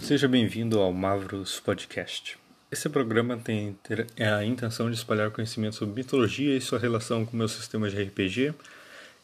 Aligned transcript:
Seja 0.00 0.28
bem-vindo 0.28 0.78
ao 0.78 0.92
Mavros 0.92 1.58
Podcast. 1.58 2.38
Esse 2.70 2.88
programa 2.88 3.36
tem 3.38 3.76
a 4.18 4.44
intenção 4.44 4.88
de 4.90 4.96
espalhar 4.96 5.30
conhecimento 5.30 5.76
sobre 5.76 5.94
mitologia 5.94 6.54
e 6.54 6.60
sua 6.60 6.78
relação 6.78 7.24
com 7.24 7.32
o 7.32 7.36
meu 7.36 7.48
sistema 7.48 7.88
de 7.90 8.00
RPG 8.00 8.54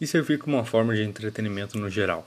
e 0.00 0.06
servir 0.06 0.38
como 0.38 0.56
uma 0.56 0.64
forma 0.64 0.94
de 0.94 1.02
entretenimento 1.02 1.78
no 1.78 1.88
geral. 1.88 2.26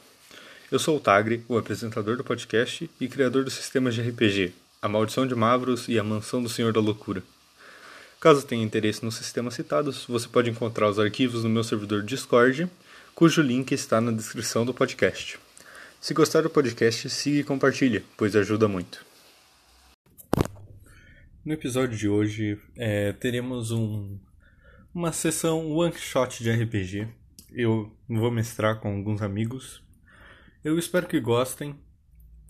Eu 0.71 0.79
sou 0.79 0.96
o 0.96 1.00
Tagre, 1.00 1.44
o 1.50 1.58
apresentador 1.58 2.16
do 2.16 2.23
podcast 2.23 2.89
e 3.02 3.08
criador 3.08 3.44
dos 3.44 3.55
sistemas 3.55 3.96
de 3.96 4.01
RPG, 4.01 4.53
A 4.81 4.87
Maldição 4.87 5.27
de 5.27 5.35
Mavros 5.35 5.89
e 5.89 5.99
A 5.99 6.03
Mansão 6.03 6.41
do 6.41 6.47
Senhor 6.47 6.71
da 6.71 6.79
Loucura. 6.79 7.23
Caso 8.21 8.46
tenha 8.46 8.63
interesse 8.63 9.03
nos 9.03 9.15
sistemas 9.15 9.55
citados, 9.55 10.05
você 10.07 10.27
pode 10.27 10.49
encontrar 10.49 10.87
os 10.87 10.99
arquivos 10.99 11.43
no 11.43 11.49
meu 11.49 11.63
servidor 11.63 12.03
Discord, 12.03 12.69
cujo 13.13 13.41
link 13.41 13.71
está 13.73 13.99
na 13.99 14.12
descrição 14.12 14.65
do 14.65 14.73
podcast. 14.73 15.39
Se 16.05 16.13
gostar 16.13 16.44
do 16.44 16.52
podcast, 16.52 17.09
siga 17.09 17.40
e 17.40 17.44
compartilhe, 17.44 18.05
pois 18.16 18.35
ajuda 18.35 18.67
muito. 18.67 19.04
No 21.44 21.52
episódio 21.52 21.98
de 21.98 22.08
hoje, 22.08 22.62
é, 22.78 23.12
teremos 23.12 23.72
um, 23.72 24.20
uma 24.94 25.12
sessão 25.12 25.68
one 25.72 25.95
shot 25.95 26.44
de 26.44 26.52
RPG. 26.52 27.08
Eu 27.52 27.91
vou 28.08 28.30
mestrar 28.30 28.80
com 28.80 28.95
alguns 28.95 29.23
amigos. 29.23 29.84
Eu 30.64 30.78
espero 30.78 31.08
que 31.08 31.20
gostem. 31.20 31.76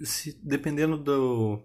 Se, 0.02 0.38
dependendo 0.44 0.98
do, 0.98 1.64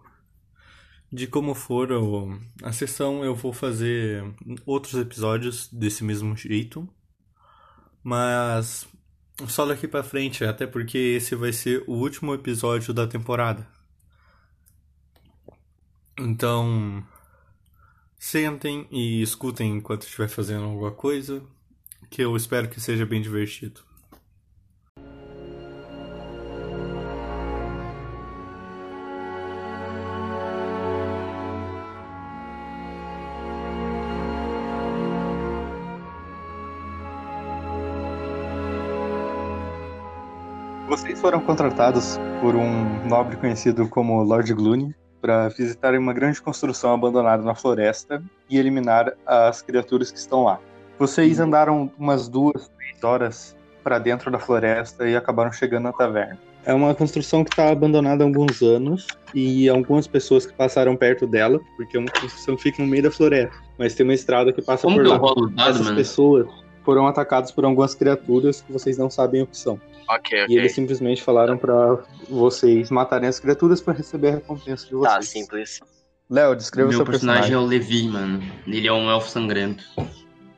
de 1.12 1.26
como 1.26 1.56
for 1.56 1.90
o, 1.90 2.38
a 2.62 2.72
sessão, 2.72 3.24
eu 3.24 3.34
vou 3.34 3.52
fazer 3.52 4.22
outros 4.64 4.94
episódios 4.94 5.66
desse 5.72 6.04
mesmo 6.04 6.36
jeito. 6.36 6.88
Mas 8.00 8.86
só 9.48 9.66
daqui 9.66 9.88
pra 9.88 10.02
frente, 10.02 10.44
até 10.44 10.66
porque 10.66 10.98
esse 10.98 11.34
vai 11.34 11.52
ser 11.52 11.84
o 11.86 11.92
último 11.92 12.34
episódio 12.34 12.92
da 12.92 13.06
temporada. 13.06 13.66
Então, 16.18 17.04
sentem 18.18 18.86
e 18.90 19.22
escutem 19.22 19.76
enquanto 19.76 20.02
estiver 20.02 20.28
fazendo 20.28 20.64
alguma 20.64 20.92
coisa, 20.92 21.42
que 22.10 22.22
eu 22.22 22.36
espero 22.36 22.68
que 22.68 22.80
seja 22.80 23.06
bem 23.06 23.22
divertido. 23.22 23.89
Foram 41.20 41.40
contratados 41.40 42.18
por 42.40 42.56
um 42.56 43.06
nobre 43.06 43.36
conhecido 43.36 43.86
como 43.88 44.22
Lord 44.22 44.52
Glooney 44.54 44.94
para 45.20 45.48
visitar 45.48 45.94
uma 45.94 46.14
grande 46.14 46.40
construção 46.40 46.94
abandonada 46.94 47.42
na 47.42 47.54
floresta 47.54 48.22
e 48.48 48.58
eliminar 48.58 49.12
as 49.26 49.60
criaturas 49.60 50.10
que 50.10 50.18
estão 50.18 50.44
lá. 50.44 50.58
Vocês 50.98 51.38
andaram 51.38 51.90
umas 51.98 52.26
duas, 52.26 52.70
três 52.76 53.04
horas 53.04 53.56
para 53.84 53.98
dentro 53.98 54.30
da 54.30 54.38
floresta 54.38 55.06
e 55.08 55.14
acabaram 55.14 55.52
chegando 55.52 55.84
na 55.84 55.92
taverna. 55.92 56.38
É 56.64 56.72
uma 56.72 56.94
construção 56.94 57.44
que 57.44 57.50
está 57.50 57.70
abandonada 57.70 58.22
há 58.24 58.26
alguns 58.26 58.62
anos 58.62 59.06
e 59.34 59.68
algumas 59.68 60.06
pessoas 60.06 60.44
que 60.46 60.52
passaram 60.54 60.96
perto 60.96 61.26
dela, 61.26 61.58
porque 61.76 61.96
é 61.96 62.00
uma 62.00 62.10
construção 62.10 62.56
que 62.56 62.62
fica 62.62 62.82
no 62.82 62.88
meio 62.88 63.02
da 63.02 63.10
floresta, 63.10 63.54
mas 63.78 63.94
tem 63.94 64.04
uma 64.04 64.14
estrada 64.14 64.52
que 64.52 64.60
passa 64.62 64.82
Como 64.82 64.96
por 64.96 65.04
que 65.04 65.10
eu 65.10 65.12
lá. 65.18 65.34
dado, 65.54 65.70
Essas 65.70 65.84
mano? 65.84 65.96
pessoas 65.96 66.46
foram 66.82 67.06
atacadas 67.06 67.50
por 67.52 67.64
algumas 67.64 67.94
criaturas 67.94 68.60
que 68.62 68.72
vocês 68.72 68.96
não 68.98 69.08
sabem 69.10 69.42
o 69.42 69.46
que 69.46 69.56
são. 69.56 69.80
Ok, 70.10 70.46
E 70.48 70.56
eles 70.56 70.72
simplesmente 70.72 71.22
falaram 71.22 71.56
pra 71.56 71.98
vocês 72.28 72.90
matarem 72.90 73.28
as 73.28 73.38
criaturas 73.38 73.80
pra 73.80 73.94
receber 73.94 74.28
a 74.28 74.32
recompensa 74.32 74.86
de 74.86 74.94
vocês. 74.94 75.14
Tá, 75.14 75.22
simples. 75.22 75.80
Léo, 76.28 76.54
descreva 76.56 76.88
o 76.88 76.90
Meu 76.90 76.98
seu 76.98 77.06
personagem, 77.06 77.42
personagem. 77.50 77.54
é 77.54 77.58
o 77.58 77.68
Levi, 77.68 78.08
mano. 78.08 78.42
Ele 78.66 78.86
é 78.88 78.92
um 78.92 79.08
elfo 79.10 79.28
sangrento. 79.28 79.84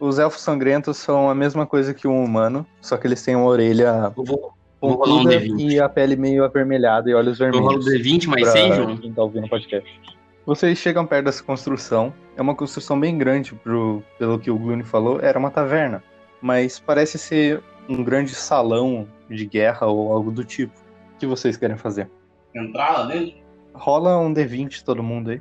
Os 0.01 0.19
elfos 0.19 0.41
sangrentos 0.43 0.97
são 0.97 1.31
a 1.31 1.35
mesma 1.35 1.67
coisa 1.67 1.95
que 1.95 2.09
um 2.09 2.23
humano, 2.25 2.67
só 2.81 2.97
que 2.97 3.07
eles 3.07 3.23
têm 3.23 3.37
uma 3.37 3.47
orelha 3.47 4.13
vou, 4.17 4.53
um 4.83 4.97
pontuda 4.97 5.39
D20. 5.41 5.71
e 5.71 5.81
a 5.81 5.89
pele 5.89 6.17
meio 6.17 6.45
avermelhada 6.45 7.09
e 7.09 7.15
olhos 7.15 7.39
Eu 7.39 7.51
rolo 7.53 7.81
vermelhos. 7.81 8.07
D20 8.07 8.27
mais 8.27 8.43
pra 8.43 8.53
6, 8.53 8.75
João? 8.77 8.97
quem 8.97 9.13
tá 9.13 9.23
ouvindo 9.23 9.47
o 9.47 9.49
podcast. 9.49 10.01
Vocês 10.45 10.77
chegam 10.79 11.07
perto 11.07 11.27
dessa 11.27 11.43
construção. 11.43 12.13
É 12.37 12.43
uma 12.43 12.55
construção 12.55 12.99
bem 12.99 13.17
grande, 13.17 13.55
pro, 13.55 14.03
pelo 14.19 14.39
que 14.39 14.51
o 14.51 14.59
Glune 14.59 14.83
falou, 14.83 15.21
era 15.23 15.39
uma 15.39 15.51
taverna. 15.51 16.03
Mas 16.41 16.81
parece 16.81 17.17
ser 17.17 17.63
um 17.89 18.03
grande 18.03 18.35
salão 18.35 19.07
de 19.29 19.47
guerra 19.47 19.87
ou 19.87 20.13
algo 20.13 20.31
do 20.31 20.45
tipo. 20.45 20.73
O 21.15 21.19
que 21.19 21.27
vocês 21.27 21.57
querem 21.57 21.77
fazer? 21.77 22.11
Entrar 22.55 22.93
lá 22.93 23.05
dentro? 23.07 23.43
rola 23.75 24.19
um 24.19 24.33
D20 24.35 24.83
todo 24.83 25.03
mundo 25.03 25.31
aí. 25.31 25.41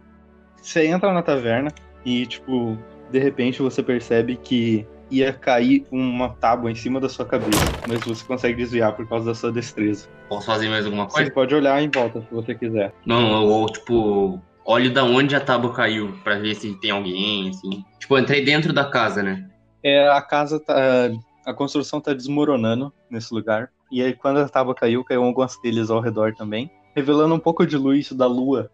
Você 0.61 0.87
entra 0.87 1.11
na 1.11 1.21
taverna 1.21 1.69
e, 2.05 2.25
tipo, 2.25 2.77
de 3.11 3.19
repente 3.19 3.61
você 3.61 3.83
percebe 3.83 4.37
que 4.37 4.85
ia 5.09 5.33
cair 5.33 5.85
uma 5.91 6.29
tábua 6.29 6.71
em 6.71 6.75
cima 6.75 6.99
da 6.99 7.09
sua 7.09 7.25
cabeça, 7.25 7.59
mas 7.89 7.99
você 8.05 8.23
consegue 8.23 8.55
desviar 8.55 8.95
por 8.95 9.07
causa 9.09 9.25
da 9.25 9.35
sua 9.35 9.51
destreza. 9.51 10.07
Posso 10.29 10.45
fazer 10.45 10.69
mais 10.69 10.85
alguma 10.85 11.09
Você 11.09 11.15
coisa? 11.15 11.31
pode 11.31 11.53
olhar 11.55 11.81
em 11.81 11.89
volta 11.89 12.21
se 12.21 12.27
você 12.31 12.55
quiser. 12.55 12.93
Não, 13.05 13.43
eu, 13.43 13.61
eu, 13.61 13.65
tipo, 13.65 14.39
olho 14.63 14.93
da 14.93 15.03
onde 15.03 15.35
a 15.35 15.41
tábua 15.41 15.73
caiu, 15.73 16.13
pra 16.23 16.35
ver 16.35 16.55
se 16.55 16.73
tem 16.79 16.91
alguém, 16.91 17.49
assim. 17.49 17.83
Tipo, 17.99 18.15
eu 18.15 18.21
entrei 18.21 18.45
dentro 18.45 18.71
da 18.71 18.85
casa, 18.89 19.21
né? 19.21 19.45
É, 19.83 20.07
a 20.07 20.21
casa 20.21 20.59
tá. 20.63 21.11
A 21.45 21.53
construção 21.53 21.99
tá 21.99 22.13
desmoronando 22.13 22.93
nesse 23.09 23.33
lugar. 23.33 23.71
E 23.91 24.01
aí, 24.01 24.13
quando 24.13 24.37
a 24.37 24.47
tábua 24.47 24.75
caiu, 24.75 25.03
caiu 25.03 25.23
algumas 25.23 25.57
telhas 25.57 25.89
ao 25.91 25.99
redor 25.99 26.33
também, 26.35 26.71
revelando 26.95 27.35
um 27.35 27.39
pouco 27.39 27.65
de 27.65 27.77
luz 27.77 28.11
da 28.11 28.25
lua 28.27 28.69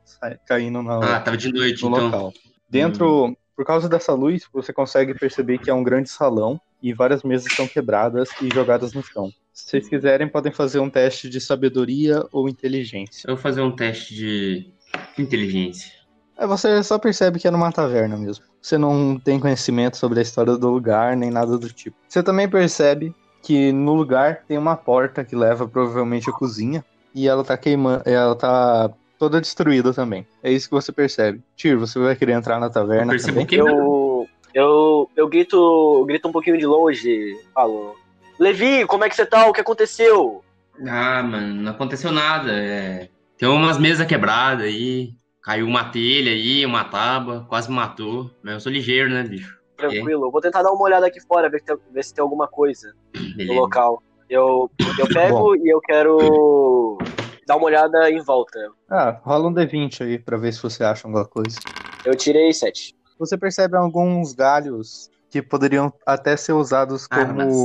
caindo 0.46 0.82
na, 0.82 1.18
Ah, 1.18 1.20
tava 1.20 1.38
de 1.38 1.52
noite, 1.52 1.82
no 1.84 1.90
então. 1.90 2.06
local. 2.06 2.34
Dentro, 2.70 3.36
por 3.56 3.66
causa 3.66 3.88
dessa 3.90 4.14
luz, 4.14 4.48
você 4.54 4.72
consegue 4.74 5.14
perceber 5.14 5.58
que 5.58 5.70
é 5.70 5.74
um 5.74 5.84
grande 5.84 6.10
salão 6.10 6.60
e 6.82 6.94
várias 6.94 7.24
mesas 7.24 7.48
estão 7.50 7.68
quebradas 7.68 8.30
e 8.42 8.50
jogadas 8.54 8.94
no 8.94 9.02
chão. 9.04 9.32
Se 9.54 9.70
vocês 9.72 9.90
quiserem, 9.90 10.28
podem 10.28 10.52
fazer 10.52 10.80
um 10.80 10.90
teste 10.90 11.28
de 11.30 11.42
sabedoria 11.42 12.24
ou 12.32 12.48
inteligência. 12.48 13.28
Eu 13.28 13.36
vou 13.36 13.42
fazer 13.42 13.62
um 13.62 13.72
teste 13.72 14.14
de 14.14 14.72
inteligência. 15.18 15.92
É, 16.38 16.46
você 16.46 16.84
só 16.84 17.00
percebe 17.00 17.40
que 17.40 17.48
é 17.48 17.52
numa 17.52 17.72
taverna 17.72 18.16
mesmo. 18.16 18.46
Você 18.62 18.78
não 18.78 19.20
tem 19.20 19.40
conhecimento 19.40 19.98
sobre 19.98 20.20
a 20.20 20.22
história 20.22 20.56
do 20.56 20.70
lugar, 20.70 21.16
nem 21.16 21.32
nada 21.32 21.58
do 21.58 21.70
tipo. 21.70 21.98
Você 22.08 22.22
também 22.22 22.48
percebe 22.48 23.14
que 23.42 23.72
no 23.72 23.94
lugar 23.94 24.44
tem 24.48 24.58
uma 24.58 24.76
porta 24.76 25.24
que 25.24 25.36
leva 25.36 25.68
provavelmente 25.68 26.30
à 26.30 26.34
cozinha 26.34 26.84
e 27.14 27.28
ela 27.28 27.44
tá 27.44 27.58
queimando, 27.58 28.04
ela 28.06 28.36
tá 28.36 28.92
toda 29.18 29.42
destruída 29.42 29.94
também. 29.94 30.28
É 30.44 30.52
isso 30.52 30.68
que 30.70 30.76
você 30.76 30.92
percebe. 30.92 31.42
Tyr, 31.56 31.78
você 31.78 31.98
vai 31.98 32.16
querer 32.16 32.34
entrar 32.34 32.60
na 32.60 32.68
Eu 32.68 32.72
taverna 32.72 33.12
percebo 33.12 33.34
também? 33.34 33.46
que. 33.46 33.56
Eu, 33.56 34.28
eu, 34.54 35.10
eu 35.16 35.28
grito, 35.28 36.06
grito 36.08 36.28
um 36.28 36.32
pouquinho 36.32 36.58
de 36.58 36.66
longe, 36.66 37.36
falo. 37.54 37.96
Levi, 38.40 38.86
como 38.86 39.04
é 39.04 39.10
que 39.10 39.16
você 39.16 39.26
tá? 39.26 39.48
O 39.48 39.54
que 39.54 39.62
aconteceu? 39.62 40.44
Ah, 40.88 41.24
mano, 41.24 41.56
não 41.56 41.72
aconteceu 41.72 42.12
nada. 42.12 42.52
É... 42.52 43.10
Tem 43.38 43.50
umas 43.50 43.78
mesas 43.80 44.06
quebradas 44.06 44.66
aí. 44.66 45.14
Caiu 45.48 45.66
uma 45.66 45.86
telha 45.86 46.30
aí, 46.34 46.66
uma 46.66 46.84
tábua, 46.84 47.46
quase 47.48 47.70
me 47.70 47.76
matou. 47.78 48.30
Mas 48.44 48.56
eu 48.56 48.60
sou 48.60 48.70
ligeiro, 48.70 49.10
né, 49.10 49.24
bicho? 49.24 49.58
Tranquilo, 49.78 50.26
eu 50.26 50.32
vou 50.32 50.42
tentar 50.42 50.62
dar 50.62 50.74
uma 50.74 50.84
olhada 50.84 51.08
aqui 51.08 51.22
fora, 51.22 51.50
ver, 51.50 51.60
se 51.60 51.66
tem- 51.66 51.78
ver 51.90 52.04
se 52.04 52.14
tem 52.14 52.22
alguma 52.22 52.50
coisa 52.50 52.94
no 53.16 53.38
Beleza. 53.38 53.54
local. 53.54 54.04
Eu, 54.30 54.70
eu 55.00 55.08
pego 55.08 55.56
e 55.56 55.70
eu 55.70 55.80
quero 55.80 56.98
dar 57.48 57.56
uma 57.56 57.66
olhada 57.68 58.12
em 58.12 58.22
volta. 58.22 58.60
Ah, 58.90 59.22
rola 59.24 59.48
um 59.48 59.54
D20 59.54 60.04
aí 60.04 60.20
pra 60.20 60.36
ver 60.36 60.52
se 60.52 60.62
você 60.62 60.84
acha 60.84 61.08
alguma 61.08 61.24
coisa. 61.24 61.58
Eu 62.04 62.14
tirei 62.14 62.52
sete. 62.52 62.94
Você 63.18 63.38
percebe 63.38 63.78
alguns 63.78 64.34
galhos 64.34 65.10
que 65.30 65.42
poderiam 65.42 65.94
até 66.06 66.36
ser 66.36 66.52
usados 66.52 67.08
como. 67.08 67.22
Armas. 67.22 67.56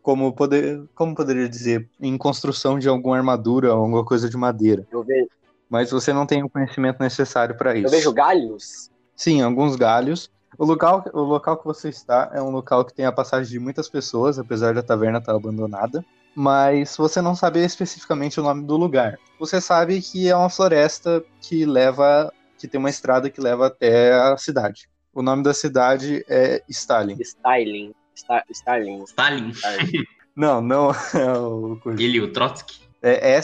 Como, 0.00 0.32
poder, 0.32 0.84
como 0.94 1.14
poderia 1.16 1.48
dizer? 1.48 1.86
Em 2.00 2.16
construção 2.16 2.78
de 2.78 2.88
alguma 2.88 3.16
armadura 3.16 3.74
ou 3.74 3.80
alguma 3.82 4.04
coisa 4.04 4.30
de 4.30 4.36
madeira. 4.36 4.86
Eu, 4.90 5.02
ve, 5.02 5.28
Mas 5.68 5.90
você 5.90 6.12
não 6.12 6.26
tem 6.26 6.42
o 6.44 6.48
conhecimento 6.48 7.00
necessário 7.00 7.56
para 7.56 7.74
isso. 7.76 7.86
eu 7.86 7.90
vejo 7.90 8.12
galhos. 8.12 8.90
Sim, 9.14 9.42
alguns 9.42 9.76
galhos. 9.76 10.30
O 10.58 10.64
local, 10.64 11.04
o 11.12 11.20
local 11.20 11.56
que 11.58 11.64
você 11.64 11.88
está 11.88 12.30
é 12.32 12.40
um 12.40 12.50
local 12.50 12.84
que 12.84 12.94
tem 12.94 13.04
a 13.04 13.12
passagem 13.12 13.50
de 13.52 13.58
muitas 13.58 13.88
pessoas, 13.88 14.38
apesar 14.38 14.72
da 14.74 14.82
taverna 14.82 15.18
estar 15.18 15.34
abandonada. 15.34 16.04
Mas 16.34 16.96
você 16.96 17.20
não 17.20 17.34
sabe 17.34 17.64
especificamente 17.64 18.38
o 18.38 18.42
nome 18.42 18.64
do 18.64 18.76
lugar. 18.76 19.18
Você 19.40 19.60
sabe 19.60 20.00
que 20.00 20.28
é 20.28 20.36
uma 20.36 20.48
floresta 20.50 21.24
que 21.40 21.64
leva. 21.66 22.32
que 22.58 22.68
tem 22.68 22.78
uma 22.78 22.90
estrada 22.90 23.28
que 23.28 23.40
leva 23.40 23.66
até 23.66 24.12
a 24.14 24.36
cidade. 24.36 24.88
O 25.12 25.22
nome 25.22 25.42
da 25.42 25.52
cidade 25.54 26.24
é 26.28 26.62
Stalin. 26.68 27.16
Styling. 27.20 27.94
Sta- 28.14 28.44
Styling. 28.50 29.02
Stalin. 29.04 29.50
Styling. 29.50 30.04
Não, 30.34 30.60
não 30.60 30.90
é 31.14 31.38
o. 31.38 31.78
Ele, 31.98 32.20
o 32.20 32.32
Trotsky. 32.32 32.80
É 33.02 33.34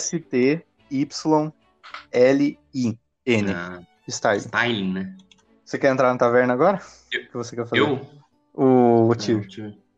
S-T-Y-L-I-N. 2.11 3.50
Ah, 3.55 3.81
Stalin. 4.08 4.38
Stalin, 4.38 4.93
né? 4.93 5.17
Você 5.64 5.79
quer 5.79 5.93
entrar 5.93 6.12
na 6.12 6.19
taverna 6.19 6.52
agora? 6.52 6.81
Eu- 7.12 7.20
O 7.23 7.26
que 7.29 7.37
você 7.37 7.56
quer 7.56 7.67
fazer? 7.67 7.81
Eu? 7.82 8.06
O, 8.55 9.08
o 9.08 9.14
tio. 9.14 9.43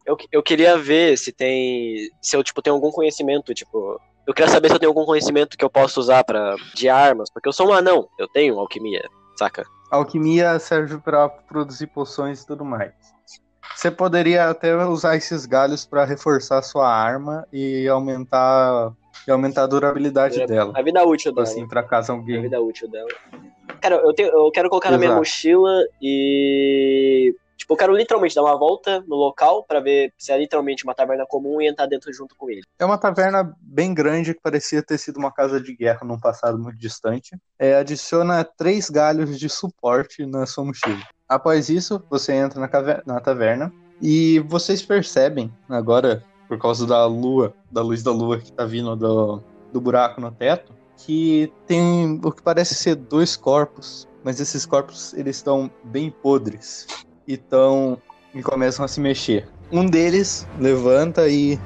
Eu, 0.07 0.17
eu 0.31 0.43
queria 0.43 0.77
ver 0.79 1.17
se 1.19 1.33
tem. 1.33 2.09
Se 2.23 2.37
eu, 2.37 2.45
tipo, 2.45 2.61
tenho 2.63 2.77
algum 2.77 2.91
conhecimento, 2.91 3.53
tipo, 3.55 3.99
Eu 4.27 4.33
queria 4.35 4.51
saber 4.51 4.69
se 4.69 4.75
eu 4.75 4.79
tenho 4.79 4.91
algum 4.91 5.05
conhecimento 5.05 5.57
que 5.57 5.65
eu 5.65 5.71
posso 5.71 5.99
usar 6.01 6.23
para 6.25 6.55
de 6.75 6.89
armas, 6.89 7.31
porque 7.31 7.49
eu 7.49 7.53
sou 7.53 7.69
um 7.69 7.73
anão, 7.73 8.09
eu 8.19 8.27
tenho 8.29 8.59
alquimia, 8.59 9.03
saca? 9.39 9.65
Alquimia 9.91 10.59
serve 10.59 10.99
para 10.99 11.29
produzir 11.29 11.89
poções 11.89 12.43
e 12.43 12.47
tudo 12.47 12.65
mais. 12.65 12.93
Você 13.75 13.91
poderia 13.91 14.49
até 14.51 14.75
usar 14.87 15.17
esses 15.17 15.47
galhos 15.47 15.85
para 15.87 16.05
reforçar 16.05 16.63
sua 16.63 16.89
arma 16.89 17.47
e 17.53 17.87
aumentar 17.89 18.93
e 19.27 19.31
aumentar 19.31 19.63
a 19.65 19.67
durabilidade 19.67 20.45
dela. 20.47 20.73
A 20.75 20.83
vida 20.83 21.03
útil 21.05 21.33
dela. 21.33 21.47
assim, 21.47 21.67
para 21.67 21.83
caso 21.83 22.13
A 22.13 22.15
alguém. 22.15 22.43
vida 22.43 22.61
útil 22.61 22.89
dela. 22.91 23.09
Cara, 23.81 23.97
eu, 23.97 24.15
tenho, 24.15 24.29
eu 24.29 24.51
quero 24.51 24.69
colocar 24.69 24.91
na 24.91 24.99
minha 24.99 25.09
Exato. 25.09 25.21
mochila 25.21 25.83
e. 26.01 27.35
Tipo, 27.57 27.75
eu 27.75 27.77
quero 27.77 27.97
literalmente 27.97 28.35
dar 28.35 28.43
uma 28.43 28.59
volta 28.59 29.03
no 29.07 29.17
local 29.17 29.65
pra 29.65 29.81
ver 29.81 30.13
se 30.19 30.33
é 30.33 30.39
literalmente 30.39 30.85
uma 30.85 30.95
taverna 30.95 31.25
comum 31.27 31.61
e 31.61 31.69
entrar 31.69 31.87
dentro 31.87 32.13
junto 32.13 32.35
com 32.37 32.51
ele. 32.51 32.63
É 32.79 32.85
uma 32.85 32.99
taverna 32.99 33.55
bem 33.61 33.95
grande 33.95 34.35
que 34.35 34.41
parecia 34.41 34.83
ter 34.83 34.99
sido 34.99 35.19
uma 35.19 35.33
casa 35.33 35.61
de 35.61 35.75
guerra 35.75 36.01
num 36.05 36.19
passado 36.19 36.59
muito 36.59 36.79
distante. 36.79 37.37
É, 37.59 37.77
adiciona 37.77 38.45
três 38.45 38.91
galhos 38.91 39.39
de 39.39 39.49
suporte 39.49 40.27
na 40.27 40.47
sua 40.47 40.65
mochila. 40.65 41.01
Após 41.29 41.69
isso, 41.69 42.03
você 42.11 42.33
entra 42.33 42.61
na, 42.61 42.69
na 43.07 43.21
taverna 43.21 43.73
e 44.01 44.41
vocês 44.41 44.83
percebem 44.83 45.53
agora, 45.69 46.25
por 46.49 46.59
causa 46.59 46.87
da 46.87 47.07
lua, 47.07 47.55
da 47.71 47.83
luz 47.83 48.03
da 48.03 48.11
lua 48.11 48.39
que 48.39 48.53
tá 48.53 48.65
vindo 48.65 48.95
do, 48.95 49.41
do 49.73 49.81
buraco 49.81 50.21
no 50.21 50.31
teto, 50.31 50.73
que 50.99 51.53
tem 51.67 52.21
o 52.23 52.31
que 52.31 52.43
parece 52.43 52.75
ser 52.75 52.95
dois 52.95 53.37
corpos, 53.37 54.07
mas 54.23 54.41
esses 54.41 54.67
corpos 54.67 55.15
eles 55.15 55.37
estão 55.37 55.71
bem 55.85 56.11
podres 56.11 56.87
e, 57.27 57.37
tão, 57.37 57.99
e 58.35 58.43
começam 58.43 58.85
a 58.85 58.89
se 58.89 59.01
mexer. 59.01 59.47
Um 59.71 59.87
deles 59.87 60.47
levanta 60.59 61.29
e 61.29 61.59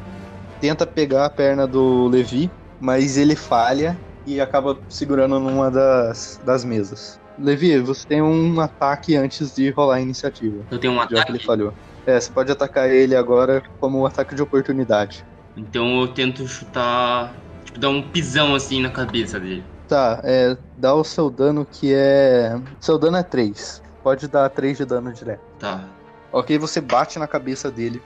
tenta 0.60 0.86
pegar 0.86 1.26
a 1.26 1.30
perna 1.30 1.66
do 1.66 2.08
Levi, 2.08 2.50
mas 2.80 3.16
ele 3.16 3.36
falha 3.36 3.98
e 4.26 4.40
acaba 4.40 4.78
segurando 4.88 5.38
numa 5.40 5.70
das, 5.70 6.40
das 6.44 6.64
mesas. 6.64 7.18
Levi, 7.38 7.78
você 7.78 8.06
tem 8.06 8.22
um 8.22 8.60
ataque 8.60 9.16
antes 9.16 9.54
de 9.54 9.70
rolar 9.70 9.96
a 9.96 10.00
iniciativa, 10.00 10.64
Eu 10.70 10.78
tenho 10.78 10.92
um 10.92 10.96
já 10.96 11.06
que 11.06 11.14
ele 11.14 11.20
ataque, 11.20 11.46
falhou. 11.46 11.72
É, 12.06 12.18
você 12.20 12.30
pode 12.30 12.50
atacar 12.50 12.90
ele 12.90 13.14
agora 13.14 13.62
como 13.78 14.00
um 14.00 14.06
ataque 14.06 14.34
de 14.34 14.42
oportunidade. 14.42 15.24
então 15.56 16.00
eu 16.00 16.08
tento 16.08 16.46
chutar, 16.48 17.32
tipo, 17.64 17.78
dar 17.78 17.90
um 17.90 18.02
pisão 18.02 18.54
assim 18.54 18.82
na 18.82 18.90
cabeça 18.90 19.38
dele. 19.38 19.64
Tá, 19.86 20.20
é, 20.24 20.56
dá 20.76 20.94
o 20.94 21.04
seu 21.04 21.30
dano 21.30 21.66
que 21.70 21.92
é. 21.94 22.60
Seu 22.80 22.98
dano 22.98 23.16
é 23.16 23.22
3. 23.22 23.82
Pode 24.02 24.28
dar 24.28 24.48
3 24.50 24.76
de 24.76 24.84
dano 24.84 25.12
direto. 25.12 25.47
Tá. 25.58 25.84
Ok, 26.32 26.58
você 26.58 26.80
bate 26.80 27.18
na 27.18 27.26
cabeça 27.26 27.70
dele, 27.70 28.02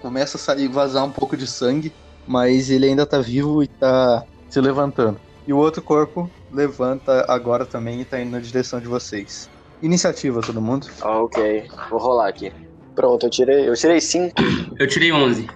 começa 0.00 0.36
a 0.36 0.40
sair, 0.40 0.68
vazar 0.68 1.04
um 1.04 1.10
pouco 1.10 1.36
de 1.36 1.46
sangue, 1.46 1.92
mas 2.26 2.70
ele 2.70 2.86
ainda 2.86 3.04
tá 3.04 3.20
vivo 3.20 3.62
e 3.62 3.66
tá 3.66 4.24
se 4.48 4.60
levantando. 4.60 5.20
E 5.46 5.52
o 5.52 5.56
outro 5.58 5.82
corpo 5.82 6.30
levanta 6.50 7.24
agora 7.28 7.64
também 7.66 8.00
e 8.00 8.04
tá 8.04 8.20
indo 8.20 8.32
na 8.32 8.40
direção 8.40 8.80
de 8.80 8.86
vocês. 8.86 9.48
Iniciativa, 9.82 10.40
todo 10.40 10.60
mundo. 10.60 10.86
Ok. 11.02 11.68
Vou 11.90 12.00
rolar 12.00 12.28
aqui. 12.28 12.52
Pronto, 12.94 13.26
eu 13.26 13.30
tirei. 13.30 13.68
Eu 13.68 13.74
tirei 13.74 14.00
5. 14.00 14.34
Eu 14.78 14.86
tirei 14.86 15.12
11. 15.12 15.46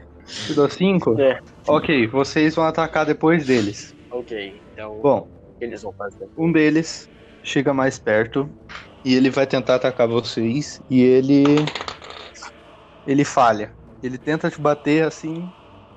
Tirou 0.47 0.69
5? 0.69 1.19
É. 1.21 1.41
Ok, 1.67 2.07
vocês 2.07 2.55
vão 2.55 2.65
atacar 2.65 3.07
depois 3.07 3.47
deles. 3.47 3.95
Ok. 4.11 4.61
Então, 4.73 4.99
o 4.99 5.03
Bom, 5.03 5.29
que 5.59 5.65
eles 5.65 5.83
vão 5.83 5.93
fazer? 5.93 6.29
um 6.37 6.53
deles 6.53 7.09
chega 7.43 7.73
mais 7.73 7.99
perto 7.99 8.49
e 9.05 9.15
ele 9.15 9.31
vai 9.31 9.47
tentar 9.47 9.77
atacar 9.77 10.09
vocês 10.09 10.81
e 10.91 11.01
ele 11.01 11.71
ele 13.07 13.25
falha. 13.25 13.75
Ele 14.03 14.19
tenta 14.19 14.51
te 14.51 14.61
bater 14.61 15.05
assim, 15.05 15.51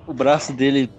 o 0.06 0.14
braço 0.14 0.54
dele 0.54 0.90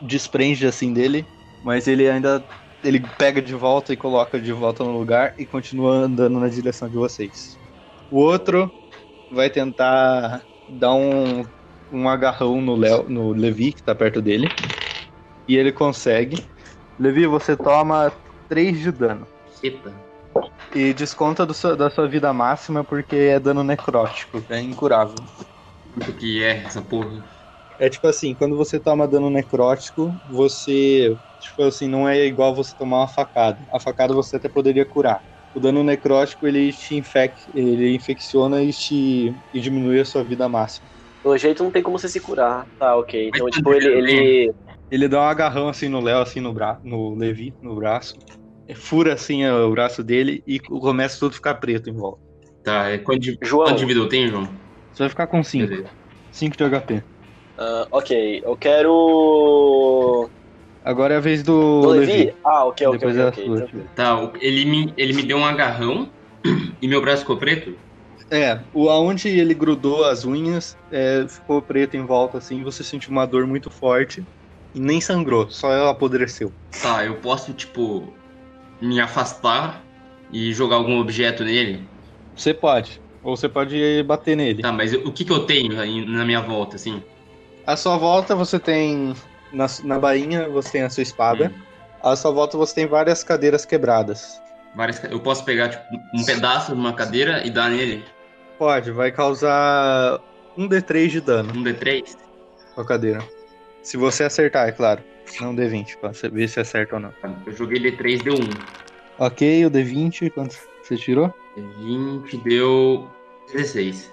desprende 0.00 0.66
assim 0.66 0.92
dele, 0.92 1.26
mas 1.64 1.86
ele 1.86 2.08
ainda 2.08 2.44
ele 2.82 3.00
pega 3.16 3.40
de 3.40 3.54
volta 3.54 3.92
e 3.92 3.96
coloca 3.96 4.40
de 4.40 4.52
volta 4.52 4.82
no 4.84 4.98
lugar 4.98 5.34
e 5.38 5.46
continua 5.46 5.92
andando 5.94 6.40
na 6.40 6.48
direção 6.48 6.88
de 6.88 6.96
vocês. 6.96 7.58
O 8.10 8.18
outro 8.18 8.70
vai 9.30 9.48
tentar 9.48 10.44
dar 10.68 10.94
um, 10.94 11.44
um 11.92 12.08
agarrão 12.08 12.60
no, 12.60 12.74
Léo, 12.74 13.08
no 13.08 13.32
Levi, 13.32 13.72
que 13.72 13.82
tá 13.82 13.94
perto 13.94 14.20
dele. 14.20 14.48
E 15.46 15.56
ele 15.56 15.72
consegue. 15.72 16.44
Levi, 16.98 17.26
você 17.26 17.56
toma 17.56 18.12
3 18.48 18.78
de 18.80 18.90
dano. 18.92 19.26
Eita. 19.62 20.01
E 20.74 20.92
desconta 20.94 21.44
do 21.46 21.54
seu- 21.54 21.76
da 21.76 21.90
sua 21.90 22.08
vida 22.08 22.32
máxima 22.32 22.84
porque 22.84 23.14
é 23.16 23.40
dano 23.40 23.62
necrótico, 23.62 24.44
é 24.48 24.60
incurável. 24.60 25.14
O 25.96 26.16
que 26.18 26.42
é 26.42 26.64
essa 26.64 26.82
porra? 26.82 27.22
É 27.78 27.88
tipo 27.88 28.06
assim, 28.06 28.34
quando 28.34 28.56
você 28.56 28.78
toma 28.78 29.08
dano 29.08 29.30
necrótico, 29.30 30.20
você. 30.24 31.16
Tipo 31.38 31.62
assim, 31.64 31.88
não 31.88 32.08
é 32.08 32.24
igual 32.26 32.54
você 32.54 32.74
tomar 32.76 32.98
uma 32.98 33.08
facada. 33.08 33.58
A 33.72 33.80
facada 33.80 34.14
você 34.14 34.36
até 34.36 34.48
poderia 34.48 34.86
curar. 34.86 35.20
O 35.52 35.60
dano 35.60 35.82
necrótico 35.82 36.46
ele 36.46 36.72
te 36.72 36.94
infec, 36.94 37.34
ele 37.52 37.94
infecciona 37.94 38.62
e 38.62 38.70
te 38.72 39.36
e 39.52 39.60
diminui 39.60 40.00
a 40.00 40.04
sua 40.04 40.24
vida 40.24 40.48
máxima. 40.48 40.88
Pelo 41.22 41.36
jeito 41.36 41.62
não 41.62 41.70
tem 41.70 41.82
como 41.82 41.98
você 41.98 42.08
se 42.08 42.20
curar. 42.20 42.68
Tá, 42.78 42.96
ok. 42.96 43.28
Então, 43.28 43.46
Mas 43.46 43.54
tipo, 43.54 43.74
ele. 43.74 43.88
ele... 43.88 44.54
Ele 44.90 45.08
dá 45.08 45.20
um 45.20 45.24
agarrão 45.24 45.68
assim 45.68 45.88
no 45.88 46.00
Léo, 46.00 46.20
assim 46.20 46.40
no, 46.40 46.52
bra 46.52 46.78
no 46.82 47.14
Levi, 47.14 47.56
no 47.62 47.74
braço. 47.74 48.12
Fura 48.74 49.14
assim 49.14 49.46
o 49.46 49.70
braço 49.70 50.02
dele 50.02 50.42
e 50.46 50.58
começa 50.60 51.18
tudo 51.18 51.32
a 51.32 51.34
ficar 51.34 51.54
preto 51.56 51.90
em 51.90 51.94
volta. 51.94 52.20
Tá, 52.62 52.88
é 52.88 52.98
quanto 52.98 53.20
de, 53.20 53.36
João. 53.42 53.66
quanto 53.66 53.78
de 53.78 53.86
vida 53.86 54.00
eu 54.00 54.08
tenho, 54.08 54.28
João? 54.28 54.44
Você 54.92 55.02
vai 55.02 55.08
ficar 55.08 55.26
com 55.26 55.42
5. 55.42 55.68
Beleza. 55.68 55.90
5 56.30 56.56
de 56.56 56.64
HP. 56.64 57.02
ah, 57.58 57.86
ok. 57.90 58.42
Eu 58.44 58.56
quero. 58.56 60.30
Agora 60.84 61.14
é 61.14 61.16
a 61.16 61.20
vez 61.20 61.42
do, 61.42 61.80
Do 61.82 61.88
Levi. 61.90 62.12
Levi? 62.12 62.36
Ah, 62.44 62.64
ok, 62.66 62.86
ok, 62.86 62.98
Depois 62.98 63.16
ok. 63.16 63.24
é 63.24 63.28
a 63.28 63.32
ok. 63.32 63.44
sua. 63.44 63.56
tranquilo. 63.56 63.90
Tá, 63.94 64.32
ele 64.40 64.64
me, 64.64 64.94
ele 64.96 65.12
me 65.12 65.22
deu 65.22 65.36
um 65.36 65.44
agarrão 65.44 66.12
e 66.80 66.88
meu 66.88 67.00
braço 67.00 67.22
ficou 67.22 67.36
preto? 67.36 67.76
É, 68.30 68.64
o 68.72 68.88
aonde 68.88 69.28
ele 69.28 69.52
grudou 69.52 70.04
as 70.04 70.24
unhas 70.24 70.76
é, 70.90 71.26
ficou 71.28 71.60
preto 71.60 71.96
em 71.96 72.06
volta 72.06 72.38
assim, 72.38 72.62
você 72.62 72.82
sentiu 72.82 73.10
uma 73.10 73.26
dor 73.26 73.46
muito 73.46 73.70
forte 73.70 74.24
e 74.74 74.80
nem 74.80 75.00
sangrou, 75.00 75.50
só 75.50 75.70
ela 75.70 75.90
apodreceu. 75.90 76.50
Tá, 76.82 77.04
eu 77.04 77.20
posso, 77.20 77.52
tipo, 77.52 78.12
me 78.82 79.00
afastar 79.00 79.82
e 80.32 80.52
jogar 80.52 80.76
algum 80.76 80.98
objeto 80.98 81.44
nele? 81.44 81.86
Você 82.36 82.52
pode, 82.52 83.00
ou 83.22 83.36
você 83.36 83.48
pode 83.48 84.02
bater 84.04 84.36
nele. 84.36 84.62
Tá, 84.62 84.72
mas 84.72 84.92
o 84.92 85.12
que 85.12 85.24
que 85.24 85.32
eu 85.32 85.46
tenho 85.46 85.78
aí 85.80 86.04
na 86.04 86.24
minha 86.24 86.40
volta, 86.40 86.76
assim? 86.76 87.02
À 87.66 87.76
sua 87.76 87.96
volta 87.96 88.34
você 88.34 88.58
tem 88.58 89.14
na, 89.52 89.66
na 89.84 89.98
bainha 89.98 90.48
você 90.48 90.72
tem 90.72 90.82
a 90.82 90.90
sua 90.90 91.02
espada. 91.02 91.52
Hum, 91.54 91.62
À 92.02 92.16
sua 92.16 92.32
volta 92.32 92.56
você 92.56 92.74
tem 92.74 92.86
várias 92.86 93.22
cadeiras 93.22 93.64
quebradas. 93.64 94.40
várias, 94.74 95.02
eu 95.04 95.20
posso 95.20 95.44
pegar, 95.44 95.68
tipo, 95.68 95.84
um 96.14 96.24
pedaço 96.24 96.72
de 96.72 96.78
uma 96.78 96.92
cadeira 96.92 97.46
e 97.46 97.50
dar 97.50 97.70
nele 97.70 98.04
Pode, 98.58 98.90
vai 98.90 99.10
causar 99.12 100.20
um 100.56 100.68
D3 100.68 101.08
de 101.10 101.20
dano 101.20 101.52
um 101.56 101.62
D3? 101.62 102.16
com 102.74 102.80
a 102.80 102.84
cadeira. 102.84 103.22
Se 103.82 103.96
você 103.96 104.24
acertar, 104.24 104.68
é 104.68 104.72
claro. 104.72 105.02
Não 105.40 105.54
D20, 105.54 105.96
pra 105.96 106.10
ver 106.30 106.48
se 106.48 106.60
acerta 106.60 106.96
ou 106.96 107.00
não. 107.00 107.12
Eu 107.46 107.52
joguei 107.52 107.78
D3, 107.78 108.22
deu 108.22 108.34
1. 108.34 108.38
Ok, 109.18 109.66
o 109.66 109.70
D20, 109.70 110.30
quanto 110.30 110.56
você 110.82 110.96
tirou? 110.96 111.32
20 111.56 112.36
deu 112.38 113.08
16. 113.52 114.10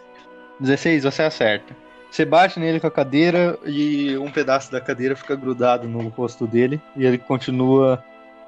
16, 0.59 1.03
você 1.03 1.23
acerta. 1.23 1.75
Você 2.11 2.25
bate 2.25 2.59
nele 2.59 2.79
com 2.79 2.87
a 2.87 2.91
cadeira 2.91 3.57
e 3.65 4.17
um 4.17 4.31
pedaço 4.31 4.71
da 4.71 4.81
cadeira 4.81 5.15
fica 5.15 5.35
grudado 5.35 5.87
no 5.87 6.07
rosto 6.09 6.47
dele 6.47 6.81
e 6.95 7.05
ele 7.05 7.17
continua. 7.17 8.03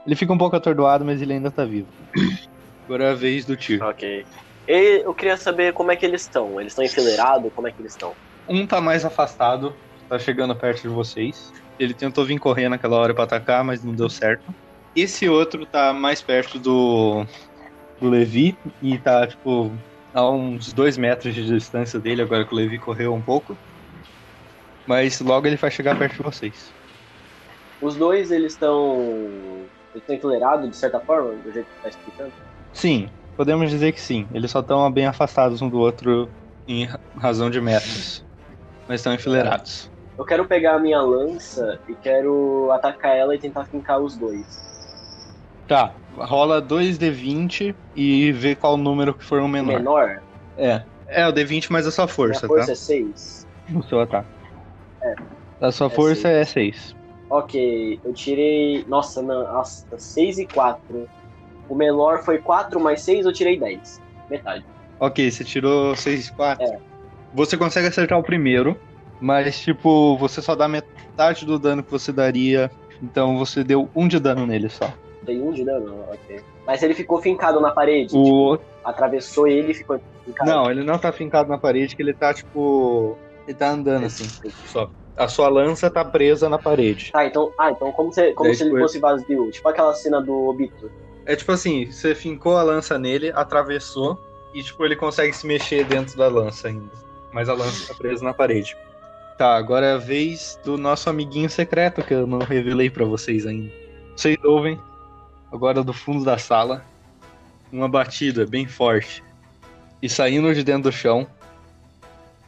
Ele 0.06 0.16
fica 0.16 0.34
um 0.34 0.38
pouco 0.38 0.56
atordoado, 0.56 1.06
mas 1.06 1.22
ele 1.22 1.34
ainda 1.34 1.52
tá 1.52 1.64
vivo. 1.64 1.88
Agora 2.86 3.06
é 3.06 3.12
a 3.12 3.16
vez 3.16 3.46
do 3.46 3.56
tiro. 3.56 3.86
Ok. 3.86 4.26
E 4.68 5.02
eu 5.04 5.14
queria 5.14 5.38
saber 5.38 5.74
como 5.74 5.92
é 5.92 5.96
que 5.96 6.06
eles 6.06 6.22
estão. 6.22 6.60
Eles 6.60 6.72
estão 6.74 6.84
enfileirados? 6.84 7.52
Como 7.54 7.68
é 7.68 7.72
que 7.72 7.82
eles 7.82 7.94
estão? 7.94 8.14
Um 8.50 8.66
tá 8.66 8.82
mais 8.82 9.06
afastado, 9.06 9.74
tá 10.10 10.18
chegando 10.18 10.56
perto 10.56 10.82
de 10.82 10.88
vocês. 10.88 11.54
Ele 11.78 11.94
tentou 11.94 12.26
vir 12.26 12.40
correr 12.40 12.70
naquela 12.70 12.98
hora 12.98 13.14
pra 13.14 13.24
atacar, 13.24 13.64
mas 13.64 13.84
não 13.84 13.96
deu 13.96 14.10
certo. 14.10 14.56
Esse 14.96 15.28
outro 15.30 15.66
tá 15.66 15.94
mais 15.94 16.22
perto 16.22 16.60
do, 16.60 17.26
do 18.00 18.10
Levi 18.10 18.60
e 18.82 19.00
tá, 19.00 19.28
tipo, 19.28 19.80
a 20.14 20.30
uns 20.30 20.74
dois 20.74 20.98
metros 20.98 21.36
de 21.36 21.46
distância 21.46 22.00
dele, 22.00 22.22
agora 22.22 22.46
que 22.48 22.54
o 22.54 22.58
Levi 22.58 22.80
correu 22.80 23.14
um 23.14 23.24
pouco. 23.24 23.60
Mas 24.88 25.20
logo 25.20 25.48
ele 25.48 25.56
vai 25.58 25.72
chegar 25.72 25.98
perto 25.98 26.18
de 26.18 26.24
vocês. 26.24 26.76
Os 27.80 27.98
dois, 27.98 28.32
eles 28.32 28.54
estão. 28.54 29.70
Eles 29.94 30.04
estão 30.04 30.16
enfileirados 30.16 30.70
de 30.70 30.78
certa 30.78 31.00
forma, 31.02 31.42
do 31.42 31.52
jeito 31.52 31.68
que 31.68 31.82
tá 31.82 31.90
explicando? 31.90 32.34
Sim, 32.74 33.10
podemos 33.36 33.70
dizer 33.70 33.92
que 33.92 34.00
sim. 34.02 34.28
Eles 34.34 34.52
só 34.52 34.60
estão 34.62 34.92
bem 34.92 35.06
afastados 35.06 35.62
um 35.62 35.70
do 35.70 35.78
outro 35.80 36.34
em 36.68 36.86
ra- 36.86 37.00
razão 37.18 37.50
de 37.50 37.60
metros. 37.60 38.26
Mas 38.88 39.02
estão 39.02 39.14
enfileirados. 39.14 39.91
Eu 40.22 40.26
quero 40.26 40.46
pegar 40.46 40.76
a 40.76 40.80
minha 40.80 41.02
lança 41.02 41.80
e 41.90 41.96
quero 41.96 42.70
atacar 42.72 43.18
ela 43.18 43.34
e 43.34 43.40
tentar 43.40 43.66
fincar 43.66 44.00
os 44.00 44.16
dois. 44.16 44.46
Tá, 45.68 45.96
rola 46.16 46.62
2d20 46.62 47.74
e 47.96 48.32
vê 48.32 48.54
qual 48.54 48.78
número 48.78 49.16
que 49.16 49.24
for 49.26 49.42
o 49.42 49.48
menor. 49.48 49.80
Menor? 49.80 50.22
É. 50.60 50.84
É, 51.08 51.28
o 51.28 51.34
D20 51.34 51.72
mais 51.72 51.88
a 51.88 51.92
sua 51.92 52.08
força, 52.08 52.46
minha 52.46 52.56
força 52.56 52.68
tá? 52.68 52.72
é 52.74 52.76
6. 52.76 53.48
O 53.74 53.82
seu 53.82 54.00
ataque. 54.00 54.28
É. 55.02 55.16
A 55.60 55.72
sua 55.72 55.88
É 55.88 55.90
força 55.90 56.22
seis. 56.22 56.36
é 56.36 56.46
6. 56.46 56.96
Ok, 57.28 58.00
eu 58.06 58.14
tirei. 58.14 58.86
Nossa, 58.88 59.24
não, 59.24 59.42
nossa, 59.52 59.88
6 59.98 60.38
e 60.38 60.46
4. 60.46 61.10
O 61.68 61.74
menor 61.74 62.20
foi 62.24 62.38
4 62.38 62.80
mais 62.80 63.02
6, 63.02 63.26
eu 63.26 63.34
tirei 63.34 63.60
10. 63.60 64.00
Metade. 64.30 64.64
Ok, 65.00 65.32
você 65.32 65.44
tirou 65.44 65.96
6 65.96 66.28
e 66.28 66.34
4. 66.34 66.64
É. 66.64 66.78
Você 67.34 67.58
consegue 67.58 67.88
acertar 67.88 68.20
o 68.20 68.24
primeiro, 68.24 68.78
mas, 69.22 69.62
tipo, 69.62 70.18
você 70.18 70.42
só 70.42 70.56
dá 70.56 70.68
metade 70.68 71.46
do 71.46 71.60
dano 71.60 71.84
que 71.84 71.92
você 71.92 72.12
daria. 72.12 72.72
Então 73.02 73.38
você 73.38 73.64
deu 73.64 73.88
um 73.96 74.08
de 74.08 74.20
dano 74.20 74.48
nele 74.48 74.68
só. 74.68 74.92
Tem 75.24 75.40
um 75.40 75.52
de 75.52 75.64
dano? 75.64 76.04
Ok. 76.12 76.42
Mas 76.66 76.82
ele 76.82 76.96
ficou 76.96 77.22
fincado 77.22 77.62
na 77.62 77.72
parede. 77.72 78.16
O... 78.16 78.58
Tipo, 78.58 78.66
atravessou 78.84 79.48
ele 79.48 79.72
e 79.72 79.76
ficou 79.76 80.00
fincado. 80.26 80.50
Não, 80.50 80.72
ele 80.72 80.84
não 80.84 80.98
tá 80.98 81.12
fincado 81.12 81.48
na 81.48 81.58
parede, 81.58 81.96
que 81.96 82.02
ele 82.02 82.14
tá, 82.14 82.34
tipo. 82.34 83.16
Ele 83.48 83.56
tá 83.56 83.70
andando 83.70 84.06
assim. 84.08 84.26
Só. 84.66 84.90
A 85.16 85.28
sua 85.28 85.50
lança 85.50 85.90
tá 85.90 86.04
presa 86.04 86.50
na 86.50 86.58
parede. 86.58 87.12
Ah, 87.14 87.26
então, 87.26 87.52
ah, 87.60 87.70
então 87.70 87.92
como, 87.92 88.12
se, 88.12 88.34
como 88.34 88.50
Daí, 88.50 88.58
se 88.58 88.64
ele 88.64 88.80
fosse 88.80 88.98
vazio. 88.98 89.52
Tipo 89.52 89.70
aquela 89.70 89.94
cena 89.94 90.20
do 90.20 90.48
Obito. 90.48 90.90
É 91.26 91.36
tipo 91.36 91.52
assim, 91.52 91.86
você 91.86 92.16
fincou 92.16 92.58
a 92.58 92.64
lança 92.64 92.98
nele, 92.98 93.32
atravessou, 93.36 94.20
e 94.54 94.64
tipo, 94.64 94.84
ele 94.84 94.96
consegue 94.96 95.34
se 95.34 95.46
mexer 95.46 95.86
dentro 95.86 96.18
da 96.18 96.28
lança 96.28 96.70
ainda. 96.70 96.90
Mas 97.32 97.50
a 97.50 97.54
lança 97.54 97.94
tá 97.94 97.94
presa 97.94 98.24
na 98.24 98.34
parede. 98.34 98.76
Tá, 99.42 99.58
agora 99.58 99.88
é 99.88 99.94
a 99.94 99.98
vez 99.98 100.60
do 100.64 100.78
nosso 100.78 101.10
amiguinho 101.10 101.50
secreto 101.50 102.04
que 102.04 102.14
eu 102.14 102.28
não 102.28 102.38
revelei 102.38 102.92
pra 102.92 103.06
vocês 103.06 103.48
ainda. 103.48 103.72
Vocês 104.16 104.38
ouvem, 104.44 104.80
agora 105.52 105.84
do 105.84 105.92
fundo 105.92 106.24
da 106.24 106.38
sala, 106.38 106.86
uma 107.72 107.90
batida 107.90 108.46
bem 108.46 108.68
forte. 108.68 109.24
E 110.00 110.08
saindo 110.08 110.54
de 110.54 110.64
dentro 110.64 110.84
do 110.84 110.92
chão, 110.92 111.26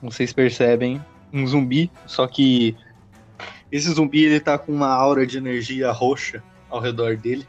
vocês 0.04 0.32
percebem 0.32 1.04
um 1.34 1.48
zumbi, 1.48 1.90
só 2.06 2.28
que 2.28 2.78
esse 3.72 3.92
zumbi 3.92 4.26
ele 4.26 4.40
tá 4.40 4.60
com 4.60 4.72
uma 4.72 4.90
aura 4.90 5.26
de 5.26 5.40
energia 5.40 5.92
roxa 5.92 6.44
ao 6.70 6.80
redor 6.80 7.18
dele 7.18 7.48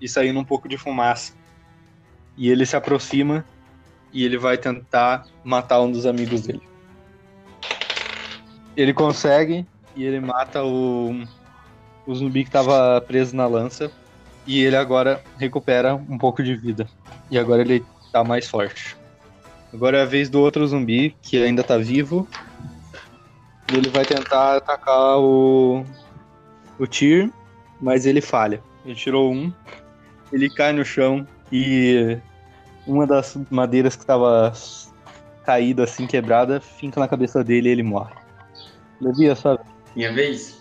e 0.00 0.08
saindo 0.08 0.40
um 0.40 0.44
pouco 0.44 0.70
de 0.70 0.78
fumaça. 0.78 1.34
E 2.34 2.48
ele 2.48 2.64
se 2.64 2.74
aproxima 2.74 3.44
e 4.10 4.24
ele 4.24 4.38
vai 4.38 4.56
tentar 4.56 5.26
matar 5.44 5.82
um 5.82 5.92
dos 5.92 6.06
amigos 6.06 6.46
dele. 6.46 6.73
Ele 8.76 8.92
consegue 8.92 9.66
e 9.96 10.04
ele 10.04 10.20
mata 10.20 10.64
o, 10.64 11.24
o 12.06 12.14
zumbi 12.14 12.42
que 12.42 12.48
estava 12.48 13.00
preso 13.00 13.34
na 13.36 13.46
lança. 13.46 13.90
E 14.46 14.62
ele 14.62 14.76
agora 14.76 15.22
recupera 15.38 15.94
um 15.94 16.18
pouco 16.18 16.42
de 16.42 16.54
vida. 16.54 16.86
E 17.30 17.38
agora 17.38 17.62
ele 17.62 17.84
tá 18.12 18.22
mais 18.22 18.46
forte. 18.46 18.96
Agora 19.72 19.98
é 19.98 20.02
a 20.02 20.06
vez 20.06 20.28
do 20.28 20.40
outro 20.40 20.66
zumbi, 20.66 21.16
que 21.22 21.42
ainda 21.42 21.64
tá 21.64 21.78
vivo. 21.78 22.28
E 23.72 23.76
ele 23.76 23.88
vai 23.88 24.04
tentar 24.04 24.56
atacar 24.56 25.18
o. 25.18 25.84
o 26.78 26.86
Tyr, 26.86 27.30
mas 27.80 28.06
ele 28.06 28.20
falha. 28.20 28.62
Ele 28.84 28.94
tirou 28.94 29.32
um. 29.32 29.52
Ele 30.32 30.50
cai 30.50 30.72
no 30.72 30.84
chão 30.84 31.26
e 31.50 32.18
uma 32.86 33.06
das 33.06 33.36
madeiras 33.50 33.96
que 33.96 34.02
estava 34.02 34.52
caída, 35.44 35.84
assim, 35.84 36.06
quebrada, 36.06 36.60
finca 36.60 37.00
na 37.00 37.08
cabeça 37.08 37.42
dele 37.42 37.68
e 37.68 37.72
ele 37.72 37.82
morre. 37.82 38.23
Levi, 39.00 39.28
a 39.28 39.36
sua 39.36 39.60
Minha 39.94 40.12
vez? 40.12 40.58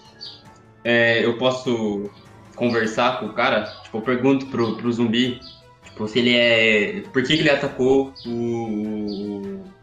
É, 0.84 1.24
eu 1.26 1.38
posso 1.38 2.10
conversar 2.56 3.20
com 3.20 3.28
o 3.28 3.34
cara? 3.34 3.64
Tipo, 3.84 3.98
eu 3.98 4.02
pergunto 4.02 4.46
pro, 4.48 4.76
pro 4.78 4.92
zumbi, 4.92 5.40
tipo, 5.84 6.08
se 6.08 6.20
ele 6.20 6.36
é... 6.36 7.02
Por 7.12 7.22
que, 7.24 7.36
que 7.36 7.42
ele 7.42 7.50
atacou 7.50 8.14
o- 8.26 8.30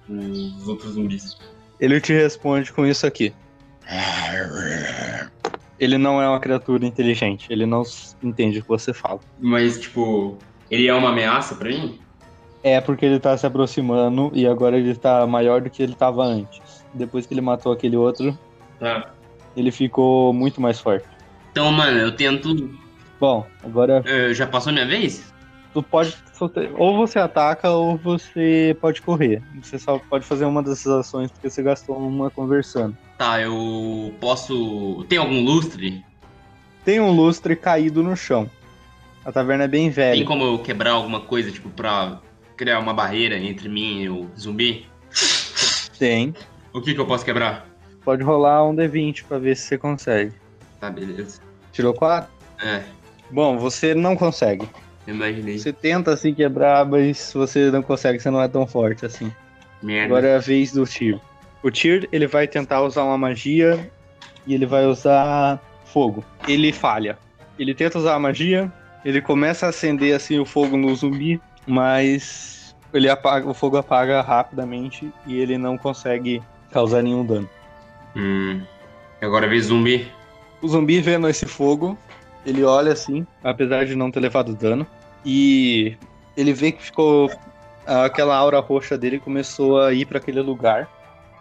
o- 0.09 0.57
os 0.59 0.69
outros 0.69 0.93
zumbis? 0.93 1.37
Ele 1.79 2.01
te 2.01 2.13
responde 2.13 2.73
com 2.73 2.85
isso 2.87 3.07
aqui. 3.07 3.33
Ele 5.79 5.97
não 5.97 6.21
é 6.21 6.29
uma 6.29 6.39
criatura 6.39 6.85
inteligente, 6.85 7.47
ele 7.51 7.65
não 7.65 7.83
entende 8.23 8.59
o 8.59 8.63
que 8.63 8.69
você 8.69 8.93
fala. 8.93 9.21
Mas, 9.39 9.81
tipo, 9.81 10.37
ele 10.71 10.87
é 10.89 10.95
uma 10.95 11.09
ameaça 11.11 11.55
pra 11.55 11.71
mim? 11.71 11.99
É 12.63 12.79
porque 12.81 13.07
ele 13.07 13.19
tá 13.19 13.37
se 13.39 13.47
aproximando 13.47 14.31
e 14.35 14.47
agora 14.47 14.77
ele 14.77 14.95
tá 14.95 15.27
maior 15.27 15.63
do 15.63 15.71
que 15.71 15.83
ele 15.83 15.95
tava 15.95 16.23
antes. 16.25 16.61
Depois 16.95 17.27
que 17.27 17.35
ele 17.35 17.41
matou 17.41 17.73
aquele 17.73 17.97
outro, 17.97 18.37
Tá. 18.79 19.11
ele 19.57 19.71
ficou 19.71 20.33
muito 20.33 20.61
mais 20.61 20.81
forte. 20.81 21.07
Então, 21.53 21.71
mano, 21.73 21.99
eu 21.99 22.13
tento... 22.13 22.71
Bom, 23.21 23.47
agora 23.63 24.03
eh, 24.07 24.33
já 24.33 24.47
passou 24.47 24.73
minha 24.73 24.87
vez? 24.87 25.31
tu 25.73 25.83
pode 25.85 26.17
ou 26.77 26.97
você 26.97 27.19
ataca 27.19 27.71
ou 27.71 27.97
você 27.99 28.75
pode 28.81 29.03
correr. 29.03 29.43
Você 29.63 29.79
só 29.79 29.99
pode 29.99 30.25
fazer 30.25 30.45
uma 30.47 30.63
dessas 30.63 30.87
ações 30.91 31.31
porque 31.31 31.49
você 31.51 31.63
gastou 31.63 31.97
uma 31.99 32.31
conversando. 32.31 32.97
Tá, 33.19 33.41
eu 33.41 34.13
posso... 34.19 35.05
Tem 35.09 35.19
algum 35.19 35.45
lustre? 35.45 36.03
Tem 36.85 36.99
um 36.99 37.13
lustre 37.13 37.55
caído 37.55 38.03
no 38.03 38.17
chão. 38.17 38.51
A 39.23 39.31
taverna 39.31 39.65
é 39.65 39.69
bem 39.69 39.83
Tem 39.83 39.91
velha. 39.91 40.25
como 40.25 40.43
eu 40.45 40.59
quebrar 40.59 40.93
alguma 40.93 41.21
coisa, 41.21 41.53
tipo, 41.53 41.69
pra 41.69 42.19
criar 42.57 42.79
uma 42.79 42.95
barreira 42.95 43.37
entre 43.39 43.69
mim 43.69 44.01
e 44.01 44.09
o 44.09 44.31
zumbi? 44.39 44.87
Tem. 45.99 46.35
O 46.73 46.81
que 46.81 46.95
que 46.95 47.01
eu 47.01 47.07
posso 47.07 47.25
quebrar? 47.25 47.67
Pode 48.05 48.23
rolar 48.23 48.67
um 48.67 48.75
D20 48.75 49.25
pra 49.25 49.39
ver 49.39 49.57
se 49.57 49.65
você 49.65 49.79
consegue. 49.79 50.33
Tá, 50.79 50.91
beleza. 50.91 51.41
Tirou 51.73 51.93
4? 51.93 52.31
É, 52.63 52.83
Bom, 53.31 53.59
você 53.59 53.95
não 53.95 54.17
consegue. 54.17 54.69
imaginei. 55.07 55.59
Você 55.59 55.73
tenta 55.73 56.17
se 56.17 56.33
quebrar, 56.33 56.85
mas 56.85 57.33
você 57.33 57.71
não 57.71 57.83
consegue, 57.83 58.19
você 58.19 58.31
não 58.31 58.43
é 58.43 58.49
tão 58.49 58.67
forte 58.67 59.07
assim. 59.07 59.33
Merda. 59.83 60.07
Agora 60.07 60.29
é 60.29 60.37
a 60.37 60.41
vez 60.41 60.73
do 60.73 60.85
Tyr. 60.85 61.19
O 61.63 61.71
Tyr, 61.71 62.09
ele 62.11 62.27
vai 62.27 62.49
tentar 62.49 62.83
usar 62.83 63.05
uma 63.05 63.17
magia 63.17 63.91
e 64.47 64.55
ele 64.55 64.67
vai 64.67 64.85
usar 64.87 65.61
fogo. 65.85 66.25
Ele 66.49 66.73
falha. 66.73 67.19
Ele 67.59 67.75
tenta 67.75 67.99
usar 67.99 68.15
a 68.15 68.19
magia, 68.19 68.73
ele 69.05 69.21
começa 69.21 69.67
a 69.67 69.69
acender 69.69 70.15
assim 70.15 70.39
o 70.39 70.45
fogo 70.47 70.77
no 70.77 70.95
zumbi, 70.95 71.41
mas 71.67 72.75
ele 72.93 73.09
apaga, 73.09 73.49
o 73.49 73.55
fogo 73.55 73.77
apaga 73.77 74.21
rapidamente 74.23 75.13
e 75.27 75.39
ele 75.39 75.57
não 75.57 75.79
consegue 75.79 76.43
causar 76.73 77.03
nenhum 77.03 77.25
dano. 77.25 77.49
Hum. 78.17 78.61
Agora 79.21 79.47
vez 79.49 79.67
zumbi. 79.67 80.11
O 80.63 80.69
zumbi 80.69 81.01
vendo 81.01 81.29
esse 81.29 81.47
fogo, 81.47 81.97
ele 82.45 82.65
olha 82.65 82.93
assim, 82.93 83.27
apesar 83.43 83.85
de 83.87 83.95
não 83.95 84.11
ter 84.11 84.21
levado 84.21 84.55
dano, 84.55 84.87
e 85.25 85.97
ele 86.37 86.53
vê 86.53 86.73
que 86.73 86.83
ficou 86.83 87.31
aquela 87.87 88.37
aura 88.37 88.61
roxa 88.61 88.97
dele 88.97 89.19
começou 89.19 89.81
a 89.81 89.93
ir 89.93 90.07
para 90.07 90.19
aquele 90.19 90.41
lugar 90.41 90.89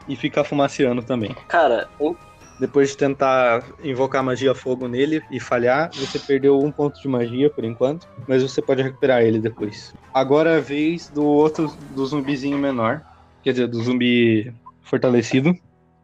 e 0.07 0.15
fica 0.15 0.43
fumaceando 0.43 1.01
também. 1.01 1.35
Cara, 1.47 1.87
um- 1.99 2.15
Depois 2.59 2.89
de 2.89 2.97
tentar 2.97 3.63
invocar 3.81 4.21
magia 4.21 4.53
fogo 4.53 4.85
nele 4.85 5.21
e 5.31 5.39
falhar, 5.39 5.89
você 5.93 6.19
perdeu 6.19 6.59
um 6.59 6.69
ponto 6.69 7.01
de 7.01 7.07
magia 7.07 7.49
por 7.49 7.63
enquanto, 7.63 8.05
mas 8.27 8.43
você 8.43 8.61
pode 8.61 8.81
recuperar 8.83 9.21
ele 9.21 9.39
depois. 9.39 9.93
Agora 10.13 10.49
é 10.49 10.57
a 10.57 10.59
vez 10.59 11.07
do 11.07 11.23
outro 11.23 11.73
do 11.91 12.05
zumbizinho 12.05 12.57
menor, 12.57 13.01
quer 13.41 13.51
dizer, 13.51 13.67
do 13.67 13.81
zumbi 13.81 14.53
fortalecido, 14.89 15.53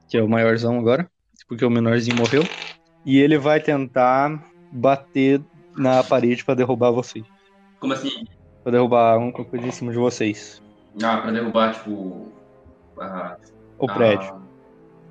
que 0.07 0.17
é 0.17 0.21
o 0.21 0.29
maiorzão 0.29 0.77
agora, 0.79 1.09
porque 1.47 1.65
o 1.65 1.69
menorzinho 1.69 2.17
morreu, 2.17 2.43
e 3.05 3.19
ele 3.19 3.37
vai 3.37 3.59
tentar 3.59 4.43
bater 4.71 5.41
na 5.75 6.03
parede 6.03 6.43
para 6.45 6.55
derrubar 6.55 6.91
vocês, 6.91 7.25
Como 7.79 7.93
assim? 7.93 8.09
Pra 8.63 8.71
derrubar 8.71 9.17
um 9.17 9.31
coisa 9.31 9.67
em 9.67 9.71
cima 9.71 9.91
de 9.91 9.97
vocês, 9.97 10.61
Ah, 11.03 11.17
pra 11.17 11.31
derrubar, 11.31 11.73
tipo. 11.73 12.31
a- 12.99 13.37
o 13.77 13.89
a- 13.89 13.93
prédio. 13.93 14.33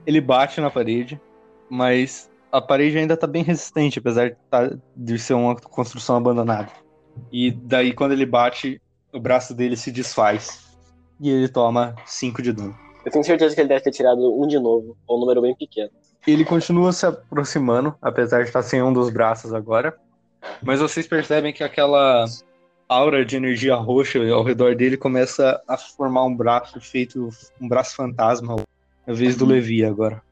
Ele 0.07 0.21
bate 0.21 0.61
na 0.61 0.71
parede, 0.71 1.21
mas 1.69 2.31
a 2.51 2.61
parede 2.61 2.97
ainda 2.99 3.17
tá 3.17 3.27
bem 3.27 3.43
resistente, 3.43 3.99
apesar 3.99 4.31
de, 4.31 4.37
tá- 4.51 4.71
de 4.97 5.19
ser 5.19 5.35
uma 5.35 5.55
construção 5.57 6.17
abandonada. 6.17 6.71
E 7.31 7.51
daí, 7.51 7.93
quando 7.93 8.13
ele 8.13 8.27
bate, 8.27 8.81
o 9.13 9.21
braço 9.21 9.55
dele 9.55 9.77
se 9.77 9.93
desfaz. 9.93 10.65
E 11.21 11.29
ele 11.31 11.49
toma 11.49 11.95
5 12.07 12.43
de 12.43 12.53
dano. 12.53 12.77
Eu 13.05 13.11
tenho 13.13 13.25
certeza 13.25 13.55
que 13.55 13.61
ele 13.61 13.69
deve 13.69 13.83
ter 13.83 13.91
tirado 13.91 14.41
um 14.41 14.47
de 14.47 14.59
novo, 14.59 14.97
ou 15.07 15.17
um 15.17 15.21
número 15.21 15.43
bem 15.43 15.55
pequeno. 15.55 15.91
Ele 16.27 16.45
continua 16.45 16.93
se 16.93 17.05
aproximando, 17.05 17.95
apesar 18.01 18.43
de 18.43 18.49
estar 18.49 18.63
sem 18.63 18.83
um 18.83 18.93
dos 18.93 19.11
braços 19.11 19.53
agora. 19.53 19.95
Mas 20.63 20.81
vocês 20.81 21.07
percebem 21.07 21.53
que 21.53 21.63
aquela 21.63 22.25
aura 22.89 23.25
de 23.25 23.37
energia 23.37 23.75
roxa 23.75 24.21
ao 24.31 24.43
redor 24.43 24.75
dele 24.75 24.97
começa 24.97 25.61
a 25.69 25.77
formar 25.77 26.25
um 26.25 26.35
braço 26.35 26.81
feito 26.81 27.29
um 27.61 27.69
braço 27.69 27.95
fantasma. 27.97 28.57
É 29.07 29.11
a 29.11 29.15
vez 29.15 29.37
do 29.37 29.45
Levi 29.45 29.85
agora. 29.85 30.23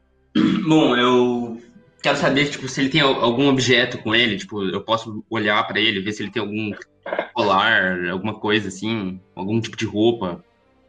Bom, 0.67 0.95
eu 0.95 1.61
quero 2.01 2.17
saber, 2.17 2.49
tipo, 2.49 2.67
se 2.67 2.81
ele 2.81 2.89
tem 2.89 3.01
al- 3.01 3.21
algum 3.21 3.47
objeto 3.47 3.99
com 3.99 4.15
ele, 4.15 4.37
tipo, 4.37 4.63
eu 4.63 4.81
posso 4.81 5.23
olhar 5.29 5.65
pra 5.67 5.79
ele, 5.79 6.01
ver 6.01 6.11
se 6.11 6.23
ele 6.23 6.31
tem 6.31 6.41
algum 6.41 6.71
colar, 7.33 8.09
alguma 8.09 8.39
coisa 8.39 8.67
assim, 8.69 9.19
algum 9.35 9.61
tipo 9.61 9.77
de 9.77 9.85
roupa. 9.85 10.43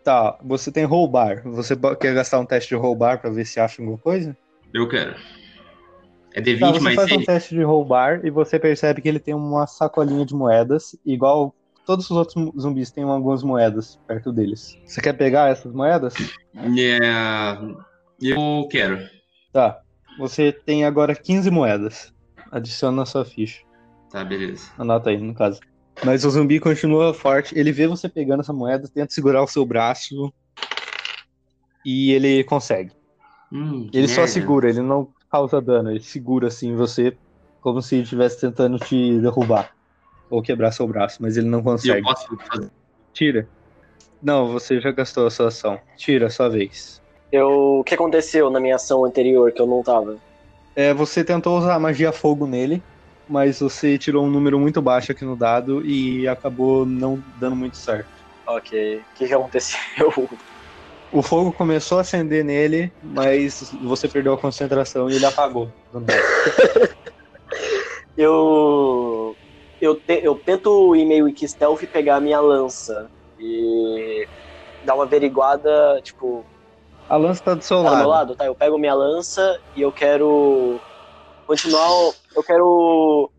Tá, 0.04 0.38
você 0.44 0.70
tem 0.70 0.84
roubar. 0.84 1.42
Você 1.44 1.74
quer 1.98 2.14
gastar 2.14 2.38
um 2.38 2.44
teste 2.44 2.68
de 2.68 2.74
roubar 2.74 3.18
pra 3.20 3.30
ver 3.30 3.46
se 3.46 3.58
acha 3.58 3.80
alguma 3.80 3.96
coisa? 3.98 4.36
Eu 4.72 4.86
quero. 4.86 5.14
É 6.34 6.40
D20 6.42 6.60
Tá, 6.60 6.72
você 6.72 6.80
mais 6.84 6.96
faz 6.96 7.10
um 7.12 7.14
6? 7.14 7.26
teste 7.26 7.54
de 7.54 7.62
roubar 7.62 8.24
e 8.24 8.30
você 8.30 8.58
percebe 8.58 9.00
que 9.00 9.08
ele 9.08 9.18
tem 9.18 9.32
uma 9.34 9.66
sacolinha 9.66 10.26
de 10.26 10.34
moedas, 10.34 10.94
igual 11.06 11.54
todos 11.86 12.10
os 12.10 12.16
outros 12.16 12.52
zumbis 12.60 12.90
têm 12.90 13.04
algumas 13.04 13.42
moedas 13.42 13.98
perto 14.06 14.30
deles. 14.32 14.76
Você 14.84 15.00
quer 15.00 15.14
pegar 15.14 15.50
essas 15.50 15.72
moedas? 15.72 16.14
É, 16.54 16.98
Eu 18.20 18.68
quero. 18.70 18.98
Tá. 19.52 19.80
Você 20.18 20.52
tem 20.52 20.84
agora 20.84 21.14
15 21.14 21.50
moedas. 21.50 22.12
Adiciona 22.52 22.98
na 22.98 23.06
sua 23.06 23.24
ficha. 23.24 23.62
Tá, 24.10 24.24
beleza. 24.24 24.70
Anota 24.78 25.10
aí, 25.10 25.18
no 25.18 25.34
caso. 25.34 25.60
Mas 26.02 26.24
o 26.24 26.30
zumbi 26.30 26.58
continua 26.58 27.14
forte. 27.14 27.56
Ele 27.58 27.70
vê 27.72 27.86
você 27.86 28.08
pegando 28.08 28.40
essa 28.40 28.52
moeda, 28.52 28.88
tenta 28.92 29.12
segurar 29.12 29.42
o 29.42 29.46
seu 29.46 29.64
braço. 29.64 30.32
E 31.84 32.12
ele 32.12 32.42
consegue. 32.44 32.92
Hum, 33.52 33.88
Ele 33.92 34.08
só 34.08 34.22
merda. 34.22 34.32
segura, 34.32 34.68
ele 34.68 34.80
não 34.80 35.08
causa 35.30 35.60
dano. 35.60 35.90
Ele 35.90 36.00
segura 36.00 36.48
assim 36.48 36.74
você, 36.74 37.16
como 37.60 37.80
se 37.82 37.94
ele 37.96 38.02
estivesse 38.04 38.40
tentando 38.40 38.78
te 38.78 39.18
derrubar. 39.20 39.70
Ou 40.30 40.42
quebrar 40.42 40.72
seu 40.72 40.86
braço, 40.88 41.18
mas 41.22 41.36
ele 41.36 41.46
não 41.48 41.58
E 41.58 41.60
eu 41.60 41.64
consegue. 41.64 42.02
posso 42.02 42.36
fazer. 42.50 42.70
Tira. 43.12 43.46
Não, 44.22 44.48
você 44.50 44.80
já 44.80 44.90
gastou 44.90 45.26
a 45.26 45.30
sua 45.30 45.48
ação. 45.48 45.78
Tira 45.96 46.26
a 46.26 46.30
sua 46.30 46.48
vez. 46.48 47.00
Eu, 47.30 47.80
o 47.80 47.84
que 47.84 47.94
aconteceu 47.94 48.50
na 48.50 48.58
minha 48.58 48.76
ação 48.76 49.04
anterior 49.04 49.52
que 49.52 49.60
eu 49.60 49.66
não 49.66 49.82
tava? 49.82 50.16
É, 50.74 50.92
você 50.94 51.22
tentou 51.22 51.58
usar 51.58 51.78
magia 51.78 52.10
fogo 52.10 52.46
nele, 52.46 52.82
mas 53.28 53.60
você 53.60 53.98
tirou 53.98 54.24
um 54.24 54.30
número 54.30 54.58
muito 54.58 54.80
baixo 54.82 55.12
aqui 55.12 55.24
no 55.24 55.36
dado 55.36 55.84
e 55.84 56.26
acabou 56.28 56.86
não 56.86 57.22
dando 57.38 57.56
muito 57.56 57.76
certo. 57.76 58.10
Ok. 58.46 59.02
O 59.02 59.06
que, 59.14 59.26
que 59.26 59.34
aconteceu? 59.34 59.78
O 61.10 61.22
fogo 61.22 61.52
começou 61.52 61.98
a 61.98 62.00
acender 62.00 62.44
nele, 62.44 62.92
mas 63.00 63.70
você 63.80 64.08
perdeu 64.08 64.34
a 64.34 64.38
concentração 64.38 65.08
e 65.08 65.14
ele 65.14 65.24
apagou. 65.24 65.72
Eu. 68.16 69.36
Eu, 69.80 70.00
te- 70.00 70.20
eu 70.22 70.36
tento 70.36 70.94
ir 70.96 71.04
meio 71.04 71.32
que 71.34 71.46
stealth 71.46 71.82
e 71.82 71.86
pegar 71.86 72.16
a 72.16 72.20
minha 72.20 72.40
lança. 72.40 73.10
E. 73.38 74.28
dar 74.82 74.94
uma 74.94 75.04
averiguada, 75.04 76.00
tipo, 76.02 76.46
A 77.08 77.16
lança 77.16 77.42
tá 77.42 77.54
do 77.54 77.62
seu 77.62 77.82
tá 77.82 77.90
do 77.90 77.96
meu 77.96 78.08
lado. 78.08 78.10
lado, 78.10 78.36
tá? 78.36 78.46
Eu 78.46 78.54
pego 78.54 78.78
minha 78.78 78.94
lança 78.94 79.58
e 79.74 79.80
eu 79.82 79.92
quero. 79.92 80.82
Continuar. 81.44 82.12
Eu 82.34 82.42
quero. 82.42 83.30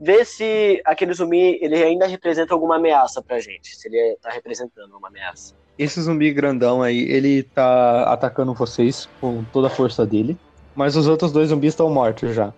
ver 0.00 0.26
se 0.26 0.82
aquele 0.84 1.14
zumbi 1.14 1.58
ele 1.62 1.82
ainda 1.82 2.06
representa 2.06 2.52
alguma 2.52 2.76
ameaça 2.76 3.22
pra 3.22 3.38
gente. 3.38 3.76
Se 3.76 3.88
ele 3.88 4.16
tá 4.20 4.30
representando 4.30 4.96
uma 4.96 5.08
ameaça. 5.08 5.54
Esse 5.78 6.00
zumbi 6.02 6.32
grandão 6.32 6.82
aí, 6.82 7.00
ele 7.10 7.42
tá 7.42 8.04
atacando 8.12 8.52
vocês 8.52 9.08
com 9.20 9.42
toda 9.52 9.68
a 9.68 9.70
força 9.70 10.04
dele, 10.04 10.36
mas 10.74 10.96
os 10.96 11.08
outros 11.08 11.32
dois 11.32 11.48
zumbis 11.48 11.72
estão 11.72 11.88
mortos 11.88 12.34
já. 12.34 12.52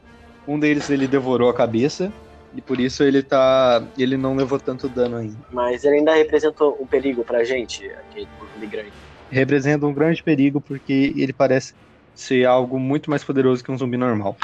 Um 0.49 0.59
deles 0.59 0.91
ele 0.91 1.07
devorou 1.07 1.49
a 1.49 1.55
cabeça 1.55 2.13
e 2.55 2.61
por 2.61 2.81
isso 2.81 3.03
ele 3.03 3.23
tá, 3.23 3.83
ele 3.97 4.17
não 4.17 4.35
levou 4.37 4.59
tanto 4.59 4.89
dano 4.89 5.17
ainda. 5.17 5.39
Mas 5.53 5.85
ele 5.85 5.97
ainda 5.97 6.15
representa 6.15 6.65
um 6.65 6.87
perigo 6.87 7.25
pra 7.25 7.45
gente, 7.45 7.87
aquele 7.87 8.29
zumbi 8.53 8.67
grande. 8.67 8.93
Representa 9.31 9.87
um 9.87 9.93
grande 9.93 10.23
perigo 10.23 10.61
porque 10.61 11.13
ele 11.17 11.33
parece 11.33 11.75
ser 12.15 12.47
algo 12.47 12.79
muito 12.79 13.11
mais 13.11 13.25
poderoso 13.25 13.63
que 13.63 13.71
um 13.71 13.79
zumbi 13.79 13.97
normal. 13.97 14.37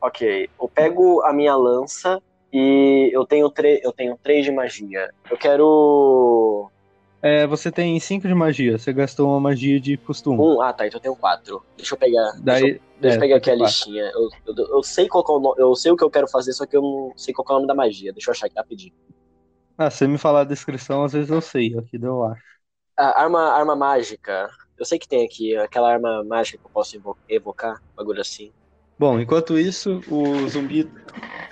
Ok, 0.00 0.48
eu 0.60 0.68
pego 0.68 1.22
a 1.22 1.32
minha 1.32 1.54
lança 1.56 2.22
e 2.52 3.10
eu 3.12 3.26
tenho, 3.26 3.52
eu 3.82 3.92
tenho 3.92 4.18
três 4.22 4.44
de 4.44 4.50
magia. 4.50 5.08
Eu 5.30 5.36
quero. 5.36 6.70
É, 7.22 7.46
você 7.46 7.70
tem 7.70 7.98
5 8.00 8.26
de 8.26 8.34
magia, 8.34 8.78
você 8.78 8.92
gastou 8.92 9.28
uma 9.28 9.40
magia 9.40 9.80
de 9.80 9.96
costume. 9.98 10.50
Um. 10.56 10.60
Ah, 10.62 10.72
tá, 10.72 10.86
então 10.86 10.98
eu 10.98 11.02
tenho 11.02 11.16
quatro. 11.16 11.64
Deixa 11.76 11.94
eu 11.94 11.98
pegar. 11.98 12.30
deixa 12.46 12.66
eu, 12.66 12.70
Daí, 12.70 12.80
deixa 13.00 13.16
é, 13.16 13.18
eu 13.18 13.20
pegar 13.20 13.36
aqui 13.36 13.50
a 13.50 13.54
quatro. 13.56 13.86
listinha. 13.94 14.04
Eu, 14.14 14.28
eu, 14.46 14.66
eu 14.76 14.82
sei 14.82 15.08
qual 15.08 15.24
é 15.28 15.32
o 15.32 15.40
no- 15.40 15.54
Eu 15.58 15.74
sei 15.76 15.92
o 15.92 15.96
que 15.96 16.04
eu 16.04 16.10
quero 16.10 16.28
fazer, 16.28 16.52
só 16.52 16.66
que 16.66 16.76
eu 16.76 16.82
não 16.82 17.12
sei 17.16 17.34
qual 17.34 17.46
é 17.48 17.52
o 17.52 17.54
nome 17.56 17.66
da 17.68 17.74
magia. 17.74 18.12
Deixa 18.12 18.30
eu 18.30 18.32
achar 18.32 18.46
aqui 18.46 18.56
rapidinho. 18.56 18.92
Ah, 19.76 19.90
se 19.90 19.98
você 19.98 20.06
me 20.08 20.18
falar 20.18 20.42
a 20.42 20.44
descrição, 20.44 21.02
às 21.04 21.12
vezes 21.12 21.30
eu 21.30 21.40
sei, 21.40 21.76
aqui 21.78 21.96
eu 22.00 22.22
acho. 22.24 22.42
Ah, 22.96 23.22
arma, 23.22 23.40
arma 23.52 23.74
mágica. 23.76 24.48
Eu 24.76 24.84
sei 24.84 24.98
que 24.98 25.08
tem 25.08 25.24
aqui 25.24 25.56
aquela 25.56 25.90
arma 25.92 26.22
mágica 26.24 26.58
que 26.58 26.66
eu 26.66 26.70
posso 26.70 26.96
evo- 26.96 27.18
evocar, 27.28 27.76
bagulho 27.96 28.20
assim. 28.20 28.52
Bom, 29.00 29.18
enquanto 29.18 29.58
isso, 29.58 30.02
o 30.10 30.46
zumbi 30.46 30.86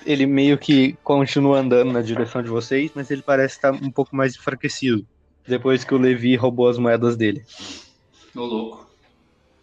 ele 0.05 0.27
meio 0.27 0.59
que 0.59 0.99
continua 1.03 1.61
andando 1.61 1.91
na 1.91 2.03
direção 2.03 2.43
de 2.43 2.51
vocês, 2.51 2.91
mas 2.95 3.11
ele 3.11 3.23
parece 3.23 3.55
estar 3.55 3.73
um 3.73 3.91
pouco 3.91 4.15
mais 4.15 4.37
enfraquecido 4.37 5.07
depois 5.47 5.83
que 5.83 5.95
o 5.95 5.99
Levi 5.99 6.37
roubou 6.37 6.69
as 6.69 6.77
moedas 6.77 7.17
dele. 7.17 7.43
Ô, 8.37 8.41
louco. 8.41 8.87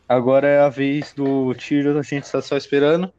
Agora 0.09 0.47
é 0.47 0.61
a 0.61 0.67
vez 0.67 1.13
do 1.13 1.53
tiro, 1.53 1.95
a 1.99 2.01
gente 2.01 2.23
está 2.23 2.41
só 2.41 2.57
esperando. 2.57 3.13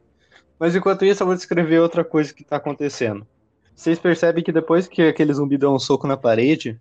Mas 0.58 0.74
enquanto 0.74 1.04
isso, 1.04 1.22
eu 1.22 1.28
vou 1.28 1.36
descrever 1.36 1.78
outra 1.78 2.02
coisa 2.02 2.34
que 2.34 2.42
está 2.42 2.56
acontecendo. 2.56 3.24
Vocês 3.72 4.00
percebem 4.00 4.42
que 4.42 4.50
depois 4.50 4.88
que 4.88 5.00
aquele 5.00 5.32
zumbi 5.32 5.56
deu 5.56 5.72
um 5.72 5.78
soco 5.78 6.08
na 6.08 6.16
parede, 6.16 6.76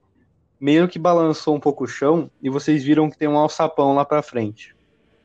meio 0.60 0.88
que 0.88 0.98
balançou 0.98 1.56
um 1.56 1.60
pouco 1.60 1.84
o 1.84 1.88
chão 1.88 2.32
e 2.42 2.50
vocês 2.50 2.84
viram 2.84 3.12
que 3.12 3.18
tem 3.20 3.28
um 3.28 3.38
alçapão 3.38 3.94
lá 3.94 4.04
pra 4.04 4.24
frente, 4.24 4.75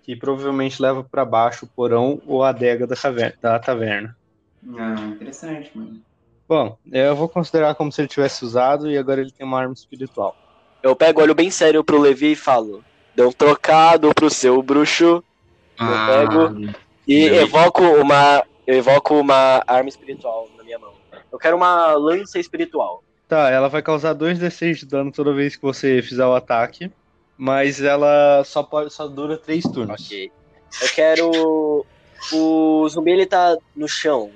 que 0.02 0.16
provavelmente 0.16 0.80
leva 0.80 1.04
pra 1.04 1.24
baixo 1.24 1.64
o 1.64 1.68
porão 1.68 2.20
ou 2.26 2.42
a 2.42 2.50
adega 2.50 2.86
da, 2.86 2.96
caver- 2.96 3.36
da 3.40 3.58
taverna. 3.58 4.16
Ah, 4.76 4.94
interessante, 5.12 5.70
mano. 5.74 6.00
Bom, 6.48 6.76
é, 6.92 7.08
eu 7.08 7.14
vou 7.16 7.28
considerar 7.28 7.74
como 7.74 7.92
se 7.92 8.00
ele 8.00 8.08
tivesse 8.08 8.44
usado 8.44 8.90
e 8.90 8.98
agora 8.98 9.20
ele 9.20 9.30
tem 9.30 9.46
uma 9.46 9.60
arma 9.60 9.72
espiritual. 9.72 10.36
Eu 10.82 10.96
pego, 10.96 11.20
olho 11.20 11.34
bem 11.34 11.50
sério 11.50 11.84
pro 11.84 12.00
Levi 12.00 12.32
e 12.32 12.36
falo: 12.36 12.82
Deu 13.14 13.28
um 13.28 13.32
trocado 13.32 14.12
pro 14.14 14.30
seu 14.30 14.60
bruxo. 14.62 15.22
Ah, 15.78 16.06
pego. 16.08 16.72
E 17.06 17.24
evoco 17.26 17.82
uma. 17.82 18.44
Eu 18.66 18.76
evoco 18.76 19.14
uma 19.14 19.62
arma 19.66 19.88
espiritual 19.88 20.48
na 20.56 20.64
minha 20.64 20.78
mão. 20.78 20.92
Eu 21.30 21.38
quero 21.38 21.56
uma 21.56 21.92
lança 21.94 22.38
espiritual. 22.38 23.02
Tá, 23.28 23.48
ela 23.48 23.68
vai 23.68 23.80
causar 23.80 24.14
2d6 24.14 24.74
de 24.80 24.86
dano 24.86 25.12
toda 25.12 25.32
vez 25.32 25.54
que 25.54 25.62
você 25.62 26.02
fizer 26.02 26.26
o 26.26 26.34
ataque, 26.34 26.90
mas 27.40 27.81
ela 27.81 28.44
só 28.44 28.62
pode 28.62 28.92
só 28.92 29.09
dura 29.09 29.38
3 29.38 29.64
turnos. 29.64 30.05
Ok. 30.05 30.31
Eu 30.83 30.88
quero. 30.90 31.87
O 32.35 32.87
zumbi 32.87 33.12
ele 33.12 33.24
tá 33.24 33.57
no 33.74 33.88
chão. 33.88 34.31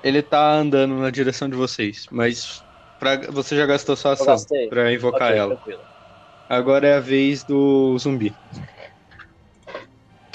Ele 0.00 0.22
tá 0.22 0.52
andando 0.52 0.94
na 0.94 1.10
direção 1.10 1.48
de 1.48 1.56
vocês, 1.56 2.06
mas 2.08 2.62
pra, 3.00 3.16
você 3.32 3.56
já 3.56 3.66
gastou 3.66 3.96
sua 3.96 4.12
ação 4.12 4.36
pra 4.70 4.92
invocar 4.92 5.30
Ok, 5.30 5.38
ela. 5.38 5.54
tranquilo. 5.56 5.80
Agora 6.48 6.86
é 6.86 6.94
a 6.94 7.00
vez 7.00 7.42
do 7.42 7.98
zumbi. 7.98 8.32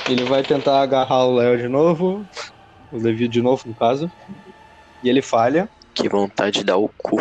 Ele 0.10 0.26
vai 0.26 0.44
tentar 0.44 0.82
agarrar 0.82 1.24
o 1.24 1.36
Léo 1.36 1.58
de 1.58 1.70
novo, 1.70 2.28
o 2.92 2.98
Levi 2.98 3.30
de 3.30 3.42
novo, 3.42 3.64
no 3.66 3.74
caso, 3.74 4.12
e 5.02 5.08
ele 5.08 5.22
falha. 5.22 5.70
Que 5.94 6.10
vontade 6.10 6.60
de 6.60 6.66
dar 6.66 6.76
o 6.76 6.90
cu. 6.90 7.16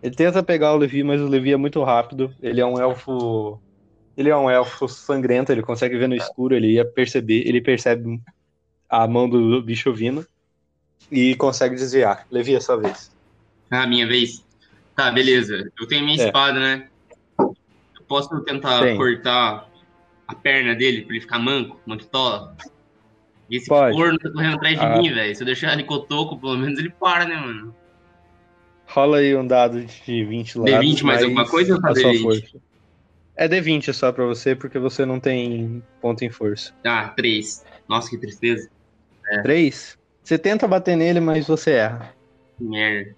Ele 0.00 0.14
tenta 0.14 0.40
pegar 0.40 0.72
o 0.72 0.76
Levi, 0.76 1.02
mas 1.02 1.20
o 1.20 1.26
Levi 1.26 1.52
é 1.52 1.56
muito 1.56 1.82
rápido. 1.82 2.32
Ele 2.40 2.60
é 2.60 2.66
um 2.66 2.78
elfo. 2.78 3.60
Ele 4.18 4.30
é 4.30 4.36
um 4.36 4.50
elfo 4.50 4.88
sangrento, 4.88 5.52
ele 5.52 5.62
consegue 5.62 5.96
ver 5.96 6.08
no 6.08 6.16
escuro, 6.16 6.52
ele 6.52 6.72
ia 6.72 6.84
perceber, 6.84 7.46
ele 7.46 7.60
percebe 7.60 8.20
a 8.90 9.06
mão 9.06 9.28
do 9.30 9.62
bicho 9.62 9.94
vindo 9.94 10.26
e 11.08 11.36
consegue 11.36 11.76
desviar. 11.76 12.26
Levi, 12.28 12.56
é 12.56 12.60
sua 12.60 12.76
vez. 12.76 13.16
Ah, 13.70 13.86
minha 13.86 14.08
vez. 14.08 14.44
Tá, 14.96 15.08
beleza. 15.12 15.70
Eu 15.80 15.86
tenho 15.86 16.04
minha 16.04 16.20
É. 16.20 16.26
espada, 16.26 16.58
né? 16.58 16.88
Eu 17.38 17.54
posso 18.08 18.40
tentar 18.40 18.80
Tem. 18.80 18.96
cortar 18.96 19.70
a 20.26 20.34
perna 20.34 20.74
dele 20.74 21.02
pra 21.02 21.12
ele 21.12 21.20
ficar 21.20 21.38
manco, 21.38 21.80
manquitola? 21.86 22.56
Esse 23.48 23.68
Pode. 23.68 23.96
corno 23.96 24.18
tá 24.18 24.30
correndo 24.32 24.56
atrás 24.56 24.80
de 24.80 24.84
Ah. 24.84 24.98
mim, 24.98 25.12
velho. 25.12 25.36
Se 25.36 25.42
eu 25.42 25.46
deixar 25.46 25.72
ele 25.74 25.84
cotoco, 25.84 26.36
pelo 26.40 26.58
menos 26.58 26.76
ele 26.76 26.90
para, 26.90 27.24
né, 27.24 27.36
mano? 27.36 27.72
Rola 28.88 29.18
aí 29.18 29.36
um 29.36 29.46
dado 29.46 29.80
de 29.84 30.24
20 30.24 30.58
lados. 30.58 30.72
D20 30.72 31.02
mais 31.04 31.22
alguma 31.22 31.48
coisa 31.48 31.74
ou 31.74 31.78
a 31.86 31.94
sua 31.94 32.10
D20? 32.12 32.22
força. 32.22 32.67
É 33.38 33.46
D20 33.48 33.92
só 33.92 34.10
pra 34.10 34.24
você, 34.24 34.56
porque 34.56 34.80
você 34.80 35.06
não 35.06 35.20
tem 35.20 35.80
ponto 36.00 36.24
em 36.24 36.30
força. 36.30 36.74
Ah, 36.84 37.12
três. 37.16 37.64
Nossa, 37.88 38.10
que 38.10 38.18
tristeza. 38.18 38.68
3. 39.44 39.96
Você 40.24 40.36
tenta 40.36 40.66
bater 40.66 40.96
nele, 40.96 41.20
mas 41.20 41.46
você 41.46 41.74
erra. 41.74 42.12
Merda. 42.58 43.14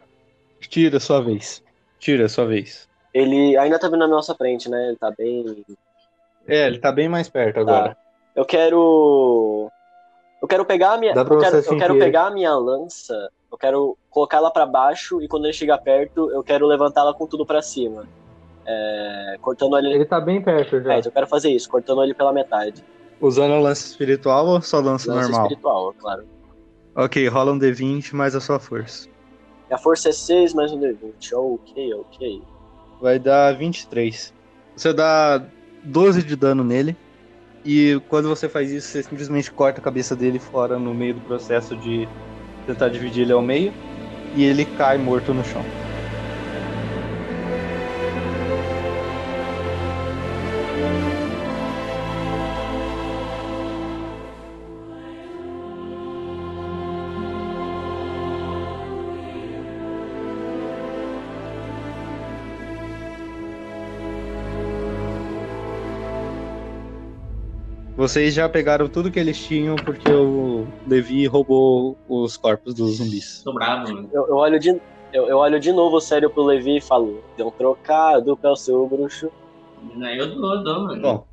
Tira 0.60 0.98
a 0.98 1.00
sua 1.00 1.22
vez. 1.22 1.64
Tira 1.98 2.26
a 2.26 2.28
sua 2.28 2.44
vez. 2.44 2.86
Ele 3.14 3.56
ainda 3.56 3.78
tá 3.78 3.88
vindo 3.88 4.00
na 4.00 4.06
nossa 4.06 4.34
frente, 4.34 4.68
né? 4.68 4.88
Ele 4.88 4.96
tá 4.96 5.10
bem. 5.10 5.64
É, 6.46 6.66
ele 6.66 6.78
tá 6.78 6.92
bem 6.92 7.08
mais 7.08 7.30
perto 7.30 7.60
agora. 7.60 7.96
Eu 8.36 8.44
quero. 8.44 9.70
Eu 10.42 10.46
quero 10.46 10.66
pegar 10.66 10.92
a 10.92 10.98
minha. 10.98 11.14
Dá 11.14 11.24
pra 11.24 11.34
eu 11.34 11.40
você 11.40 11.50
quero, 11.50 11.74
eu 11.74 11.78
quero 11.78 11.98
pegar 11.98 12.26
a 12.26 12.30
minha 12.30 12.54
lança. 12.56 13.30
Eu 13.50 13.56
quero 13.56 13.96
colocar 14.10 14.36
ela 14.36 14.50
pra 14.50 14.66
baixo 14.66 15.22
e 15.22 15.28
quando 15.28 15.46
ele 15.46 15.54
chegar 15.54 15.78
perto, 15.78 16.30
eu 16.30 16.42
quero 16.42 16.66
levantá-la 16.66 17.14
com 17.14 17.26
tudo 17.26 17.46
pra 17.46 17.62
cima. 17.62 18.06
É, 18.66 19.36
cortando 19.40 19.76
ele. 19.78 19.94
Ele 19.94 20.04
tá 20.04 20.20
bem 20.20 20.42
perto 20.42 20.82
já. 20.82 20.94
É, 20.94 20.98
então 20.98 21.10
eu 21.10 21.14
quero 21.14 21.26
fazer 21.26 21.50
isso, 21.50 21.68
cortando 21.68 22.02
ele 22.02 22.14
pela 22.14 22.32
metade. 22.32 22.84
Usando 23.20 23.52
a 23.52 23.60
lança 23.60 23.86
espiritual 23.86 24.46
ou 24.46 24.62
só 24.62 24.80
lança 24.80 25.12
Lança 25.12 25.28
normal? 25.28 25.42
espiritual, 25.46 25.94
claro. 25.98 26.24
Ok, 26.94 27.26
rola 27.28 27.52
um 27.52 27.58
D20 27.58 28.14
mais 28.14 28.34
a 28.34 28.40
sua 28.40 28.58
força. 28.58 29.08
Minha 29.68 29.78
força 29.78 30.08
é 30.08 30.12
6 30.12 30.54
mais 30.54 30.72
um 30.72 30.80
D20. 30.80 31.32
Ok, 31.34 31.94
ok. 31.94 32.42
Vai 33.00 33.18
dar 33.18 33.56
23. 33.56 34.34
Você 34.76 34.92
dá 34.92 35.42
12 35.84 36.22
de 36.22 36.34
dano 36.36 36.64
nele. 36.64 36.96
E 37.64 38.00
quando 38.08 38.28
você 38.28 38.48
faz 38.48 38.70
isso, 38.70 38.88
você 38.88 39.02
simplesmente 39.02 39.50
corta 39.52 39.80
a 39.80 39.84
cabeça 39.84 40.16
dele 40.16 40.38
fora 40.38 40.78
no 40.78 40.94
meio 40.94 41.14
do 41.14 41.20
processo 41.20 41.76
de 41.76 42.08
tentar 42.66 42.88
dividir 42.88 43.22
ele 43.22 43.32
ao 43.32 43.42
meio. 43.42 43.72
E 44.34 44.44
ele 44.44 44.64
cai 44.64 44.96
morto 44.96 45.34
no 45.34 45.44
chão. 45.44 45.62
Vocês 68.00 68.32
já 68.32 68.48
pegaram 68.48 68.88
tudo 68.88 69.10
que 69.10 69.20
eles 69.20 69.38
tinham 69.38 69.76
porque 69.76 70.10
o 70.10 70.66
Levi 70.86 71.26
roubou 71.26 71.98
os 72.08 72.34
corpos 72.34 72.72
dos 72.72 72.96
zumbis. 72.96 73.42
Tô 73.44 73.52
bravo, 73.52 73.92
mano. 73.92 74.08
Eu, 74.10 74.26
eu 74.26 74.36
olho 74.36 74.58
de, 74.58 74.70
eu, 75.12 75.26
eu 75.28 75.36
olho 75.36 75.60
de 75.60 75.70
novo 75.70 76.00
sério 76.00 76.30
pro 76.30 76.42
Levi 76.42 76.78
e 76.78 76.80
falo: 76.80 77.22
deu 77.36 77.48
um 77.48 77.50
trocado 77.50 78.34
pra 78.38 78.52
o 78.52 78.56
seu 78.56 78.86
bruxo. 78.88 79.30
Não, 79.94 80.08
eu 80.08 80.34
dou, 80.34 80.54
eu 80.54 80.64
dou, 80.64 80.80
mano. 80.84 81.02
Bom, 81.02 81.26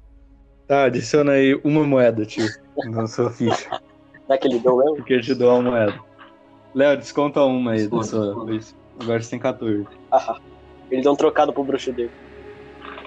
tá, 0.68 0.84
adiciona 0.84 1.32
aí 1.32 1.58
uma 1.64 1.86
moeda, 1.86 2.26
tio, 2.26 2.46
na 2.84 3.08
sua 3.08 3.32
ficha. 3.32 3.80
Será 4.26 4.38
que 4.38 4.48
ele 4.50 4.60
deu 4.60 4.76
mesmo? 4.76 4.98
Porque 4.98 5.14
eu 5.14 5.22
te 5.22 5.34
dou 5.36 5.54
uma 5.62 5.72
moeda. 5.72 5.98
Léo, 6.76 6.98
desconta 6.98 7.42
uma 7.44 7.72
aí 7.72 7.88
da 7.88 7.98
Desconta, 7.98 8.08
sua 8.08 8.26
desconta. 8.26 8.46
vez. 8.46 8.76
Agora 9.00 9.22
você 9.22 9.30
tem 9.30 9.40
14. 9.40 9.88
Ah, 10.12 10.38
ele 10.92 11.02
deu 11.02 11.14
um 11.14 11.16
trocado 11.16 11.54
pro 11.54 11.64
bruxo 11.64 11.94
dele. 11.94 12.12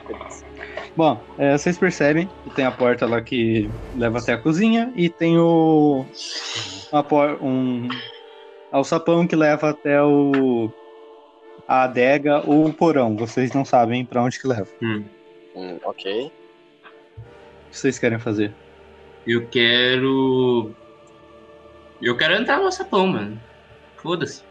Beleza. 0.09 0.50
Bom, 0.97 1.23
é, 1.39 1.57
vocês 1.57 1.79
percebem 1.79 2.29
que 2.45 2.51
tem 2.51 2.65
a 2.65 2.71
porta 2.71 3.07
lá 3.07 3.21
que 3.21 3.71
leva 3.97 4.19
até 4.19 4.33
a 4.33 4.39
cozinha 4.39 4.93
e 4.97 5.09
tem 5.09 5.39
o. 5.39 6.05
Uma 6.93 7.05
por, 7.05 7.39
um 7.43 7.89
alçapão 8.73 9.27
que 9.27 9.37
leva 9.37 9.71
até 9.71 10.03
o. 10.03 10.71
a 11.67 11.85
adega 11.85 12.43
ou 12.47 12.67
o 12.67 12.73
porão. 12.73 13.17
Vocês 13.17 13.53
não 13.53 13.65
sabem 13.65 14.05
pra 14.05 14.23
onde 14.23 14.41
que 14.41 14.49
leva. 14.49 14.69
Hum. 14.83 15.05
Hum, 15.55 15.79
ok. 15.85 16.27
O 16.27 17.71
que 17.71 17.79
vocês 17.79 17.99
querem 17.99 18.19
fazer? 18.19 18.53
Eu 19.27 19.47
quero. 19.47 20.75
Eu 22.03 22.17
quero 22.17 22.35
entrar 22.35 22.59
no 22.59 22.73
sapão, 22.73 23.07
mano. 23.07 23.41
Foda-se. 23.97 24.50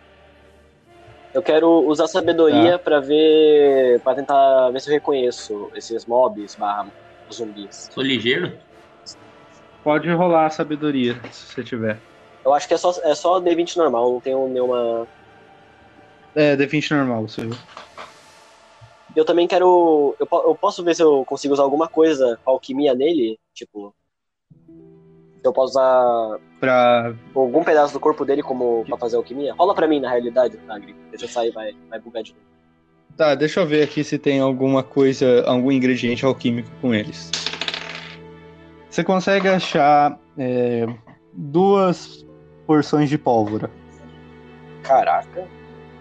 Eu 1.33 1.43
quero 1.43 1.69
usar 1.87 2.07
sabedoria 2.07 2.79
pra 2.79 2.99
ver. 2.99 3.99
pra 4.01 4.15
tentar 4.15 4.71
ver 4.71 4.79
se 4.81 4.89
eu 4.89 4.93
reconheço 4.93 5.71
esses 5.75 6.05
mobs 6.05 6.55
barra 6.55 6.87
zumbis. 7.31 7.89
Sou 7.91 8.03
ligeiro? 8.03 8.57
Pode 9.83 10.09
rolar 10.11 10.47
a 10.47 10.49
sabedoria, 10.49 11.19
se 11.31 11.53
você 11.53 11.63
tiver. 11.63 12.01
Eu 12.43 12.53
acho 12.53 12.67
que 12.67 12.73
é 12.73 12.77
só, 12.77 12.93
é 13.03 13.15
só 13.15 13.39
D20 13.39 13.77
normal, 13.77 14.13
não 14.13 14.19
tenho 14.19 14.47
nenhuma. 14.47 15.07
É, 16.35 16.55
D20 16.55 16.91
normal, 16.91 17.27
você 17.27 17.41
viu. 17.41 17.55
Eu 19.15 19.25
também 19.25 19.47
quero. 19.47 20.15
Eu, 20.19 20.27
eu 20.31 20.55
posso 20.55 20.83
ver 20.83 20.95
se 20.95 21.03
eu 21.03 21.25
consigo 21.25 21.53
usar 21.53 21.63
alguma 21.63 21.87
coisa 21.87 22.39
com 22.43 22.51
alquimia 22.51 22.93
nele? 22.93 23.39
Tipo. 23.53 23.93
Eu 25.43 25.53
posso 25.53 25.71
usar 25.73 26.37
Pra. 26.59 27.13
algum 27.33 27.63
pedaço 27.63 27.93
do 27.93 27.99
corpo 27.99 28.25
dele 28.25 28.43
como 28.43 28.83
pra 28.85 28.97
fazer 28.97 29.15
alquimia? 29.15 29.53
Rola 29.53 29.73
pra 29.73 29.87
mim, 29.87 29.99
na 29.99 30.09
realidade, 30.09 30.59
Nagri. 30.67 30.93
Deixa 31.11 31.25
eu 31.25 31.29
sair, 31.29 31.51
vai, 31.51 31.73
vai 31.89 31.99
bugar 31.99 32.23
de 32.23 32.31
novo. 32.33 32.43
Tá, 33.15 33.35
deixa 33.35 33.59
eu 33.59 33.65
ver 33.65 33.83
aqui 33.83 34.03
se 34.03 34.17
tem 34.17 34.39
alguma 34.39 34.81
coisa, 34.83 35.43
algum 35.45 35.71
ingrediente 35.71 36.25
alquímico 36.25 36.69
com 36.81 36.93
eles. 36.93 37.31
Você 38.89 39.03
consegue 39.03 39.47
achar 39.47 40.17
é, 40.37 40.85
duas 41.33 42.25
porções 42.65 43.09
de 43.09 43.17
pólvora, 43.17 43.69
Caraca. 44.83 45.47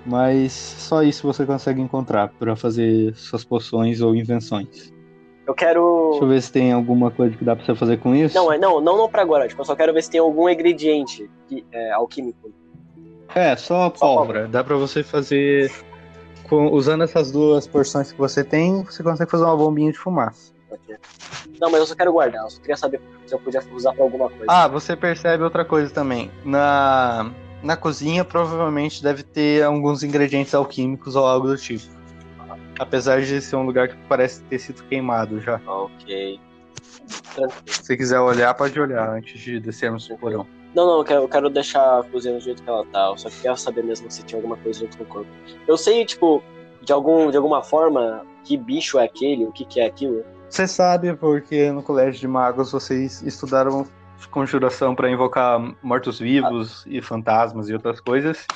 mas 0.07 0.53
só 0.53 1.03
isso 1.03 1.27
você 1.27 1.45
consegue 1.45 1.81
encontrar 1.81 2.29
para 2.39 2.55
fazer 2.57 3.15
suas 3.17 3.45
poções 3.45 4.01
ou 4.01 4.15
invenções. 4.15 4.93
Eu 5.49 5.55
quero. 5.55 6.11
Deixa 6.11 6.25
eu 6.25 6.29
ver 6.29 6.43
se 6.43 6.53
tem 6.53 6.73
alguma 6.73 7.11
coisa 7.11 7.35
que 7.35 7.43
dá 7.43 7.57
pra 7.57 7.65
você 7.65 7.75
fazer 7.75 7.97
com 7.97 8.15
isso. 8.15 8.35
Não, 8.37 8.53
é- 8.53 8.59
não, 8.59 8.81
não, 8.83 8.97
não 8.99 9.09
pra 9.09 9.23
agora. 9.23 9.49
Tipo, 9.49 9.63
eu 9.63 9.65
só 9.65 9.75
quero 9.75 9.93
ver 9.95 10.03
se 10.03 10.11
tem 10.11 10.21
algum 10.21 10.47
ingrediente 10.49 11.29
que, 11.49 11.65
é, 11.73 11.91
alquímico. 11.93 12.53
É, 13.35 13.57
só 13.57 13.89
pólvora. 13.89 14.47
Dá 14.47 14.63
pra 14.63 14.77
você 14.77 15.03
fazer. 15.03 15.73
com- 16.49 16.71
usando 16.73 17.05
essas 17.05 17.31
duas 17.31 17.67
porções 17.67 18.11
que 18.11 18.19
você 18.19 18.43
tem, 18.43 18.83
você 18.83 19.03
consegue 19.03 19.31
fazer 19.31 19.45
uma 19.45 19.55
bombinha 19.57 19.93
de 19.93 19.99
fumaça. 19.99 20.51
Não, 21.61 21.71
mas 21.71 21.81
eu 21.81 21.87
só 21.87 21.95
quero 21.95 22.11
guardar. 22.13 22.43
Eu 22.45 22.51
só 22.51 22.61
queria 22.61 22.77
saber 22.77 23.01
se 23.27 23.35
eu 23.35 23.39
podia 23.39 23.61
usar 23.75 23.93
pra 23.93 24.03
alguma 24.03 24.29
coisa. 24.31 24.45
Ah, 24.49 24.67
você 24.67 24.97
percebe 24.97 25.43
outra 25.45 25.63
coisa 25.65 25.93
também. 25.93 26.31
Na, 26.45 27.31
na 27.63 27.77
cozinha, 27.77 28.25
provavelmente 28.25 29.03
deve 29.03 29.23
ter 29.23 29.63
alguns 29.63 30.03
ingredientes 30.03 30.55
alquímicos 30.55 31.17
ou 31.17 31.27
algo 31.27 31.49
do 31.49 31.57
tipo. 31.59 31.85
Apesar 32.79 33.21
de 33.23 33.41
ser 33.41 33.57
um 33.57 33.65
lugar 33.65 33.89
que 33.89 33.97
parece 34.09 34.43
ter 34.45 34.59
sido 34.59 34.83
queimado 34.85 35.41
já. 35.41 35.61
Ok. 35.67 36.41
Se 37.67 37.83
você 37.83 37.97
quiser 37.97 38.21
olhar, 38.21 38.53
pode 38.55 38.79
olhar 38.81 39.09
antes 39.11 39.41
de 39.41 39.61
descermos 39.61 40.07
pro 40.07 40.19
porão. 40.19 40.47
Não, 40.75 40.87
não, 40.87 40.99
eu 40.99 41.05
quero, 41.05 41.23
eu 41.23 41.29
quero 41.29 41.51
deixar 41.51 42.01
a 42.01 42.03
cozinha 42.03 42.35
do 42.35 42.41
jeito 42.41 42.63
que 42.63 42.69
ela 42.69 42.85
tá. 42.87 43.07
Eu 43.09 43.19
só 43.19 43.31
queria 43.31 43.57
saber 43.57 43.83
mesmo 43.83 44.11
se 44.11 44.23
tinha 44.25 44.39
alguma 44.39 44.57
coisa 44.57 44.81
junto 44.81 44.99
com 44.99 45.05
o 45.05 45.07
corpo. 45.07 45.31
Eu 45.67 45.77
sei, 45.77 46.05
tipo, 46.05 46.43
de, 46.83 46.93
algum, 46.93 47.31
de 47.31 47.37
alguma 47.37 47.63
forma, 47.63 48.25
que 48.45 48.57
bicho 48.57 48.99
é 48.99 49.05
aquele, 49.05 49.47
o 49.47 49.53
que, 49.53 49.65
que 49.65 49.81
é 49.81 49.87
aquilo. 49.87 50.25
Você 50.49 50.67
sabe 50.67 51.15
porque 51.15 51.71
no 51.71 51.83
colégio 51.83 52.21
de 52.21 52.29
magos 52.29 52.73
vocês 52.73 53.23
estudaram 53.23 53.87
conjuração 54.31 54.95
para 54.95 55.11
invocar 55.11 55.61
mortos-vivos 55.83 56.85
e 56.87 57.01
fantasmas 57.01 57.69
e 57.69 57.73
outras 57.73 58.01
coisas. 58.01 58.47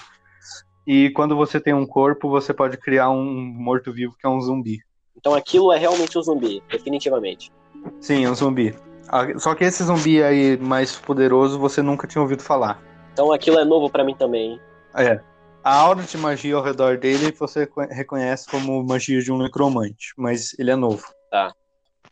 E 0.87 1.11
quando 1.11 1.37
você 1.37 1.61
tem 1.61 1.73
um 1.75 1.87
corpo, 1.87 2.29
você 2.29 2.53
pode 2.53 2.77
criar 2.77 3.11
um 3.11 3.25
morto-vivo 3.25 4.17
que 4.19 4.27
é 4.27 4.31
um 4.31 4.41
zumbi. 4.41 4.79
Então 5.17 5.35
aquilo 5.35 5.73
é 5.73 5.79
realmente 5.79 6.19
um 6.19 6.23
zumbi, 6.23 6.63
definitivamente. 6.71 7.53
Sim, 8.01 8.25
é 8.25 8.31
um 8.31 8.35
zumbi. 8.35 8.75
Ah, 9.09 9.27
Só 9.39 9.55
que 9.55 9.65
esse 9.65 9.85
zumbi 9.85 10.23
aí 10.23 10.57
mais 10.57 10.97
poderoso 10.97 11.59
você 11.59 11.83
nunca 11.83 12.07
tinha 12.07 12.23
ouvido 12.23 12.43
falar. 12.43 12.83
Então 13.13 13.31
aquilo 13.33 13.59
é 13.59 13.65
novo 13.65 13.91
pra 13.91 14.03
mim 14.05 14.15
também. 14.17 14.59
É. 14.97 15.21
A 15.63 15.77
aura 15.77 16.03
de 16.03 16.17
magia 16.19 16.57
ao 16.57 16.63
redor 16.63 16.99
dele 16.99 17.31
você 17.39 17.67
co- 17.67 17.83
reconhece 17.83 18.49
como 18.51 18.83
magia 18.85 19.21
de 19.21 19.31
um 19.31 19.39
necromante, 19.39 20.13
mas 20.17 20.59
ele 20.59 20.71
é 20.73 20.77
novo. 20.77 21.05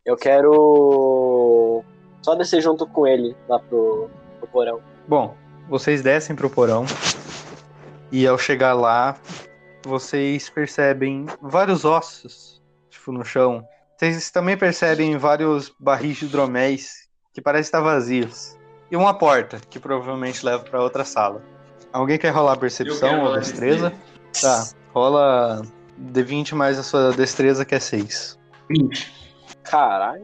Eu 0.04 0.16
quero 0.16 1.82
só 2.22 2.34
descer 2.34 2.60
junto 2.60 2.86
com 2.86 3.06
ele 3.06 3.34
lá 3.48 3.58
pro, 3.58 4.08
pro 4.38 4.48
porão. 4.48 4.80
Bom, 5.08 5.34
vocês 5.68 6.00
descem 6.02 6.36
pro 6.36 6.48
porão 6.48 6.84
e 8.12 8.26
ao 8.26 8.38
chegar 8.38 8.74
lá, 8.74 9.16
vocês 9.84 10.50
percebem 10.50 11.26
vários 11.40 11.84
ossos, 11.84 12.60
tipo, 12.90 13.12
no 13.12 13.24
chão. 13.24 13.64
Vocês 13.96 14.30
também 14.30 14.56
percebem 14.56 15.16
vários 15.16 15.72
barris 15.78 16.18
de 16.18 16.24
hidroméis 16.26 17.08
que 17.32 17.40
parecem 17.40 17.68
estar 17.68 17.80
vazios. 17.80 18.56
E 18.90 18.96
uma 18.96 19.14
porta, 19.14 19.60
que 19.70 19.78
provavelmente 19.78 20.44
leva 20.44 20.64
para 20.64 20.82
outra 20.82 21.04
sala. 21.04 21.42
Alguém 21.92 22.18
quer 22.18 22.30
rolar 22.30 22.56
percepção 22.56 23.24
ou 23.24 23.38
destreza? 23.38 23.92
Tá, 24.40 24.68
rola 24.92 25.62
D20 26.12 26.54
mais 26.54 26.78
a 26.78 26.82
sua 26.82 27.12
destreza, 27.12 27.64
que 27.64 27.74
é 27.74 27.80
6. 27.80 28.38
20. 28.68 29.36
Caralho, 29.64 30.22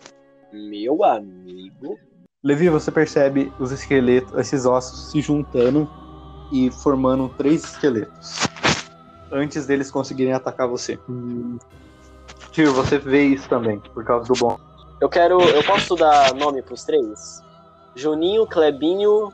meu 0.52 1.04
amigo. 1.04 1.98
Levi, 2.42 2.68
você 2.68 2.90
percebe 2.90 3.52
os 3.58 3.72
esqueletos, 3.72 4.36
esses 4.38 4.66
ossos 4.66 5.10
se 5.10 5.20
juntando 5.20 5.88
e 6.52 6.70
formando 6.70 7.28
três 7.36 7.64
esqueletos. 7.64 8.46
Antes 9.30 9.66
deles 9.66 9.90
conseguirem 9.90 10.32
atacar 10.32 10.68
você. 10.68 10.98
Tio, 12.52 12.72
você 12.72 12.98
vê 12.98 13.24
isso 13.24 13.48
também, 13.48 13.80
por 13.92 14.04
causa 14.04 14.32
do 14.32 14.38
bom. 14.38 14.58
Eu 15.00 15.08
quero. 15.08 15.40
Eu 15.42 15.62
posso 15.64 15.94
dar 15.94 16.34
nome 16.34 16.62
pros 16.62 16.84
três? 16.84 17.42
Juninho, 17.94 18.46
Clebinho 18.46 19.32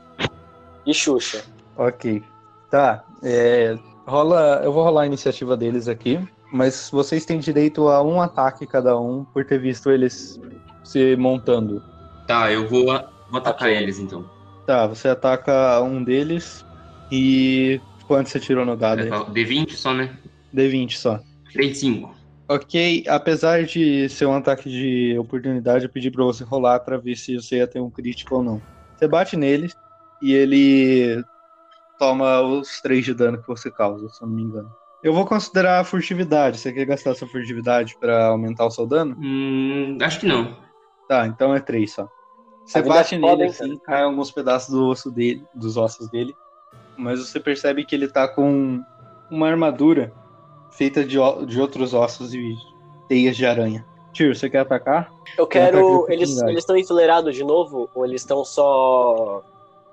e 0.85 0.93
Xuxa. 0.93 1.43
Ok. 1.77 2.23
Tá. 2.69 3.03
é, 3.21 3.77
rola. 4.05 4.61
Eu 4.63 4.73
vou 4.73 4.83
rolar 4.83 5.03
a 5.03 5.05
iniciativa 5.05 5.55
deles 5.55 5.87
aqui. 5.87 6.19
Mas 6.51 6.89
vocês 6.91 7.25
têm 7.25 7.39
direito 7.39 7.87
a 7.87 8.03
um 8.03 8.21
ataque 8.21 8.67
cada 8.67 8.99
um 8.99 9.23
por 9.25 9.43
ter 9.43 9.57
visto 9.59 9.89
eles 9.89 10.39
se 10.83 11.15
montando. 11.15 11.81
Tá, 12.27 12.51
eu 12.51 12.67
vou, 12.69 12.85
vou 12.85 13.39
atacar 13.39 13.69
Ok. 13.69 13.75
eles 13.75 13.97
então. 13.97 14.23
Tá, 14.65 14.85
você 14.85 15.07
ataca 15.07 15.81
um 15.81 16.03
deles 16.03 16.63
e. 17.11 17.79
Quanto 18.07 18.29
você 18.29 18.39
tirou 18.39 18.65
no 18.65 18.75
dado 18.75 19.01
aí? 19.01 19.09
D20 19.09 19.71
só, 19.75 19.93
né? 19.93 20.17
D20 20.53 20.97
só. 20.97 21.19
35. 21.53 22.13
Ok, 22.49 23.05
apesar 23.07 23.63
de 23.63 24.09
ser 24.09 24.25
um 24.25 24.35
ataque 24.35 24.69
de 24.69 25.17
oportunidade, 25.17 25.85
eu 25.85 25.89
pedi 25.89 26.11
pra 26.11 26.25
você 26.25 26.43
rolar 26.43 26.81
pra 26.81 26.97
ver 26.97 27.15
se 27.15 27.35
você 27.35 27.57
ia 27.57 27.67
ter 27.67 27.79
um 27.79 27.89
crítico 27.89 28.35
ou 28.35 28.43
não. 28.43 28.61
Você 28.95 29.07
bate 29.07 29.37
nele 29.37 29.71
e 30.21 30.33
ele 30.33 31.23
toma 31.97 32.41
os 32.41 32.81
3 32.81 33.05
de 33.05 33.13
dano 33.13 33.41
que 33.41 33.47
você 33.47 33.71
causa, 33.71 34.09
se 34.09 34.21
eu 34.21 34.27
não 34.27 34.35
me 34.35 34.43
engano. 34.43 34.69
Eu 35.01 35.13
vou 35.13 35.25
considerar 35.25 35.79
a 35.79 35.83
furtividade. 35.83 36.57
Você 36.57 36.71
quer 36.71 36.85
gastar 36.85 37.15
sua 37.15 37.27
furtividade 37.27 37.95
pra 37.99 38.27
aumentar 38.27 38.65
o 38.65 38.71
seu 38.71 38.85
dano? 38.85 39.15
Hum, 39.17 39.97
acho 40.01 40.19
que 40.19 40.25
não. 40.25 40.57
Tá, 41.07 41.25
então 41.25 41.55
é 41.55 41.59
3 41.59 41.91
só. 41.91 42.07
Você 42.65 42.81
bate 42.81 43.15
é 43.15 43.17
nele 43.17 43.31
foda, 43.31 43.45
assim, 43.45 43.77
cai 43.79 44.03
alguns 44.03 44.31
pedaços 44.31 44.73
do 44.73 44.87
osso 44.87 45.11
dele, 45.11 45.43
dos 45.53 45.75
ossos 45.75 46.09
dele, 46.09 46.33
mas 46.97 47.19
você 47.19 47.39
percebe 47.39 47.85
que 47.85 47.95
ele 47.95 48.07
tá 48.07 48.27
com 48.27 48.83
uma 49.29 49.47
armadura 49.47 50.11
feita 50.71 51.03
de, 51.03 51.17
de 51.47 51.61
outros 51.61 51.93
ossos 51.93 52.33
e 52.33 52.55
teias 53.07 53.35
de 53.35 53.45
aranha. 53.45 53.85
Tio, 54.11 54.33
você 54.33 54.49
quer 54.49 54.59
atacar? 54.59 55.11
Eu 55.37 55.47
quero. 55.47 56.05
Eles 56.09 56.39
estão 56.57 56.77
enfileirados 56.77 57.35
de 57.35 57.43
novo? 57.43 57.89
Ou 57.95 58.05
eles 58.05 58.21
estão 58.21 58.45
só. 58.45 59.43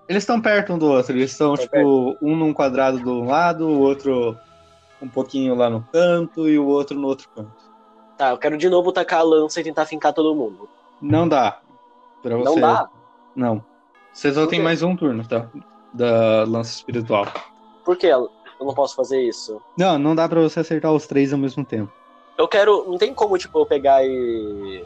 Eles 0.08 0.22
estão 0.22 0.40
perto 0.40 0.74
um 0.74 0.78
do 0.78 0.88
outro, 0.88 1.12
eles 1.16 1.30
estão, 1.30 1.54
Tão 1.54 1.64
tipo, 1.64 2.16
um 2.20 2.36
num 2.36 2.52
quadrado 2.52 2.98
do 2.98 3.22
lado, 3.22 3.66
o 3.66 3.78
outro 3.78 4.36
um 5.00 5.08
pouquinho 5.08 5.54
lá 5.54 5.70
no 5.70 5.82
canto 5.92 6.48
e 6.48 6.58
o 6.58 6.66
outro 6.66 6.98
no 6.98 7.06
outro 7.06 7.28
canto. 7.34 7.70
Tá, 8.18 8.30
eu 8.30 8.38
quero 8.38 8.58
de 8.58 8.68
novo 8.68 8.92
tacar 8.92 9.20
a 9.20 9.22
lança 9.22 9.60
e 9.60 9.64
tentar 9.64 9.86
fincar 9.86 10.12
todo 10.12 10.34
mundo. 10.34 10.68
Não 11.00 11.26
dá. 11.26 11.60
Pra 12.22 12.36
Não 12.36 12.44
você. 12.44 12.60
dá? 12.60 12.90
Não. 13.34 13.64
Você 14.12 14.32
só 14.32 14.46
tem 14.46 14.60
mais 14.60 14.82
um 14.82 14.94
turno, 14.94 15.26
tá? 15.26 15.48
Da 15.92 16.44
lança 16.46 16.72
espiritual. 16.72 17.26
Por 17.85 17.96
que 17.96 18.07
eu 18.07 18.31
não 18.61 18.74
posso 18.74 18.94
fazer 18.94 19.20
isso? 19.22 19.61
Não, 19.76 19.98
não 19.98 20.14
dá 20.14 20.29
pra 20.29 20.40
você 20.40 20.61
acertar 20.61 20.92
os 20.92 21.07
três 21.07 21.33
ao 21.33 21.38
mesmo 21.38 21.64
tempo. 21.64 21.90
Eu 22.38 22.46
quero. 22.46 22.85
Não 22.88 22.96
tem 22.98 23.12
como, 23.12 23.37
tipo, 23.37 23.59
eu 23.59 23.66
pegar 23.66 24.05
e. 24.05 24.85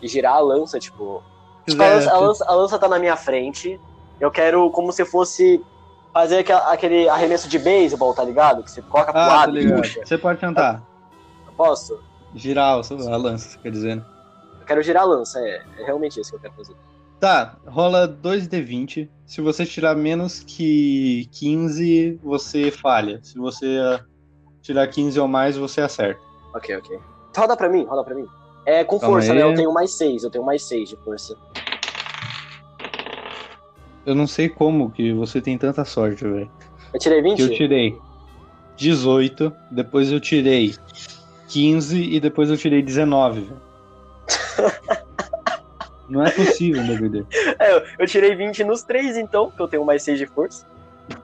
e 0.00 0.08
girar 0.08 0.34
a 0.36 0.40
lança, 0.40 0.78
tipo. 0.78 1.22
Tipo, 1.66 1.82
a, 1.82 1.86
quiser, 1.86 1.94
lança, 1.94 2.12
a, 2.12 2.18
lança, 2.18 2.44
a 2.48 2.54
lança 2.54 2.78
tá 2.78 2.88
na 2.88 2.98
minha 2.98 3.16
frente. 3.16 3.80
Eu 4.20 4.30
quero 4.30 4.68
como 4.70 4.92
se 4.92 5.04
fosse 5.04 5.64
fazer 6.12 6.44
aquele 6.66 7.08
arremesso 7.08 7.48
de 7.48 7.58
beisebol, 7.58 8.12
tá 8.14 8.24
ligado? 8.24 8.62
Que 8.62 8.70
você 8.70 8.82
coloca 8.82 9.12
pro 9.12 9.20
Ah, 9.20 9.26
tá 9.26 9.36
lado 9.36 9.56
e 9.58 9.62
ligado. 9.62 9.78
puxa. 9.80 10.04
Você 10.04 10.18
pode 10.18 10.38
tentar. 10.40 10.82
Eu 11.46 11.52
posso? 11.52 12.00
Girar 12.34 12.72
a 12.74 13.16
lança, 13.16 13.48
você 13.50 13.58
quer 13.58 13.70
dizer, 13.70 13.96
né? 13.96 14.04
Eu 14.60 14.66
quero 14.66 14.82
girar 14.82 15.02
a 15.04 15.06
lança, 15.06 15.38
é. 15.40 15.62
É 15.78 15.84
realmente 15.84 16.20
isso 16.20 16.30
que 16.30 16.36
eu 16.36 16.40
quero 16.40 16.54
fazer. 16.54 16.74
Tá, 17.22 17.56
rola 17.64 18.08
2d20. 18.08 19.08
Se 19.24 19.40
você 19.40 19.64
tirar 19.64 19.94
menos 19.94 20.42
que 20.44 21.28
15, 21.30 22.18
você 22.20 22.68
falha. 22.72 23.20
Se 23.22 23.38
você 23.38 23.78
ah, 23.78 24.04
tirar 24.60 24.88
15 24.88 25.20
ou 25.20 25.28
mais, 25.28 25.56
você 25.56 25.82
acerta. 25.82 26.20
Ok, 26.52 26.76
ok. 26.76 26.98
Roda 27.36 27.56
pra 27.56 27.68
mim, 27.68 27.84
roda 27.84 28.02
pra 28.02 28.16
mim. 28.16 28.26
É 28.66 28.82
com 28.82 28.98
Calma 28.98 29.18
força, 29.18 29.30
aí. 29.30 29.38
né? 29.38 29.44
Eu 29.44 29.54
tenho 29.54 29.72
mais 29.72 29.92
seis, 29.92 30.24
eu 30.24 30.30
tenho 30.30 30.44
mais 30.44 30.64
seis 30.64 30.88
de 30.88 30.96
força. 30.96 31.36
Eu 34.04 34.16
não 34.16 34.26
sei 34.26 34.48
como 34.48 34.90
que 34.90 35.12
você 35.12 35.40
tem 35.40 35.56
tanta 35.56 35.84
sorte, 35.84 36.24
velho. 36.24 36.50
Eu 36.92 36.98
tirei 36.98 37.22
20? 37.22 37.36
Que 37.36 37.42
eu 37.42 37.54
tirei 37.54 37.98
18, 38.76 39.52
depois 39.70 40.10
eu 40.10 40.18
tirei 40.18 40.74
15 41.46 42.02
e 42.02 42.18
depois 42.18 42.50
eu 42.50 42.56
tirei 42.56 42.82
19, 42.82 43.42
velho. 43.42 43.62
Não 46.08 46.24
é 46.24 46.30
possível, 46.30 46.82
meu 46.84 47.08
Deus. 47.08 47.26
É, 47.58 47.72
eu- 47.72 47.82
eu 48.00 48.06
tirei 48.06 48.34
20 48.34 48.62
nos 48.64 48.82
três, 48.82 49.16
então, 49.16 49.50
que 49.50 49.60
eu 49.62 49.68
tenho 49.68 49.84
mais 49.84 50.02
seis 50.02 50.18
de 50.18 50.26
força. 50.26 50.66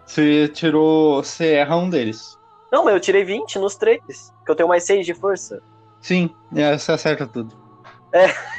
Você 0.07 0.49
tirou. 0.49 1.23
Você 1.23 1.53
erra 1.55 1.77
um 1.77 1.89
deles. 1.91 2.37
Não, 2.73 2.85
mas 2.85 2.95
eu 2.95 3.01
tirei 3.01 3.25
20 3.25 3.59
nos 3.59 3.77
três, 3.77 4.01
que 4.45 4.51
eu 4.51 4.55
tenho 4.55 4.69
mais 4.69 4.85
seis 4.85 5.05
de 5.07 5.15
força. 5.15 5.61
Sim, 6.01 6.31
é, 6.55 6.77
você 6.79 6.93
acerta 6.93 7.27
tudo. 7.27 7.55
É. 8.13 8.27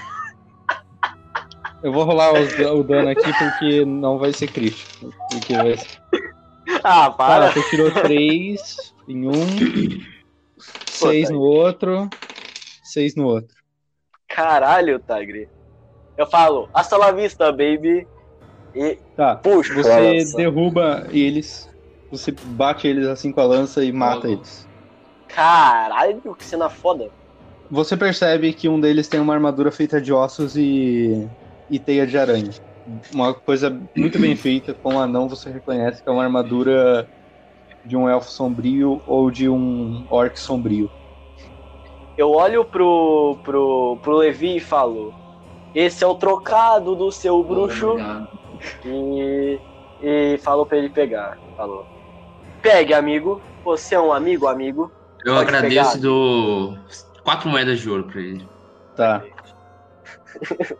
Eu 1.81 1.93
vou 1.93 2.03
rolar 2.03 2.33
os- 2.33 2.59
o 2.59 2.83
dano 2.83 3.07
aqui 3.09 3.31
porque 3.37 3.85
não 3.85 4.17
vai 4.17 4.33
ser 4.33 4.49
crítico. 4.49 4.91
Porque 5.29 5.53
vai 5.53 5.77
ser... 5.77 5.87
Ah, 6.83 7.05
Ah, 7.05 7.11
para. 7.11 7.51
você 7.53 7.61
tirou 7.69 7.89
3 7.91 8.61
em 9.07 9.27
um, 9.27 9.57
6 10.85 11.29
no 11.29 11.39
outro, 11.39 12.11
6 12.83 13.15
no 13.15 13.25
outro. 13.27 13.55
Caralho, 14.27 14.99
Tagri. 14.99 15.47
Eu 16.19 16.27
falo, 16.27 16.67
hasta 16.73 16.97
la 16.97 17.11
vista, 17.13 17.49
baby. 17.49 18.05
E 18.75 18.97
Tá, 19.15 19.37
puxo. 19.37 19.71
a 19.71 19.75
você 19.75 20.25
derruba 20.35 21.07
eles, 21.11 21.69
você 22.11 22.29
bate 22.31 22.85
eles 22.89 23.07
assim 23.07 23.31
com 23.31 23.39
a 23.39 23.45
lança 23.45 23.83
e 23.85 23.91
mata 23.93 24.27
Oh. 24.27 24.31
eles. 24.31 24.67
Caralho, 25.29 26.35
que 26.37 26.43
cena 26.43 26.69
foda. 26.69 27.09
Você 27.71 27.95
percebe 27.95 28.51
que 28.51 28.67
um 28.67 28.81
deles 28.81 29.07
tem 29.07 29.19
uma 29.19 29.33
armadura 29.33 29.71
feita 29.71 30.01
de 30.01 30.11
ossos 30.11 30.57
e, 30.57 31.25
e 31.69 31.79
teia 31.79 32.05
de 32.05 32.17
aranha. 32.17 32.49
Uma 33.13 33.33
coisa 33.33 33.79
muito 33.95 34.19
bem 34.19 34.35
feita, 34.37 34.73
com 34.73 34.95
um 34.95 34.99
anão 34.99 35.29
você 35.29 35.49
reconhece 35.49 36.03
que 36.03 36.09
é 36.09 36.11
uma 36.11 36.23
armadura 36.23 37.07
de 37.85 37.95
um 37.95 38.09
elfo 38.09 38.29
sombrio 38.29 39.01
ou 39.07 39.31
de 39.31 39.47
um 39.47 40.05
orc 40.09 40.37
sombrio. 40.37 40.91
Eu 42.17 42.31
olho 42.31 42.65
pro, 42.65 43.37
pro, 43.45 43.97
pro 44.01 44.17
Levi 44.17 44.57
e 44.57 44.59
falo: 44.59 45.13
Esse 45.75 46.03
é 46.03 46.07
o 46.07 46.15
trocado 46.15 46.95
do 46.95 47.11
seu 47.11 47.43
bruxo. 47.43 47.91
Obrigado. 47.91 48.27
E, 48.85 49.59
e 50.01 50.37
falo 50.39 50.65
pra 50.65 50.77
ele 50.77 50.89
pegar. 50.89 51.37
Falou: 51.55 51.85
Pegue, 52.61 52.93
amigo. 52.93 53.41
Você 53.63 53.95
é 53.95 53.99
um 53.99 54.11
amigo, 54.11 54.47
amigo. 54.47 54.91
Eu 55.25 55.35
Pode 55.35 55.47
agradeço 55.49 55.91
pegar. 55.93 56.01
dou 56.01 56.77
quatro 57.23 57.49
moedas 57.49 57.79
de 57.79 57.89
ouro 57.89 58.03
pra 58.05 58.19
ele. 58.21 58.47
Tá. 58.95 59.23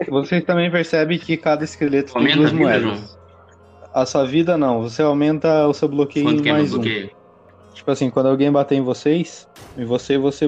Você 0.10 0.42
também 0.42 0.70
percebe 0.72 1.18
que 1.20 1.36
cada 1.38 1.64
esqueleto 1.64 2.14
tem 2.14 2.22
Aumenta 2.22 2.38
duas 2.38 2.52
a 2.52 2.54
vida, 2.54 2.64
moedas. 2.64 3.20
A 3.94 4.06
sua 4.06 4.26
vida 4.26 4.58
não, 4.58 4.82
você 4.82 5.02
aumenta 5.02 5.68
o 5.68 5.74
seu 5.74 5.88
bloqueio 5.88 6.26
Quanto 6.26 6.40
em 6.40 6.44
que 6.44 6.50
é 6.50 6.54
meu 6.54 6.62
mais 6.62 6.74
um. 6.74 6.78
bloqueio? 6.78 7.10
Tipo 7.74 7.92
assim, 7.92 8.10
quando 8.10 8.28
alguém 8.30 8.52
bater 8.52 8.76
em 8.76 8.82
vocês, 8.82 9.48
em 9.78 9.86
você, 9.86 10.18
você 10.18 10.48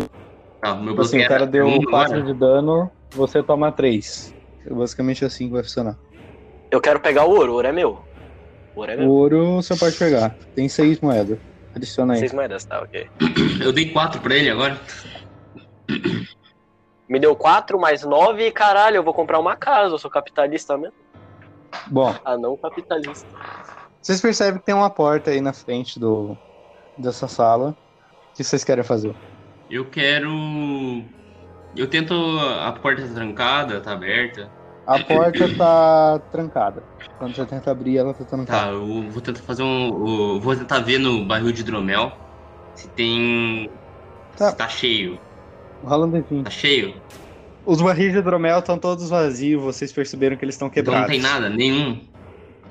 Tá, 0.62 0.75
meu 0.75 0.89
Tipo 0.89 1.01
assim, 1.01 1.17
bloqueio 1.17 1.25
o 1.25 1.27
cara 1.27 1.45
deu 1.47 1.65
um 1.67 1.82
4 1.84 2.13
agora. 2.17 2.34
de 2.34 2.39
dano, 2.39 2.91
você 3.13 3.41
toma 3.43 3.71
3. 3.71 4.34
É 4.65 4.74
basicamente 4.74 5.26
assim 5.26 5.47
que 5.47 5.54
vai 5.54 5.63
funcionar. 5.63 5.97
Eu 6.71 6.80
quero 6.80 7.00
pegar 7.00 7.26
o 7.26 7.32
ouro, 7.32 7.52
o 7.52 7.56
ouro 7.56 7.67
é 7.67 7.71
meu. 7.71 8.04
O 8.76 8.80
ouro 8.80 8.91
é 8.91 8.95
O 8.95 9.00
meu. 9.00 9.10
ouro 9.10 9.56
você 9.62 9.76
pode 9.76 9.97
pegar. 9.97 10.38
Tem 10.56 10.69
6 10.69 11.00
moedas. 11.02 11.39
Adiciona 11.76 12.13
aí. 12.13 12.19
Seis 12.19 12.34
moedas, 12.34 12.65
tá, 12.65 12.82
ok. 12.82 13.08
Eu 13.63 13.71
dei 13.71 13.91
quatro 13.91 14.19
pra 14.21 14.36
ele 14.36 14.50
agora. 14.50 14.80
Me 17.08 17.19
deu 17.19 17.36
4 17.36 17.80
mais 17.80 18.04
9 18.04 18.47
e 18.47 18.52
caralho, 18.52 18.97
eu 18.97 19.04
vou 19.04 19.13
comprar 19.13 19.39
uma 19.39 19.56
casa. 19.56 19.93
Eu 19.93 20.00
sou 20.00 20.10
capitalista 20.12 20.78
mesmo. 20.78 20.95
Bom, 21.88 22.13
Ah, 22.26 22.38
não 22.38 22.56
capitalista. 22.58 23.28
vocês 24.02 24.21
percebem 24.21 24.60
que 24.60 24.65
tem 24.65 24.76
uma 24.76 24.89
porta 24.89 25.32
aí 25.32 25.41
na 25.41 25.54
frente 25.54 26.00
do 26.00 26.38
dessa 26.97 27.28
sala. 27.28 27.69
O 27.69 28.36
que 28.36 28.43
vocês 28.43 28.63
querem 28.63 28.84
fazer? 28.84 29.13
Eu 29.69 29.89
quero. 29.89 30.30
Eu 31.75 31.88
tento. 31.88 32.13
A 32.13 32.71
porta 32.73 33.01
tá 33.01 33.13
trancada, 33.13 33.79
tá 33.81 33.93
aberta. 33.93 34.49
A 34.86 34.99
porta 34.99 35.47
tá 35.55 36.19
trancada. 36.31 36.84
Quando 37.17 37.36
você 37.36 37.45
tenta 37.45 37.71
abrir, 37.71 37.97
ela 37.97 38.13
tá 38.13 38.25
trancada. 38.25 38.65
Tá, 38.65 38.71
eu 38.71 39.03
vou 39.10 39.21
tentar 39.21 39.41
fazer 39.41 39.63
um. 39.63 40.34
eu 40.36 40.39
Vou 40.41 40.55
tentar 40.55 40.79
ver 40.79 40.97
no 40.99 41.23
barril 41.25 41.51
de 41.51 41.62
hidromel 41.62 42.12
se 42.75 42.88
tem. 42.89 43.69
Tá. 44.36 44.49
Se 44.49 44.55
tá 44.57 44.67
cheio. 44.67 45.19
Rola 45.84 46.05
um 46.07 46.12
D20. 46.12 46.43
Tá 46.43 46.49
cheio? 46.49 46.93
Os 47.65 47.81
barris 47.81 48.12
de 48.12 48.19
hidromel 48.19 48.60
estão 48.60 48.77
todos 48.77 49.10
vazios. 49.10 49.62
Vocês 49.62 49.93
perceberam 49.93 50.36
que 50.36 50.43
eles 50.43 50.55
estão 50.55 50.67
Então 50.67 50.84
quebrados. 50.84 51.01
não 51.07 51.10
tem 51.10 51.21
nada, 51.21 51.49
nenhum. 51.49 51.99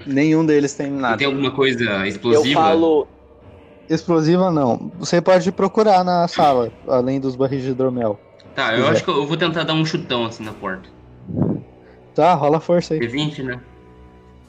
Nenhum 0.06 0.44
deles 0.44 0.74
tem 0.74 0.90
nada. 0.90 1.16
tem 1.18 1.26
alguma 1.26 1.50
coisa 1.52 1.84
Eu 1.84 2.04
explosiva? 2.06 2.60
falo. 2.60 3.06
Explosiva 3.88 4.50
não. 4.50 4.90
Você 4.98 5.20
pode 5.20 5.50
procurar 5.52 6.04
na 6.04 6.26
sala, 6.28 6.70
além 6.88 7.20
dos 7.20 7.34
barris 7.36 7.62
de 7.62 7.70
hidromel. 7.70 8.18
Tá, 8.61 8.75
eu 8.75 8.81
quiser. 8.81 8.90
acho 8.90 9.05
que 9.05 9.11
eu 9.11 9.27
vou 9.27 9.37
tentar 9.38 9.64
dar 9.64 9.73
um 9.73 9.87
chutão 9.87 10.27
assim 10.27 10.44
na 10.44 10.53
porta. 10.53 10.87
Tá, 12.14 12.35
rola 12.35 12.61
força 12.61 12.92
aí. 12.92 13.01
D20, 13.01 13.42
né? 13.42 13.62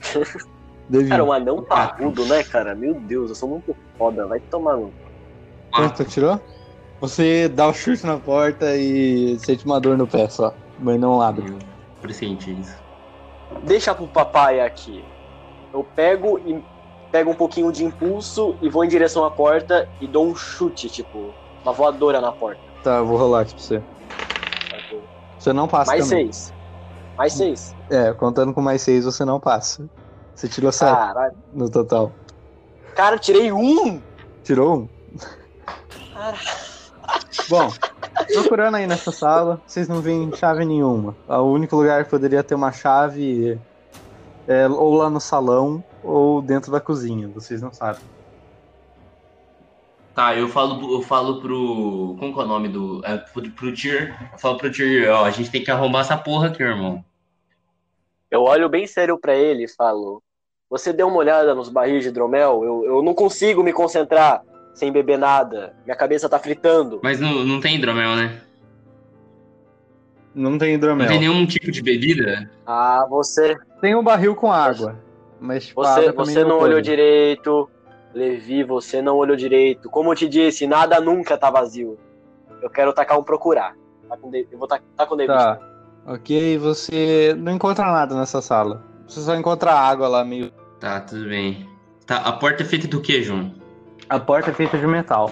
D20. 0.91 1.07
Cara, 1.07 1.23
um 1.23 1.31
anão 1.31 1.63
parrudo, 1.63 2.25
né, 2.25 2.43
cara? 2.43 2.75
Meu 2.75 2.93
Deus, 2.95 3.29
eu 3.29 3.35
sou 3.35 3.47
muito 3.47 3.73
foda. 3.97 4.27
Vai 4.27 4.41
tomar 4.41 4.75
no. 4.75 4.91
Quanto 5.71 6.03
tirou? 6.03 6.41
Você 6.99 7.47
dá 7.47 7.69
o 7.69 7.73
chute 7.73 8.05
na 8.05 8.17
porta 8.17 8.75
e 8.75 9.39
sente 9.39 9.65
uma 9.65 9.79
dor 9.79 9.97
no 9.97 10.05
pé 10.05 10.27
só. 10.27 10.53
Mas 10.77 10.99
não 10.99 11.21
abre. 11.21 11.49
Eu 11.49 11.57
pressenti 12.01 12.59
isso. 12.59 12.77
Deixa 13.63 13.95
pro 13.95 14.07
papai 14.07 14.59
aqui. 14.59 15.05
Eu 15.73 15.85
pego 15.85 16.37
e 16.39 16.61
pego 17.09 17.31
um 17.31 17.35
pouquinho 17.35 17.71
de 17.71 17.85
impulso 17.85 18.57
e 18.61 18.67
vou 18.67 18.83
em 18.83 18.89
direção 18.89 19.23
à 19.23 19.31
porta 19.31 19.87
e 20.01 20.07
dou 20.07 20.27
um 20.27 20.35
chute, 20.35 20.89
tipo, 20.89 21.33
uma 21.63 21.71
voadora 21.71 22.19
na 22.19 22.33
porta. 22.33 22.71
Tá, 22.83 22.97
eu 22.97 23.05
vou 23.05 23.17
rolar 23.17 23.41
aqui 23.41 23.53
pra 23.53 23.63
você. 23.63 23.83
Você 25.41 25.51
não 25.53 25.67
passa 25.67 25.91
Mais 25.91 26.07
também. 26.07 26.31
seis. 26.31 26.53
Mais 27.17 27.33
seis. 27.33 27.75
É, 27.89 28.13
contando 28.13 28.53
com 28.53 28.61
mais 28.61 28.79
seis, 28.83 29.05
você 29.05 29.25
não 29.25 29.39
passa. 29.39 29.89
Você 30.35 30.47
tirou 30.47 30.71
sete 30.71 30.95
Caralho. 30.95 31.35
no 31.51 31.67
total. 31.67 32.11
Cara, 32.95 33.17
tirei 33.17 33.51
um! 33.51 33.99
Tirou 34.43 34.75
um? 34.81 34.89
Caralho. 36.13 36.37
Bom, 37.49 37.71
procurando 38.33 38.75
aí 38.75 38.85
nessa 38.85 39.11
sala, 39.11 39.59
vocês 39.65 39.87
não 39.87 39.99
veem 39.99 40.31
chave 40.35 40.63
nenhuma. 40.63 41.15
O 41.27 41.41
único 41.41 41.75
lugar 41.75 42.03
que 42.03 42.11
poderia 42.11 42.43
ter 42.43 42.53
uma 42.53 42.71
chave 42.71 43.59
é 44.47 44.67
ou 44.67 44.93
lá 44.93 45.09
no 45.09 45.19
salão 45.19 45.83
ou 46.03 46.39
dentro 46.41 46.71
da 46.71 46.79
cozinha, 46.79 47.27
vocês 47.27 47.63
não 47.63 47.73
sabem. 47.73 48.01
Tá, 50.13 50.35
eu 50.35 50.47
falo, 50.49 50.93
eu 50.95 51.01
falo 51.01 51.39
pro. 51.41 52.15
Como 52.19 52.33
que 52.33 52.39
é 52.39 52.43
o 52.43 52.47
nome 52.47 52.67
do. 52.67 53.01
É, 53.05 53.17
pro, 53.17 53.49
pro 53.51 53.73
Tyr. 53.73 54.13
Eu 54.33 54.37
falo 54.37 54.57
pro 54.57 54.71
Tyr, 54.71 55.09
ó, 55.09 55.23
a 55.23 55.31
gente 55.31 55.49
tem 55.49 55.63
que 55.63 55.71
arrombar 55.71 56.01
essa 56.01 56.17
porra 56.17 56.47
aqui, 56.47 56.61
irmão. 56.61 57.03
Eu 58.29 58.43
olho 58.43 58.67
bem 58.69 58.85
sério 58.85 59.17
pra 59.17 59.35
ele 59.35 59.63
e 59.65 59.67
falo: 59.69 60.21
Você 60.69 60.91
deu 60.91 61.07
uma 61.07 61.17
olhada 61.17 61.55
nos 61.55 61.69
barris 61.69 62.03
de 62.03 62.09
hidromel? 62.09 62.63
Eu, 62.63 62.85
eu 62.85 63.01
não 63.03 63.13
consigo 63.13 63.63
me 63.63 63.71
concentrar 63.71 64.41
sem 64.73 64.91
beber 64.91 65.17
nada. 65.17 65.75
Minha 65.85 65.95
cabeça 65.95 66.27
tá 66.27 66.37
fritando. 66.37 66.99
Mas 67.01 67.19
não, 67.19 67.45
não 67.45 67.59
tem 67.61 67.75
hidromel, 67.75 68.15
né? 68.15 68.41
Não 70.33 70.57
tem 70.57 70.69
Não 70.69 70.75
hidromel. 70.75 71.07
tem 71.07 71.19
nenhum 71.19 71.45
tipo 71.45 71.71
de 71.71 71.81
bebida? 71.81 72.49
Ah, 72.65 73.05
você. 73.09 73.57
Tem 73.81 73.95
um 73.95 74.03
barril 74.03 74.35
com 74.35 74.51
água. 74.51 74.97
Mas 75.39 75.67
tipo, 75.67 75.83
Você, 75.83 76.07
água 76.07 76.25
você 76.25 76.43
não 76.43 76.51
coisa. 76.59 76.65
olhou 76.65 76.81
direito. 76.81 77.69
Levi, 78.13 78.63
você 78.63 79.01
não 79.01 79.15
olhou 79.15 79.35
direito. 79.35 79.89
Como 79.89 80.11
eu 80.11 80.15
te 80.15 80.27
disse, 80.27 80.67
nada 80.67 80.99
nunca 80.99 81.37
tá 81.37 81.49
vazio. 81.49 81.97
Eu 82.61 82.69
quero 82.69 82.93
tacar 82.93 83.17
um 83.19 83.23
procurar. 83.23 83.75
Tá 84.09 84.17
com 84.17 84.29
de- 84.29 84.47
Eu 84.51 84.59
vou 84.59 84.67
tacar 84.67 84.85
tá 84.97 85.05
com 85.05 85.13
o 85.15 85.17
David. 85.17 85.33
Tá. 85.37 85.59
Ok, 86.05 86.57
você 86.57 87.35
não 87.37 87.53
encontra 87.53 87.85
nada 87.85 88.15
nessa 88.15 88.41
sala. 88.41 88.83
Você 89.07 89.21
só 89.21 89.35
encontra 89.35 89.71
água 89.71 90.07
lá 90.07 90.25
meio. 90.25 90.51
Tá, 90.79 90.99
tudo 90.99 91.25
bem. 91.29 91.67
Tá, 92.05 92.17
a 92.17 92.31
porta 92.33 92.63
é 92.63 92.65
feita 92.65 92.87
do 92.87 92.99
que, 93.01 93.21
João? 93.21 93.53
A 94.09 94.19
porta 94.19 94.49
é 94.49 94.53
feita 94.53 94.77
de 94.77 94.87
metal. 94.87 95.31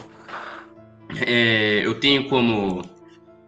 É, 1.25 1.85
eu 1.85 1.99
tenho 1.99 2.29
como. 2.29 2.81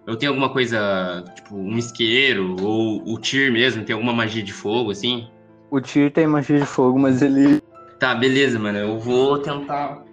Eu 0.07 0.15
tenho 0.17 0.31
alguma 0.31 0.49
coisa, 0.49 1.23
tipo, 1.35 1.55
um 1.55 1.77
isqueiro, 1.77 2.55
ou 2.61 3.01
o 3.07 3.19
Tyr 3.19 3.51
mesmo, 3.51 3.85
tem 3.85 3.93
alguma 3.93 4.11
magia 4.11 4.41
de 4.41 4.51
fogo, 4.51 4.89
assim? 4.91 5.27
O 5.69 5.79
Tyr 5.79 6.11
tem 6.11 6.25
magia 6.25 6.59
de 6.59 6.65
fogo, 6.65 6.97
mas 6.99 7.21
ele. 7.21 7.61
Tá, 8.01 8.15
beleza, 8.15 8.57
mano. 8.57 8.79
Eu 8.79 8.97
vou 8.97 9.37
tentar. 9.37 10.03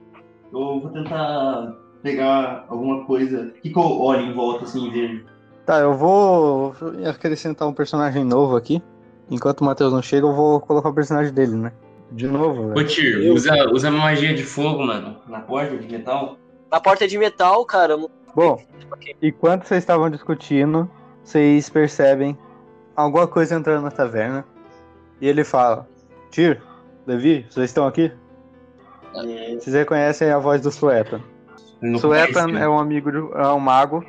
Eu 0.53 0.79
vou 0.79 0.90
tentar 0.90 1.74
pegar 2.03 2.66
alguma 2.68 3.07
coisa. 3.07 3.44
O 3.44 3.62
que, 3.62 3.70
que 3.70 3.79
eu 3.79 4.01
olho 4.03 4.27
em 4.27 4.35
volta, 4.35 4.66
assim, 4.66 4.87
e 4.87 4.90
vejo? 4.90 5.24
Tá, 5.64 5.79
eu 5.79 5.94
vou 5.94 6.77
acrescentar 7.09 7.66
um 7.66 7.72
personagem 7.72 8.24
novo 8.24 8.57
aqui. 8.57 8.83
Enquanto 9.31 9.62
o 9.62 9.64
Matheus 9.64 9.90
não 9.90 10.03
chega, 10.03 10.27
eu 10.27 10.35
vou 10.35 10.61
colocar 10.61 10.90
o 10.90 10.94
personagem 10.94 11.33
dele, 11.33 11.57
né? 11.57 11.72
De 12.12 12.27
novo, 12.27 12.68
velho. 12.68 12.79
Ô, 12.79 12.85
Tyr, 12.85 13.33
usa, 13.33 13.55
usa 13.72 13.90
magia 13.90 14.35
de 14.35 14.42
fogo, 14.42 14.85
mano, 14.85 15.16
na 15.27 15.40
porta 15.40 15.74
de 15.74 15.90
metal. 15.90 16.37
Na 16.70 16.81
porta 16.81 17.09
de 17.09 17.16
metal, 17.16 17.64
cara. 17.64 17.96
Bom, 18.35 18.62
enquanto 19.22 19.64
vocês 19.64 19.83
estavam 19.83 20.11
discutindo, 20.11 20.90
vocês 21.24 21.70
percebem 21.70 22.37
alguma 22.94 23.27
coisa 23.27 23.55
entrando 23.55 23.85
na 23.85 23.90
taverna. 23.90 24.44
E 25.22 25.27
ele 25.27 25.42
fala: 25.42 25.88
Tyr, 26.31 26.61
Levi, 27.08 27.46
vocês 27.48 27.70
estão 27.70 27.86
aqui? 27.86 28.12
É. 29.14 29.54
Vocês 29.54 29.74
reconhecem 29.74 30.30
a 30.30 30.38
voz 30.38 30.60
do 30.60 30.70
Suetan. 30.70 31.22
Suetan 31.98 32.58
é 32.58 32.68
um 32.68 32.78
amigo, 32.78 33.10
de, 33.10 33.16
é 33.16 33.48
um 33.48 33.58
mago, 33.58 34.04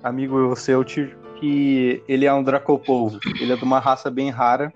amigo 0.00 0.54
seu, 0.54 0.84
que 0.84 2.04
ele 2.06 2.24
é 2.24 2.32
um 2.32 2.44
Dracopolvo. 2.44 3.18
Ele 3.40 3.52
é 3.52 3.56
de 3.56 3.64
uma 3.64 3.80
raça 3.80 4.12
bem 4.12 4.30
rara 4.30 4.72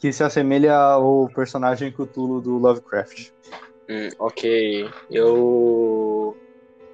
que 0.00 0.12
se 0.12 0.24
assemelha 0.24 0.76
ao 0.76 1.28
personagem 1.28 1.92
Cthulhu 1.92 2.40
do 2.40 2.58
Lovecraft. 2.58 3.30
Hum, 3.88 4.08
ok. 4.18 4.90
Eu. 5.08 6.36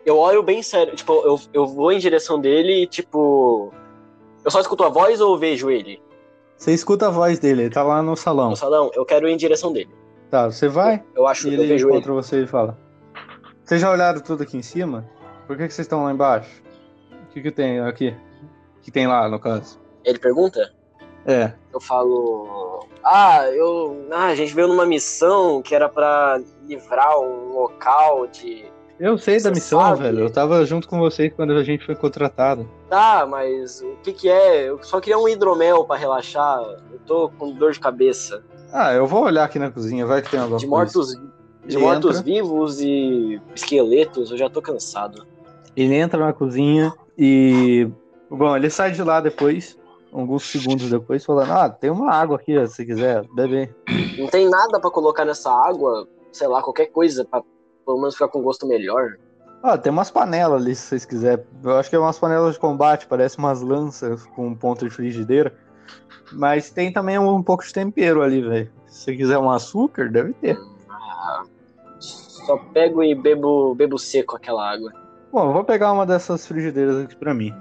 Eu 0.04 0.18
olho 0.18 0.42
bem 0.42 0.62
sério. 0.62 0.94
Tipo, 0.94 1.14
eu, 1.24 1.40
eu 1.54 1.66
vou 1.66 1.90
em 1.92 1.98
direção 1.98 2.38
dele 2.38 2.82
e, 2.82 2.86
tipo. 2.86 3.72
Eu 4.44 4.50
só 4.50 4.60
escuto 4.60 4.84
a 4.84 4.90
voz 4.90 5.18
ou 5.22 5.38
vejo 5.38 5.70
ele? 5.70 5.98
Você 6.58 6.72
escuta 6.72 7.06
a 7.06 7.10
voz 7.10 7.38
dele, 7.38 7.62
ele 7.62 7.70
tá 7.70 7.82
lá 7.82 8.02
no 8.02 8.16
salão. 8.16 8.50
No 8.50 8.56
salão, 8.56 8.90
eu 8.94 9.06
quero 9.06 9.26
ir 9.26 9.32
em 9.32 9.36
direção 9.36 9.72
dele. 9.72 9.90
Tá, 10.30 10.50
você 10.50 10.68
vai? 10.68 11.02
Eu, 11.14 11.26
acho 11.26 11.48
que 11.48 11.54
ele 11.54 11.72
eu 11.72 11.76
encontra 11.88 12.12
ele. 12.12 12.22
você 12.22 12.42
e 12.42 12.46
fala. 12.46 12.76
Vocês 13.64 13.80
já 13.80 13.90
olharam 13.90 14.20
tudo 14.20 14.42
aqui 14.42 14.58
em 14.58 14.62
cima? 14.62 15.08
Por 15.46 15.56
que, 15.56 15.66
que 15.66 15.72
vocês 15.72 15.86
estão 15.86 16.04
lá 16.04 16.12
embaixo? 16.12 16.62
O 17.22 17.32
que, 17.32 17.40
que 17.40 17.50
tem 17.50 17.80
aqui? 17.80 18.14
que 18.88 18.90
tem 18.90 19.06
lá, 19.06 19.28
no 19.28 19.38
caso? 19.38 19.78
Ele 20.02 20.18
pergunta? 20.18 20.72
É. 21.26 21.52
Eu 21.72 21.78
falo. 21.78 22.86
Ah, 23.04 23.46
eu. 23.50 24.06
Ah, 24.10 24.28
a 24.28 24.34
gente 24.34 24.54
veio 24.54 24.66
numa 24.66 24.86
missão 24.86 25.60
que 25.60 25.74
era 25.74 25.90
para 25.90 26.40
livrar 26.66 27.20
um 27.20 27.52
local 27.52 28.26
de. 28.26 28.64
Eu 28.98 29.16
sei 29.16 29.38
Você 29.38 29.48
da 29.48 29.54
missão, 29.54 29.80
sabe? 29.80 30.02
velho. 30.02 30.20
Eu 30.20 30.30
tava 30.30 30.64
junto 30.64 30.88
com 30.88 30.98
vocês 30.98 31.32
quando 31.34 31.52
a 31.52 31.62
gente 31.62 31.86
foi 31.86 31.94
contratado. 31.94 32.68
Tá, 32.88 33.26
mas 33.26 33.80
o 33.80 33.96
que 34.02 34.12
que 34.12 34.28
é? 34.28 34.68
Eu 34.68 34.82
só 34.82 35.00
queria 35.00 35.18
um 35.18 35.28
hidromel 35.28 35.84
para 35.84 36.00
relaxar. 36.00 36.60
Eu 36.92 36.98
tô 37.06 37.28
com 37.30 37.52
dor 37.52 37.72
de 37.72 37.80
cabeça. 37.80 38.42
Ah, 38.72 38.92
eu 38.92 39.06
vou 39.06 39.24
olhar 39.24 39.44
aqui 39.44 39.58
na 39.58 39.70
cozinha, 39.70 40.04
vai 40.04 40.20
que 40.20 40.30
tem 40.30 40.40
alguma 40.40 40.58
de 40.58 40.66
mortos, 40.66 41.14
coisa. 41.14 41.32
De 41.64 41.78
mortos 41.78 42.20
vivos 42.20 42.80
e 42.80 43.40
esqueletos, 43.54 44.30
eu 44.30 44.36
já 44.36 44.50
tô 44.50 44.60
cansado. 44.60 45.26
Ele 45.76 45.94
entra 45.94 46.18
na 46.18 46.32
cozinha 46.32 46.92
e 47.16 47.88
Bom, 48.30 48.54
ele 48.54 48.68
sai 48.68 48.92
de 48.92 49.02
lá 49.02 49.20
depois, 49.20 49.78
alguns 50.12 50.44
segundos 50.50 50.90
depois, 50.90 51.24
falando: 51.24 51.50
Ah, 51.50 51.68
tem 51.68 51.90
uma 51.90 52.12
água 52.12 52.36
aqui, 52.36 52.66
se 52.66 52.84
quiser 52.84 53.24
beber. 53.34 53.74
Não 54.18 54.26
tem 54.26 54.48
nada 54.48 54.78
para 54.78 54.90
colocar 54.90 55.24
nessa 55.24 55.50
água, 55.50 56.06
sei 56.30 56.46
lá, 56.46 56.62
qualquer 56.62 56.86
coisa, 56.86 57.24
pra 57.24 57.42
pelo 57.88 57.98
menos 57.98 58.14
ficar 58.14 58.28
com 58.28 58.42
gosto 58.42 58.66
melhor. 58.66 59.16
Ah, 59.62 59.78
tem 59.78 59.90
umas 59.90 60.10
panelas 60.10 60.60
ali, 60.60 60.74
se 60.74 60.82
vocês 60.82 61.06
quiserem. 61.06 61.42
Eu 61.64 61.78
acho 61.78 61.88
que 61.88 61.96
é 61.96 61.98
umas 61.98 62.18
panelas 62.18 62.52
de 62.52 62.60
combate, 62.60 63.06
parece 63.06 63.38
umas 63.38 63.62
lanças 63.62 64.26
com 64.26 64.48
um 64.48 64.54
ponto 64.54 64.86
de 64.86 64.94
frigideira. 64.94 65.56
Mas 66.30 66.70
tem 66.70 66.92
também 66.92 67.18
um, 67.18 67.36
um 67.36 67.42
pouco 67.42 67.64
de 67.64 67.72
tempero 67.72 68.20
ali, 68.20 68.42
velho. 68.42 68.70
Se 68.86 69.04
você 69.04 69.16
quiser 69.16 69.38
um 69.38 69.50
açúcar, 69.50 70.10
deve 70.10 70.34
ter. 70.34 70.58
Ah, 70.90 71.44
só 71.98 72.58
pego 72.74 73.02
e 73.02 73.14
bebo, 73.14 73.74
bebo 73.74 73.98
seco 73.98 74.36
aquela 74.36 74.70
água. 74.70 74.92
Bom, 75.32 75.48
eu 75.48 75.52
vou 75.54 75.64
pegar 75.64 75.90
uma 75.92 76.04
dessas 76.04 76.46
frigideiras 76.46 76.98
aqui 76.98 77.16
pra 77.16 77.32
mim. 77.32 77.54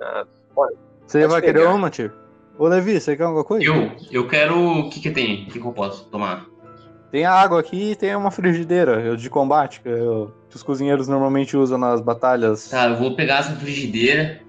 Ah, 0.00 0.24
você 1.04 1.26
vai 1.26 1.40
pegar. 1.40 1.58
querer 1.58 1.68
uma, 1.74 1.90
tio? 1.90 2.12
Ô, 2.56 2.68
Levi, 2.68 3.00
você 3.00 3.16
quer 3.16 3.24
alguma 3.24 3.42
coisa? 3.42 3.64
Eu, 3.64 3.90
eu 4.12 4.28
quero. 4.28 4.56
O 4.56 4.90
que 4.90 5.00
que 5.00 5.10
tem? 5.10 5.42
O 5.42 5.46
que, 5.50 5.58
que 5.58 5.66
eu 5.66 5.72
posso 5.72 6.04
tomar? 6.04 6.53
Tem 7.14 7.24
água 7.24 7.60
aqui 7.60 7.92
e 7.92 7.94
tem 7.94 8.16
uma 8.16 8.32
frigideira 8.32 9.16
de 9.16 9.30
combate 9.30 9.80
que, 9.80 9.88
eu, 9.88 10.34
que, 10.50 10.56
os 10.56 10.64
cozinheiros 10.64 11.06
normalmente 11.06 11.56
usam 11.56 11.78
nas 11.78 12.00
batalhas. 12.00 12.68
Tá, 12.68 12.88
eu 12.88 12.96
vou 12.96 13.14
pegar 13.14 13.38
essa 13.38 13.54
frigideira 13.54 14.40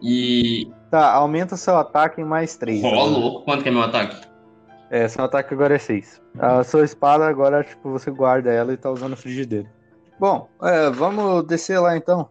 e. 0.00 0.70
Tá, 0.88 1.14
aumenta 1.14 1.56
seu 1.56 1.76
ataque 1.76 2.20
em 2.20 2.24
mais 2.24 2.56
3. 2.56 2.84
Ó, 2.84 2.90
oh, 2.90 3.06
louco, 3.06 3.44
quanto 3.44 3.64
que 3.64 3.70
é 3.70 3.72
meu 3.72 3.82
ataque? 3.82 4.24
É, 4.88 5.08
seu 5.08 5.24
ataque 5.24 5.52
agora 5.52 5.74
é 5.74 5.78
6. 5.80 6.22
A 6.38 6.62
sua 6.62 6.84
espada 6.84 7.26
agora, 7.26 7.64
tipo, 7.64 7.90
você 7.90 8.08
guarda 8.08 8.52
ela 8.52 8.72
e 8.72 8.76
tá 8.76 8.88
usando 8.88 9.14
a 9.14 9.16
frigideira. 9.16 9.68
Bom, 10.16 10.48
é, 10.62 10.90
vamos 10.90 11.44
descer 11.48 11.80
lá 11.80 11.96
então. 11.96 12.28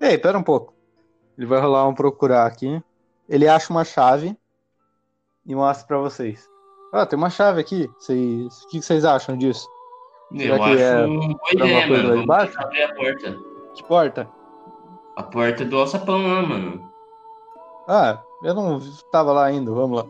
Ei, 0.00 0.16
pera 0.16 0.38
um 0.38 0.42
pouco. 0.42 0.72
Ele 1.36 1.46
vai 1.46 1.60
rolar 1.60 1.86
um 1.86 1.94
procurar 1.94 2.46
aqui. 2.46 2.82
Ele 3.28 3.46
acha 3.46 3.70
uma 3.70 3.84
chave 3.84 4.34
e 5.44 5.54
mostra 5.54 5.86
para 5.86 5.98
vocês. 5.98 6.48
Ah, 6.92 7.06
tem 7.06 7.16
uma 7.16 7.30
chave 7.30 7.60
aqui. 7.60 7.90
Vocês... 7.98 8.62
O 8.62 8.68
que 8.68 8.82
vocês 8.82 9.04
acham 9.04 9.36
disso? 9.36 9.68
Eu 10.32 10.40
Será 10.40 10.64
acho 10.64 10.78
é 10.78 11.06
uma 11.06 11.28
boa 11.28 11.52
ideia, 11.52 11.86
mano. 11.86 12.26
Vamos 12.26 12.56
abrir 12.56 12.82
a 12.82 12.94
porta. 12.94 13.38
Que 13.74 13.84
porta? 13.84 14.28
A 15.16 15.22
porta 15.22 15.64
do 15.64 15.78
alçapão 15.78 16.26
lá, 16.26 16.42
mano. 16.42 16.90
Ah, 17.88 18.20
eu 18.42 18.54
não 18.54 18.80
tava 19.10 19.32
lá 19.32 19.46
ainda. 19.46 19.70
Vamos 19.72 19.98
lá. 19.98 20.06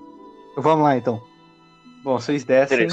Vamos 0.57 0.85
lá, 0.85 0.97
então. 0.97 1.23
Bom, 2.03 2.19
vocês 2.19 2.45
descem. 2.45 2.89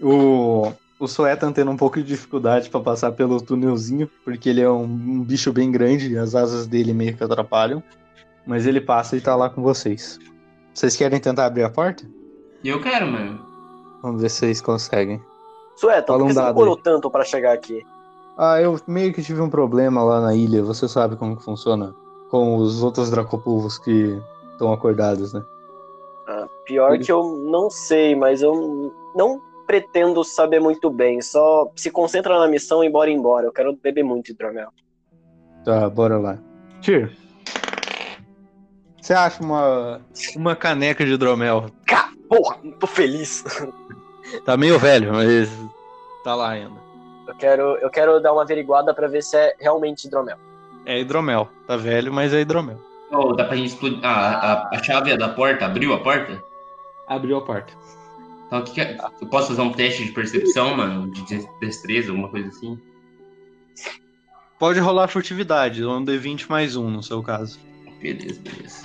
O, 0.00 0.72
o 0.98 1.06
Suetan 1.06 1.52
tendo 1.52 1.70
um 1.70 1.76
pouco 1.76 1.98
de 1.98 2.04
dificuldade 2.04 2.70
para 2.70 2.80
passar 2.80 3.12
pelo 3.12 3.40
túnelzinho, 3.40 4.10
porque 4.24 4.48
ele 4.48 4.60
é 4.60 4.70
um, 4.70 4.82
um, 4.82 5.22
bicho 5.22 5.52
bem 5.52 5.70
grande 5.70 6.12
e 6.12 6.18
as 6.18 6.34
asas 6.34 6.66
dele 6.66 6.92
meio 6.92 7.16
que 7.16 7.24
atrapalham. 7.24 7.82
Mas 8.46 8.66
ele 8.66 8.80
passa 8.80 9.16
e 9.16 9.20
tá 9.20 9.34
lá 9.34 9.48
com 9.48 9.62
vocês. 9.62 10.18
Vocês 10.72 10.96
querem 10.96 11.20
tentar 11.20 11.46
abrir 11.46 11.62
a 11.62 11.70
porta? 11.70 12.04
Eu 12.64 12.80
quero, 12.80 13.06
mano. 13.06 13.38
Vamos 14.02 14.22
ver 14.22 14.30
se 14.30 14.38
vocês 14.38 14.60
conseguem. 14.62 15.22
Suetan, 15.76 16.18
por 16.18 16.26
que 16.26 16.32
você 16.32 16.44
demorou 16.44 16.76
tanto 16.76 17.10
para 17.10 17.22
chegar 17.22 17.52
aqui? 17.52 17.84
Ah, 18.38 18.60
eu 18.60 18.80
meio 18.86 19.12
que 19.12 19.22
tive 19.22 19.40
um 19.40 19.50
problema 19.50 20.02
lá 20.02 20.20
na 20.20 20.34
ilha. 20.34 20.62
Você 20.62 20.88
sabe 20.88 21.14
como 21.16 21.36
que 21.36 21.44
funciona 21.44 21.94
com 22.30 22.56
os 22.56 22.82
outros 22.82 23.10
Dracopulvos 23.10 23.78
que 23.78 24.18
estão 24.52 24.72
acordados, 24.72 25.34
né? 25.34 25.44
Ah, 26.26 26.46
pior 26.64 26.94
ele... 26.94 27.04
que 27.04 27.12
eu 27.12 27.22
não 27.50 27.68
sei, 27.68 28.16
mas 28.16 28.40
eu 28.40 28.92
não 29.14 29.40
pretendo 29.66 30.24
saber 30.24 30.58
muito 30.58 30.88
bem. 30.88 31.20
Só 31.20 31.70
se 31.76 31.90
concentra 31.90 32.38
na 32.38 32.48
missão 32.48 32.82
e 32.82 32.88
bora 32.88 33.10
embora. 33.10 33.46
Eu 33.46 33.52
quero 33.52 33.76
beber 33.76 34.02
muito 34.02 34.30
hidromel. 34.30 34.70
Tá, 35.64 35.88
bora 35.90 36.18
lá. 36.18 36.38
Tio, 36.80 37.10
você 39.04 39.12
acha 39.12 39.42
uma, 39.42 40.00
uma 40.34 40.56
caneca 40.56 41.04
de 41.04 41.12
hidromel? 41.12 41.66
Cá, 41.86 42.10
porra, 42.28 42.58
tô 42.78 42.86
feliz. 42.86 43.44
Tá 44.44 44.56
meio 44.56 44.78
velho, 44.78 45.12
mas 45.12 45.50
tá 46.24 46.34
lá 46.34 46.50
ainda. 46.50 46.82
Eu 47.28 47.34
quero, 47.34 47.62
eu 47.76 47.90
quero 47.90 48.20
dar 48.20 48.32
uma 48.32 48.42
averiguada 48.42 48.94
para 48.94 49.06
ver 49.06 49.22
se 49.22 49.36
é 49.36 49.54
realmente 49.60 50.06
hidromel. 50.06 50.36
É 50.86 50.98
hidromel. 50.98 51.48
Tá 51.66 51.76
velho, 51.76 52.12
mas 52.12 52.32
é 52.32 52.40
hidromel. 52.40 52.78
Oh, 53.10 53.32
dá 53.34 53.44
pra 53.44 53.56
gente 53.56 53.68
explodir. 53.68 54.00
Ah, 54.02 54.68
a, 54.72 54.76
a 54.76 54.82
chave 54.82 55.10
é 55.10 55.16
da 55.16 55.28
porta 55.28 55.66
abriu 55.66 55.92
a 55.92 56.00
porta? 56.00 56.42
Abriu 57.06 57.36
a 57.36 57.42
porta. 57.42 57.72
Então, 58.46 58.62
que 58.62 58.72
que 58.72 58.80
é? 58.80 58.98
eu 59.20 59.26
posso 59.28 59.48
fazer 59.48 59.62
um 59.62 59.72
teste 59.72 60.04
de 60.04 60.12
percepção, 60.12 60.76
mano? 60.76 61.10
De 61.10 61.46
destreza, 61.60 62.10
alguma 62.10 62.28
coisa 62.28 62.48
assim? 62.48 62.78
Pode 64.58 64.80
rolar 64.80 65.08
furtividade, 65.08 65.84
um 65.84 66.04
D20 66.04 66.46
mais 66.48 66.76
um 66.76 66.90
no 66.90 67.02
seu 67.02 67.22
caso. 67.22 67.58
Beleza, 68.00 68.40
beleza. 68.40 68.80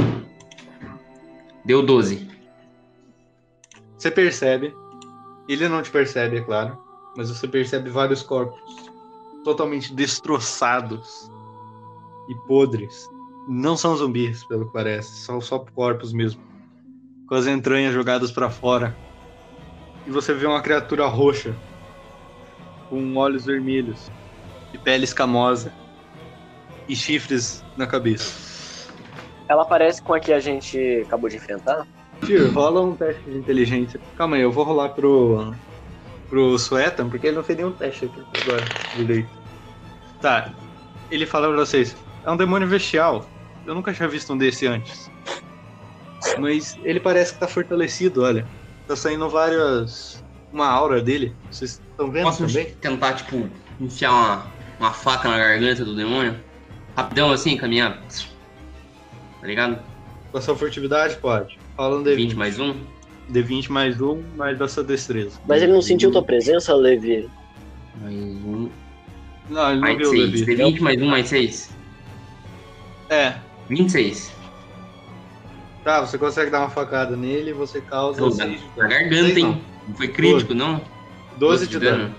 Deu 1.64 1.86
12. 1.86 2.28
Você 4.00 4.10
percebe. 4.10 4.74
Ele 5.48 5.68
não 5.68 5.84
te 5.84 5.92
percebe, 5.92 6.38
é 6.38 6.42
claro. 6.42 6.78
Mas 7.18 7.30
você 7.30 7.48
percebe 7.48 7.90
vários 7.90 8.24
corpos 8.24 8.62
totalmente 9.44 9.94
destroçados 9.94 11.30
e 12.30 12.36
podres. 12.48 13.06
Não 13.48 13.76
são 13.76 13.98
zumbis, 13.98 14.46
pelo 14.46 14.68
que 14.68 14.74
parece. 14.74 15.10
São 15.26 15.42
só 15.42 15.60
corpos 15.60 16.14
mesmo. 16.14 16.42
Com 17.28 17.36
as 17.36 17.46
entranhas 17.46 17.94
jogadas 17.94 18.32
para 18.32 18.50
fora 18.50 18.96
e 20.08 20.12
você 20.12 20.34
vê 20.34 20.48
uma 20.48 20.62
criatura 20.62 21.06
roxa 21.06 21.56
com 22.90 23.16
olhos 23.16 23.46
vermelhos 23.46 24.10
e 24.74 24.78
pele 24.78 25.04
escamosa 25.04 25.72
e 26.88 26.96
chifres 26.96 27.64
na 27.78 27.86
cabeça. 27.86 28.90
Ela 29.48 29.66
parece 29.66 30.02
com 30.02 30.14
a 30.14 30.20
que 30.20 30.32
a 30.32 30.40
gente 30.40 31.04
acabou 31.06 31.30
de 31.30 31.36
enfrentar? 31.36 31.86
Tio, 32.26 32.52
rola 32.52 32.82
um 32.82 32.96
teste 32.96 33.22
de 33.24 33.38
inteligência. 33.38 34.00
Calma 34.18 34.36
aí, 34.36 34.42
eu 34.42 34.52
vou 34.52 34.64
rolar 34.64 34.90
pro. 34.90 35.54
pro 36.30 36.58
Suetan, 36.58 37.10
porque 37.10 37.28
ele 37.28 37.36
não 37.36 37.44
fez 37.44 37.58
nenhum 37.58 37.72
teste 37.72 38.06
aqui 38.06 38.24
agora 38.42 38.66
direito. 38.96 39.30
Tá. 40.22 40.52
Ele 41.10 41.26
fala 41.26 41.48
pra 41.48 41.58
vocês: 41.58 41.96
é 42.26 42.32
um 42.32 42.38
demônio 42.38 42.68
bestial. 42.68 43.26
Eu 43.66 43.76
nunca 43.76 43.94
tinha 43.94 44.08
visto 44.08 44.34
um 44.34 44.38
desse 44.38 44.68
antes. 44.68 45.10
Mas 46.38 46.78
ele 46.84 47.00
parece 47.00 47.34
que 47.34 47.40
tá 47.40 47.48
fortalecido, 47.48 48.24
olha. 48.24 48.46
Tá 48.88 48.96
saindo 48.96 49.30
várias. 49.30 50.24
Uma 50.52 50.68
aura 50.68 51.00
dele. 51.00 51.36
Vocês 51.52 51.80
estão 51.92 52.10
vendo 52.10 52.24
Posso 52.24 52.48
também? 52.48 52.74
tentar, 52.82 53.14
tipo, 53.14 53.48
enfiar 53.80 54.12
uma, 54.12 54.48
uma 54.80 54.92
faca 54.92 55.30
na 55.30 55.38
garganta 55.38 55.86
do 55.86 55.96
demônio? 55.96 56.36
Rapidão 56.98 57.32
assim, 57.32 57.56
caminhar. 57.56 58.02
Tá 59.40 59.46
ligado? 59.46 59.80
Com 60.32 60.38
a 60.40 60.42
sua 60.42 60.56
furtividade, 60.56 61.18
pode. 61.18 61.59
Fala 61.80 61.96
um 61.98 62.04
20 62.04 62.34
D20. 62.34 62.36
mais 62.36 62.60
um. 62.60 62.76
D20 63.32 63.70
mais 63.70 64.02
um, 64.02 64.22
mais 64.36 64.58
da 64.60 64.68
sua 64.68 64.84
destreza. 64.84 65.40
Mas 65.48 65.62
ele 65.64 65.72
não 65.72 65.82
sentiu 65.82 66.12
tua 66.12 66.22
presença, 66.22 66.76
Levi? 66.76 67.30
Mais 68.02 68.14
um. 68.14 68.70
Não, 69.50 69.66
ele 69.72 69.76
não 69.76 69.80
Mais 69.80 69.98
viu 69.98 70.08
o 70.10 70.12
6. 70.12 70.46
Levi. 70.46 70.62
D20 70.62 70.82
mais 70.82 71.02
um, 71.02 71.06
mais 71.06 71.28
6. 71.30 71.70
É. 73.10 73.36
26. 73.70 74.30
Tá, 75.86 76.02
você 76.02 76.18
consegue 76.18 76.52
dar 76.52 76.60
uma 76.60 76.70
facada 76.70 77.16
nele 77.16 77.52
e 77.52 77.54
você 77.54 77.80
causa 77.80 78.20
Pô, 78.20 78.30
seis- 78.30 78.62
Na 78.76 78.86
garganta, 78.86 79.16
Seis 79.24 79.38
hein? 79.38 79.62
Não 79.88 79.96
foi 79.96 80.10
crítico, 80.10 80.54
não? 80.54 80.82
12 81.38 81.66
de 81.66 81.80
dano. 81.80 82.14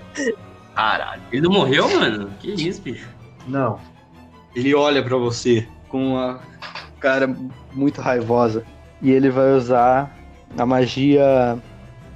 Caralho. 0.75 1.21
Ele 1.31 1.43
não 1.43 1.51
morreu, 1.51 1.87
mano? 2.01 2.31
Que 2.41 2.53
isso, 2.53 2.81
bicho? 2.81 3.11
Não. 3.47 3.79
Ele 4.57 4.75
olha 4.75 5.03
pra 5.03 5.19
você 5.19 5.69
com 5.91 6.13
uma 6.15 6.41
cara 6.99 7.27
muito 7.75 8.01
raivosa 8.01 8.65
e 9.03 9.11
ele 9.11 9.31
vai 9.31 9.53
usar 9.53 10.15
a 10.57 10.67
magia 10.67 11.59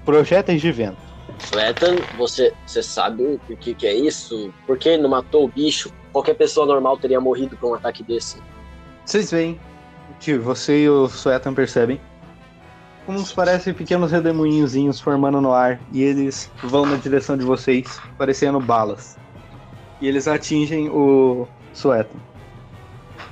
Projéteis 0.04 0.60
de 0.60 0.70
Vento. 0.72 0.96
Suetan, 1.38 1.96
você, 2.16 2.52
você 2.66 2.82
sabe 2.82 3.40
o 3.48 3.56
que, 3.56 3.74
que 3.74 3.86
é 3.86 3.94
isso? 3.94 4.52
Por 4.66 4.78
que 4.78 4.90
ele 4.90 5.02
não 5.02 5.10
matou 5.10 5.44
o 5.44 5.48
bicho? 5.48 5.90
Qualquer 6.12 6.34
pessoa 6.34 6.66
normal 6.66 6.96
teria 6.96 7.20
morrido 7.20 7.56
por 7.56 7.72
um 7.72 7.74
ataque 7.74 8.02
desse. 8.02 8.36
Vocês 9.04 9.30
veem, 9.30 9.58
tio, 10.20 10.40
você 10.42 10.84
e 10.84 10.88
o 10.88 11.08
Suetan 11.08 11.54
percebem 11.54 12.00
como 13.06 13.18
se 13.18 13.34
parecem 13.34 13.74
pequenos 13.74 14.10
redemoinhozinhos 14.10 14.98
formando 14.98 15.40
no 15.40 15.52
ar 15.52 15.78
e 15.92 16.02
eles 16.02 16.50
vão 16.62 16.86
na 16.86 16.96
direção 16.96 17.36
de 17.36 17.44
vocês, 17.44 18.00
parecendo 18.16 18.58
balas. 18.60 19.18
E 20.00 20.08
eles 20.08 20.26
atingem 20.26 20.88
o 20.88 21.46
Suetan. 21.72 22.18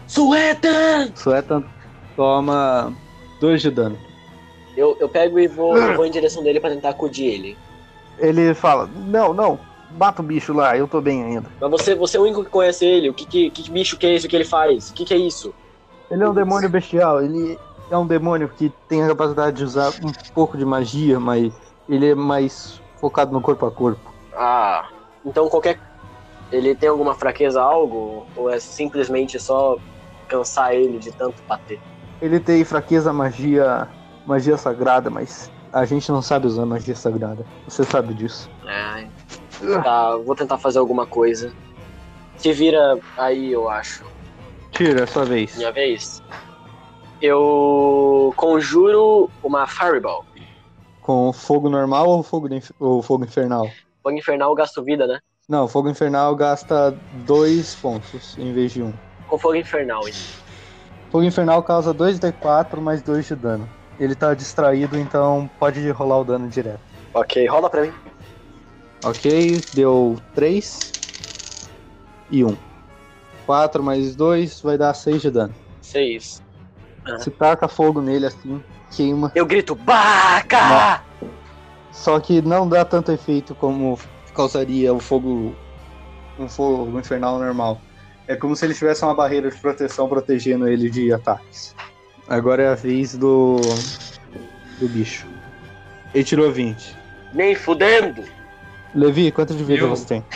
Suetan! 0.07 1.11
Suetan 1.15 1.65
toma 2.17 2.93
2 3.43 3.61
de 3.61 3.71
dano. 3.73 3.99
Eu, 4.77 4.97
eu 5.01 5.09
pego 5.09 5.39
e 5.39 5.49
vou, 5.49 5.77
eu 5.77 5.97
vou 5.97 6.07
em 6.07 6.11
direção 6.11 6.45
dele 6.45 6.61
pra 6.61 6.71
tentar 6.71 6.91
acudir 6.91 7.27
ele. 7.27 7.59
Ele 8.19 8.55
fala: 8.55 8.89
Não, 9.07 9.35
não, 9.35 9.59
mata 9.99 10.23
o 10.23 10.25
bicho 10.25 10.53
lá, 10.53 10.77
eu 10.79 10.87
tô 10.87 11.01
bem 11.01 11.25
ainda. 11.25 11.51
Mas 11.61 11.71
você, 11.71 11.95
você 11.95 12.17
é 12.17 12.21
o 12.21 12.23
único 12.23 12.45
que 12.45 12.51
conhece 12.51 12.87
ele. 12.87 13.11
O 13.11 13.15
que, 13.15 13.27
que, 13.27 13.51
que 13.51 13.71
bicho 13.71 13.99
que 13.99 14.07
é 14.07 14.15
esse 14.15 14.29
que 14.29 14.37
ele 14.37 14.45
faz? 14.45 14.91
O 14.91 14.95
que, 14.95 15.05
que 15.05 15.13
é 15.13 15.17
isso? 15.17 15.53
Ele 16.09 16.23
é 16.23 16.29
um 16.29 16.33
demônio 16.33 16.71
bestial, 16.71 17.23
ele 17.23 17.59
é 17.91 17.97
um 17.97 18.07
demônio 18.07 18.49
que 18.49 18.73
tem 18.89 19.03
a 19.03 19.09
capacidade 19.09 19.57
de 19.57 19.65
usar 19.65 19.91
um 19.91 20.13
pouco 20.33 20.57
de 20.57 20.65
magia, 20.65 21.19
mas 21.19 21.53
ele 21.89 22.11
é 22.11 22.15
mais 22.15 22.81
focado 23.01 23.33
no 23.33 23.41
corpo 23.41 23.67
a 23.67 23.73
corpo. 23.73 24.13
Ah, 24.35 24.89
então 25.25 25.49
qualquer. 25.49 25.81
Ele 26.53 26.75
tem 26.75 26.89
alguma 26.89 27.15
fraqueza, 27.15 27.61
algo? 27.61 28.27
Ou 28.37 28.49
é 28.49 28.61
simplesmente 28.61 29.41
só 29.41 29.79
cansar 30.29 30.75
ele 30.75 30.99
de 30.99 31.11
tanto 31.11 31.43
bater? 31.49 31.81
Ele 32.23 32.39
tem 32.39 32.65
fraqueza 32.65 33.13
magia, 33.13 33.89
magia 34.25 34.57
sagrada, 34.57 35.11
mas 35.11 35.51
a 35.73 35.85
gente 35.85 36.09
não 36.13 36.23
sabe 36.23 36.47
usar 36.47 36.65
magia 36.65 36.95
sagrada. 36.95 37.45
Você 37.67 37.83
sabe 37.83 38.15
disso. 38.15 38.49
Ai. 38.65 39.11
Tá, 39.83 40.17
vou 40.17 40.37
tentar 40.37 40.57
fazer 40.57 40.79
alguma 40.79 41.05
coisa. 41.05 41.53
Se 42.37 42.53
vira 42.53 42.97
aí, 43.19 43.51
eu 43.51 43.69
acho. 43.69 44.05
Tira, 44.71 45.03
é 45.03 45.07
sua 45.07 45.25
vez. 45.25 45.57
Minha 45.57 45.73
vez. 45.73 46.23
Eu 47.21 48.33
conjuro 48.37 49.29
uma 49.43 49.67
Fireball. 49.67 50.25
Com 51.01 51.33
fogo 51.33 51.69
normal 51.69 52.09
ou 52.09 52.23
fogo, 52.23 52.49
ou 52.79 53.03
fogo 53.03 53.25
infernal? 53.25 53.69
Fogo 54.01 54.17
infernal 54.17 54.55
gasto 54.55 54.81
vida, 54.85 55.09
né? 55.09 55.19
Não, 55.49 55.67
fogo 55.67 55.89
infernal 55.89 56.37
gasta 56.37 56.97
dois 57.27 57.75
pontos 57.75 58.39
em 58.39 58.53
vez 58.53 58.73
de 58.73 58.83
um. 58.83 58.93
Com 59.27 59.37
fogo 59.37 59.57
infernal, 59.57 60.03
então. 60.09 60.42
Fogo 61.13 61.25
infernal 61.25 61.63
causa 61.63 61.93
2d4 61.93 62.81
mais 62.81 63.03
2 63.03 63.27
de 63.27 63.37
dano. 63.37 63.69
Ele 64.01 64.15
tá 64.15 64.33
distraído, 64.33 64.99
então 64.99 65.49
pode 65.59 65.91
rolar 65.91 66.21
o 66.21 66.25
dano 66.25 66.49
direto. 66.49 66.81
Ok, 67.13 67.47
rola 67.47 67.69
pra 67.69 67.83
mim. 67.83 67.93
Ok, 69.05 69.61
deu 69.75 70.17
3 70.35 70.93
e 72.31 72.43
1. 72.43 72.57
4 73.45 73.83
mais 73.83 74.17
2 74.17 74.63
vai 74.63 74.79
dar 74.79 74.95
6 74.95 75.21
de 75.21 75.31
dano. 75.31 75.55
Seis. 75.83 76.43
Se 77.19 77.31
taca 77.31 77.69
fogo 77.69 78.01
nele 78.01 78.25
assim, 78.25 78.65
queima. 78.91 79.31
Eu 79.35 79.45
grito, 79.45 79.75
baca! 79.75 81.03
Só 81.91 82.19
que 82.21 82.41
não 82.41 82.67
dá 82.67 82.87
tanto 82.87 83.13
efeito 83.13 83.55
como 83.55 83.99
causaria 84.35 84.95
o 84.95 84.99
fogo. 84.99 85.55
um 86.39 86.49
fogo 86.49 86.99
infernal 86.99 87.39
normal. 87.39 87.79
É 88.33 88.37
como 88.37 88.57
se 88.57 88.65
ele 88.65 88.73
tivesse 88.73 89.05
uma 89.05 89.15
barreira 89.15 89.51
de 89.51 89.59
proteção 89.59 90.09
protegendo 90.09 90.67
ele 90.67 90.89
de 90.89 91.13
ataques. 91.13 91.75
Agora 92.27 92.63
é 92.63 92.69
a 92.69 92.75
vez 92.75 93.15
do. 93.15 93.61
do 94.81 94.89
bicho. 94.89 95.27
Ele 96.15 96.25
tirou 96.25 96.51
20. 96.51 96.97
Nem 97.35 97.55
fudendo! 97.55 98.25
Levi, 98.95 99.31
quanto 99.31 99.55
de 99.55 99.63
vida 99.65 99.83
Eu? 99.83 99.91
você 99.91 100.07
tem? 100.07 100.25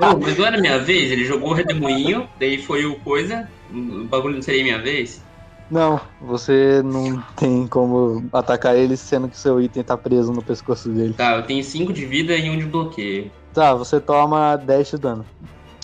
Ah, 0.00 0.16
mas 0.20 0.36
não 0.36 0.46
era 0.46 0.60
minha 0.60 0.78
vez, 0.78 1.10
ele 1.12 1.24
jogou 1.24 1.50
o 1.50 1.52
redemoinho, 1.52 2.28
daí 2.38 2.60
foi 2.60 2.84
o 2.84 2.96
coisa. 2.96 3.48
O 3.72 4.04
bagulho 4.04 4.34
não 4.34 4.42
seria 4.42 4.64
minha 4.64 4.80
vez? 4.80 5.22
Não, 5.70 6.00
você 6.20 6.82
não 6.84 7.22
tem 7.36 7.66
como 7.68 8.24
atacar 8.32 8.76
ele 8.76 8.96
sendo 8.96 9.28
que 9.28 9.36
seu 9.36 9.60
item 9.60 9.84
tá 9.84 9.96
preso 9.96 10.32
no 10.32 10.42
pescoço 10.42 10.88
dele. 10.88 11.14
Tá, 11.14 11.36
eu 11.36 11.42
tenho 11.42 11.62
5 11.62 11.92
de 11.92 12.04
vida 12.06 12.36
e 12.36 12.50
1 12.50 12.52
um 12.52 12.58
de 12.58 12.66
bloqueio. 12.66 13.30
Tá, 13.52 13.72
você 13.72 14.00
toma 14.00 14.56
10 14.56 14.90
de 14.90 14.98
dano. 14.98 15.24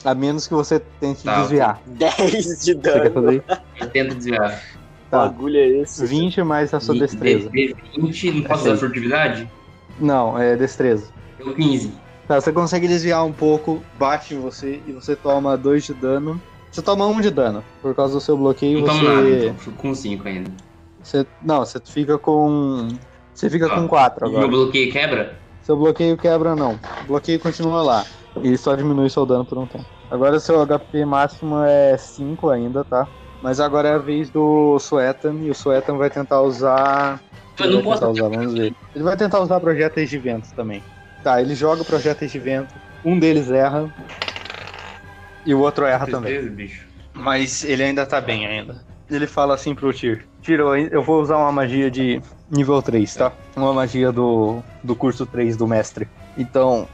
A 0.04 0.14
menos 0.14 0.46
que 0.48 0.54
você 0.54 0.80
tente 0.98 1.22
Tá, 1.24 1.40
desviar. 1.40 1.80
10 1.86 2.16
de 2.32 2.42
Você 2.42 2.74
quer 2.74 3.10
dano. 3.10 3.10
fazer? 3.12 3.44
Eu 3.80 3.90
tento 3.90 4.14
desviar. 4.14 4.58
Que 4.60 5.10
Tá. 5.10 5.18
bagulho 5.26 5.56
é 5.58 5.68
esse? 5.68 6.06
20 6.06 6.42
mais 6.42 6.72
a 6.72 6.80
sua 6.80 6.96
E- 6.96 7.00
destreza. 7.00 7.50
de- 7.50 7.74
de 7.74 8.00
20, 8.00 8.30
não 8.32 8.42
posso 8.44 8.60
É 8.62 8.68
seis. 8.70 8.80
furtividade? 8.80 9.50
Não, 9.98 10.38
é 10.38 10.56
destreza. 10.56 11.08
Deu 11.36 11.54
15. 11.54 11.92
Tá, 12.26 12.40
você 12.40 12.52
consegue 12.52 12.86
desviar 12.86 13.24
um 13.26 13.32
pouco, 13.32 13.82
bate 13.98 14.34
em 14.34 14.40
você 14.40 14.80
e 14.86 14.92
você 14.92 15.16
toma 15.16 15.56
2 15.56 15.84
de 15.84 15.92
dano. 15.92 16.40
Você 16.70 16.80
toma 16.80 17.04
1 17.06 17.10
um 17.16 17.20
de 17.20 17.30
dano. 17.30 17.62
Por 17.82 17.94
causa 17.94 18.14
do 18.14 18.20
seu 18.20 18.36
bloqueio, 18.36 18.78
Não 18.80 18.86
tomo 18.86 19.02
nada, 19.02 19.22
você, 19.22 19.44
então. 19.46 19.54
Fico 19.56 19.76
com 19.76 19.94
5 19.94 20.28
ainda. 20.28 20.50
você. 21.02 21.26
Não, 21.42 21.58
você 21.64 21.80
fica 21.84 22.16
com. 22.16 22.88
Você 23.34 23.50
fica 23.50 23.66
Ah, 23.66 23.70
com 23.74 23.88
4 23.88 24.26
E 24.26 24.30
meu 24.30 24.38
agora. 24.38 24.52
bloqueio 24.56 24.92
quebra? 24.92 25.36
Seu 25.62 25.76
bloqueio 25.76 26.16
quebra, 26.16 26.54
não. 26.54 26.78
O 27.02 27.06
bloqueio 27.08 27.40
continua 27.40 27.82
lá. 27.82 28.04
E 28.42 28.56
só 28.56 28.74
diminui 28.74 29.10
seu 29.10 29.26
dano 29.26 29.44
por 29.44 29.58
um 29.58 29.66
tempo. 29.66 29.86
Agora 30.10 30.40
seu 30.40 30.60
HP 30.66 31.04
máximo 31.04 31.62
é 31.62 31.96
5 31.96 32.50
ainda, 32.50 32.84
tá? 32.84 33.06
Mas 33.42 33.60
agora 33.60 33.88
é 33.88 33.94
a 33.94 33.98
vez 33.98 34.30
do 34.30 34.78
Suetan 34.78 35.34
e 35.42 35.50
o 35.50 35.54
Suetan 35.54 35.96
vai 35.96 36.10
tentar 36.10 36.42
usar. 36.42 37.20
Eu 37.58 37.66
Ele 37.66 37.74
não 37.76 37.82
vai 37.82 37.94
tentar 37.94 38.08
usar, 38.10 38.28
vamos 38.28 38.54
ver. 38.54 38.74
Ele 38.94 39.04
vai 39.04 39.16
tentar 39.16 39.40
usar 39.40 39.60
projéteis 39.60 40.08
de 40.10 40.18
vento 40.18 40.52
também. 40.54 40.82
Tá, 41.22 41.40
ele 41.40 41.54
joga 41.54 41.84
projéteis 41.84 42.30
de 42.30 42.38
vento. 42.38 42.74
Um 43.04 43.18
deles 43.18 43.50
erra. 43.50 43.88
E 45.44 45.54
o 45.54 45.60
outro 45.60 45.84
erra 45.84 46.06
também. 46.06 46.32
Tristeza, 46.32 46.54
bicho. 46.54 46.86
Mas 47.14 47.64
ele 47.64 47.82
ainda 47.82 48.06
tá 48.06 48.20
bem 48.20 48.46
ainda. 48.46 48.82
Ele 49.10 49.26
fala 49.26 49.54
assim 49.54 49.74
pro 49.74 49.92
Tyr. 49.92 50.24
Tyr, 50.42 50.60
eu- 50.60 50.76
eu 50.76 51.02
vou 51.02 51.20
usar 51.20 51.36
uma 51.36 51.50
magia 51.52 51.90
de 51.90 52.20
nível 52.50 52.80
3, 52.80 53.14
tá? 53.14 53.32
Uma 53.56 53.72
magia 53.72 54.12
do, 54.12 54.62
do 54.82 54.94
curso 54.94 55.26
3 55.26 55.56
do 55.56 55.66
mestre. 55.66 56.08
Então, 56.36 56.88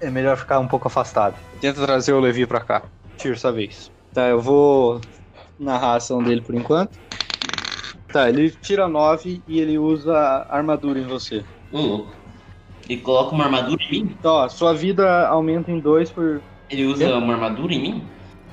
é 0.00 0.10
melhor 0.10 0.36
ficar 0.36 0.58
um 0.58 0.66
pouco 0.66 0.88
afastado. 0.88 1.34
Tenta 1.60 1.84
trazer 1.84 2.12
o 2.12 2.20
Levi 2.20 2.46
pra 2.46 2.60
cá. 2.60 2.82
Tyr, 3.18 3.38
sua 3.38 3.52
vez. 3.52 3.90
Tá, 4.12 4.28
eu 4.28 4.40
vou 4.40 5.00
narrar 5.58 5.92
a 5.92 5.96
ação 5.96 6.22
dele 6.22 6.40
por 6.40 6.54
enquanto. 6.54 6.98
Tá, 8.12 8.28
ele 8.28 8.50
tira 8.50 8.88
9 8.88 9.42
e 9.46 9.60
ele 9.60 9.78
usa 9.78 10.46
armadura 10.48 10.98
em 10.98 11.06
você. 11.06 11.44
Ô, 11.72 11.80
louco. 11.80 12.12
Ele 12.88 13.00
coloca 13.00 13.34
uma 13.34 13.44
armadura 13.44 13.82
em 13.82 13.90
mim? 13.90 14.16
Então, 14.18 14.32
ó, 14.32 14.48
sua 14.48 14.72
vida 14.72 15.26
aumenta 15.26 15.70
em 15.70 15.80
2 15.80 16.10
por. 16.10 16.40
Ele 16.70 16.84
usa 16.84 17.16
uma 17.16 17.34
armadura 17.34 17.74
em 17.74 17.80
mim? 17.80 18.04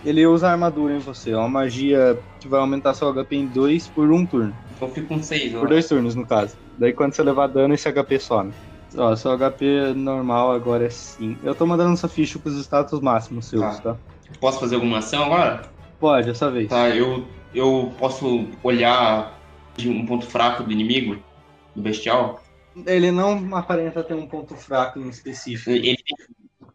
Ele 0.03 0.25
usa 0.25 0.49
armadura 0.49 0.95
em 0.95 0.99
você. 0.99 1.31
É 1.31 1.37
uma 1.37 1.47
magia 1.47 2.19
que 2.39 2.47
vai 2.47 2.59
aumentar 2.59 2.93
seu 2.93 3.13
HP 3.13 3.35
em 3.35 3.47
2 3.47 3.87
por 3.89 4.11
um 4.11 4.25
turno. 4.25 4.53
Então 4.75 4.87
eu 4.87 4.93
fico 4.93 5.07
com 5.07 5.21
6, 5.21 5.53
Por 5.53 5.69
dois 5.69 5.87
turnos, 5.87 6.15
no 6.15 6.25
caso. 6.25 6.57
Daí 6.77 6.91
quando 6.91 7.13
você 7.13 7.23
levar 7.23 7.47
dano, 7.47 7.73
esse 7.73 7.89
HP 7.91 8.19
some. 8.19 8.51
Ó, 8.97 9.15
seu 9.15 9.31
HP 9.31 9.93
normal 9.93 10.51
agora 10.51 10.85
é 10.85 10.89
5. 10.89 11.45
Eu 11.45 11.55
tô 11.55 11.65
mandando 11.65 11.93
essa 11.93 12.07
ficha 12.07 12.39
com 12.39 12.49
os 12.49 12.59
status 12.59 12.99
máximos 13.01 13.47
seus, 13.47 13.79
tá? 13.79 13.97
Posso 14.39 14.59
fazer 14.59 14.75
alguma 14.75 14.99
ação 14.99 15.23
agora? 15.25 15.69
Pode, 15.99 16.29
essa 16.29 16.49
vez. 16.51 16.69
Tá, 16.69 16.89
eu 16.89 17.25
eu 17.53 17.91
posso 17.99 18.47
olhar 18.63 19.39
de 19.77 19.89
um 19.89 20.05
ponto 20.05 20.25
fraco 20.25 20.63
do 20.63 20.71
inimigo, 20.71 21.15
do 21.75 21.81
bestial? 21.81 22.41
Ele 22.87 23.11
não 23.11 23.55
aparenta 23.55 24.03
ter 24.03 24.15
um 24.15 24.27
ponto 24.27 24.55
fraco 24.55 24.99
em 24.99 25.09
específico. 25.09 25.69
Ele 25.69 25.95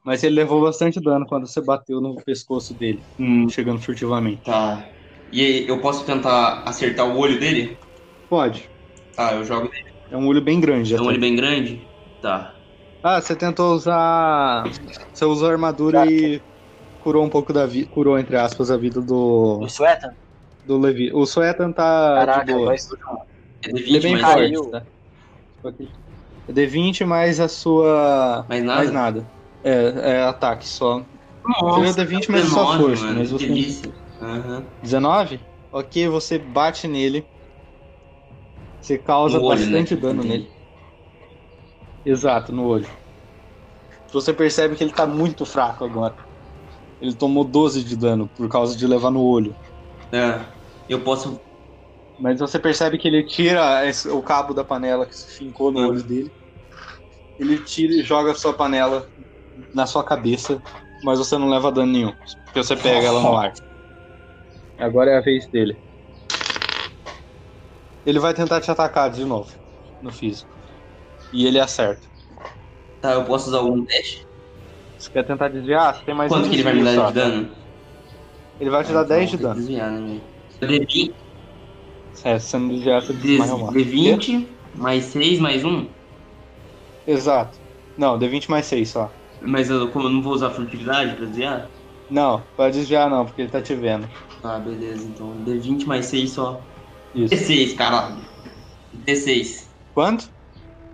Mas 0.05 0.23
ele 0.23 0.37
levou 0.37 0.63
bastante 0.63 1.01
dano 1.01 1.27
quando 1.27 1.47
você 1.47 1.61
bateu 1.61 2.01
no 2.01 2.15
pescoço 2.17 2.75
dele, 2.75 3.05
hum, 3.19 3.49
chegando 3.49 3.81
furtivamente. 3.81 4.43
tá. 4.45 4.89
E 5.31 5.67
eu 5.69 5.81
posso 5.81 6.07
tentar 6.07 6.63
acertar 6.63 7.07
o 7.07 7.19
olho 7.19 7.39
dele? 7.39 7.79
Pode. 8.29 8.69
Tá, 9.15 9.35
eu 9.35 9.45
jogo 9.45 9.69
nele. 9.69 9.99
É 10.11 10.17
um 10.17 10.27
olho 10.27 10.43
bem 10.43 10.61
grande. 10.61 10.95
É 10.95 11.01
um 11.01 11.07
olho 11.07 11.21
bem 11.21 11.37
grande? 11.37 11.89
Tá. 12.21 12.55
Ah, 13.03 13.21
você 13.21 13.37
tentou 13.37 13.75
usar. 13.75 14.65
Você 15.13 15.25
usou 15.25 15.49
a 15.49 15.53
armadura 15.53 16.05
e 16.07 16.43
curou 16.99 17.25
um 17.25 17.31
pouco 17.31 17.53
da 17.53 17.67
vida. 17.67 17.89
Curou, 17.89 18.19
entre 18.19 18.37
aspas, 18.37 18.71
a 18.71 18.77
vida 18.77 19.01
do. 19.01 19.61
O 19.61 19.69
Suetan? 19.69 20.11
do 20.65 20.79
Levi. 20.79 21.13
O 21.13 21.25
Suetan 21.25 21.73
tá 21.73 22.15
Caraca, 22.17 22.45
de 22.45 22.53
boa. 22.53 22.67
vai 22.67 22.77
É 23.65 23.69
Ele 23.71 23.97
é 23.97 24.01
D20 24.01 24.03
bem 24.03 24.13
mais, 24.13 24.35
caiu. 24.35 24.65
forte, 24.65 24.71
tá? 24.71 24.87
É 26.49 26.53
D20 26.53 27.05
mais 27.05 27.41
a 27.41 27.49
sua. 27.49 28.45
mais 28.49 28.63
nada? 28.63 28.79
Mais 28.79 28.93
nada. 28.93 29.27
É, 29.65 29.73
é 30.13 30.23
ataque 30.23 30.67
só. 30.67 31.05
Nossa, 31.45 31.93
Seria 31.93 32.07
D20 32.07 32.31
mais 32.31 32.45
a 32.45 32.49
sua 32.49 32.65
19, 32.65 32.83
força, 32.83 33.05
mano, 33.05 33.19
mas 33.21 33.31
você- 33.31 33.47
delícia. 33.47 33.93
Aham. 34.21 34.67
19? 34.83 35.41
Ok, 35.73 36.09
você 36.09 36.39
bate 36.39 36.89
nele. 36.89 37.25
Você 38.81 38.99
causa 38.99 39.39
olho, 39.39 39.49
bastante 39.49 39.95
né? 39.95 40.01
dano 40.01 40.25
Entendi. 40.25 40.39
nele. 40.39 40.58
Exato, 42.05 42.53
no 42.53 42.65
olho. 42.67 42.89
Você 44.13 44.33
percebe 44.33 44.77
que 44.77 44.83
ele 44.83 44.93
tá 44.93 45.07
muito 45.07 45.45
fraco 45.45 45.85
agora. 45.85 46.15
Ele 47.01 47.15
tomou 47.15 47.45
12 47.45 47.85
de 47.85 47.97
dano 47.97 48.29
por 48.35 48.49
causa 48.49 48.77
de 48.77 48.87
levar 48.87 49.11
no 49.11 49.23
olho. 49.23 49.57
É. 50.13 50.45
Eu 50.89 51.05
posso. 51.05 51.41
Mas 52.19 52.41
você 52.41 52.59
percebe 52.59 52.99
que 52.99 53.07
ele 53.07 53.25
tira 53.25 53.87
esse- 53.87 54.09
o 54.09 54.23
cabo 54.23 54.53
da 54.53 54.65
panela 54.65 55.07
que 55.07 55.15
se 55.15 55.37
fincou 55.37 55.71
no 55.71 55.81
Uhum. 55.81 55.89
olho 55.89 56.03
dele. 56.03 56.33
Ele 57.39 57.63
tira 57.65 57.95
e 57.95 58.03
joga 58.03 58.33
a 58.33 58.35
sua 58.35 58.53
panela 58.53 59.09
na 59.73 59.87
sua 59.87 60.03
cabeça, 60.05 60.61
mas 61.05 61.19
você 61.19 61.39
não 61.39 61.49
leva 61.49 61.71
dano 61.71 61.93
nenhum, 61.93 62.13
porque 62.45 62.63
você 62.63 62.75
pega 62.77 63.07
ela 63.07 63.23
no 63.23 63.37
ar. 63.37 63.53
Agora 64.77 65.11
é 65.13 65.19
a 65.19 65.21
vez 65.21 65.49
dele. 65.49 65.81
Ele 68.05 68.19
vai 68.19 68.35
tentar 68.35 68.61
te 68.61 68.71
atacar 68.71 69.11
de 69.11 69.25
novo, 69.25 69.53
no 70.01 70.11
físico. 70.11 70.58
E 71.33 71.47
ele 71.47 71.59
acerta. 71.61 72.09
Tá, 73.01 73.13
eu 73.15 73.25
posso 73.25 73.49
usar 73.49 73.63
um 73.63 73.85
dash? 73.85 74.29
Você 74.97 75.09
quer 75.11 75.25
tentar 75.27 75.49
desviar? 75.49 75.95
Você 75.95 76.05
tem 76.05 76.15
mais 76.15 76.37
Quanto 76.37 76.49
um 76.49 76.49
que 76.49 76.55
ele 76.55 76.63
vai 76.63 76.75
me 76.75 76.85
dar 76.85 76.95
só. 76.95 77.05
de 77.05 77.13
dano? 77.13 77.57
Ele 78.61 78.71
vai 78.71 78.85
te 78.85 78.93
dar 78.93 79.03
Ah, 79.05 79.05
10 79.05 79.31
de 79.31 79.37
então 79.37 79.47
vou 79.47 79.49
dano. 79.49 79.61
Desviar, 79.61 79.91
né, 79.93 80.01
velho? 80.01 80.33
D20, 80.61 81.17
É, 82.25 82.39
se 82.39 82.49
você 82.49 82.59
não 82.59 82.69
desviar, 82.69 83.03
você 83.03 83.13
desmaia 83.15 83.55
uma. 83.55 83.73
D20 83.73 84.61
mais 84.73 85.05
6 85.07 85.39
mais 85.41 85.65
1? 85.65 85.95
Exato. 87.07 87.59
Não, 87.97 88.17
D20 88.19 88.49
mais 88.51 88.67
6 88.67 88.91
só. 88.91 89.19
Mas 89.41 89.69
eu, 89.69 89.91
como 89.91 90.07
eu 90.07 90.13
não 90.13 90.23
vou 90.23 90.33
usar 90.33 90.51
furtividade 90.53 91.17
pra 91.17 91.27
desviar? 91.27 91.73
Não, 92.09 92.47
pode 92.55 92.77
desviar 92.79 93.09
não, 93.11 93.25
porque 93.25 93.41
ele 93.43 93.51
tá 93.51 93.63
te 93.63 93.75
vendo. 93.75 94.15
Ah, 94.43 94.59
beleza, 94.61 95.09
então 95.09 95.43
D20 95.43 95.87
mais 95.87 96.07
6 96.07 96.33
só. 96.35 96.69
Isso. 97.13 97.47
D6, 97.47 97.75
caralho. 97.75 98.25
D6. 98.93 99.77
Quanto? 99.93 100.33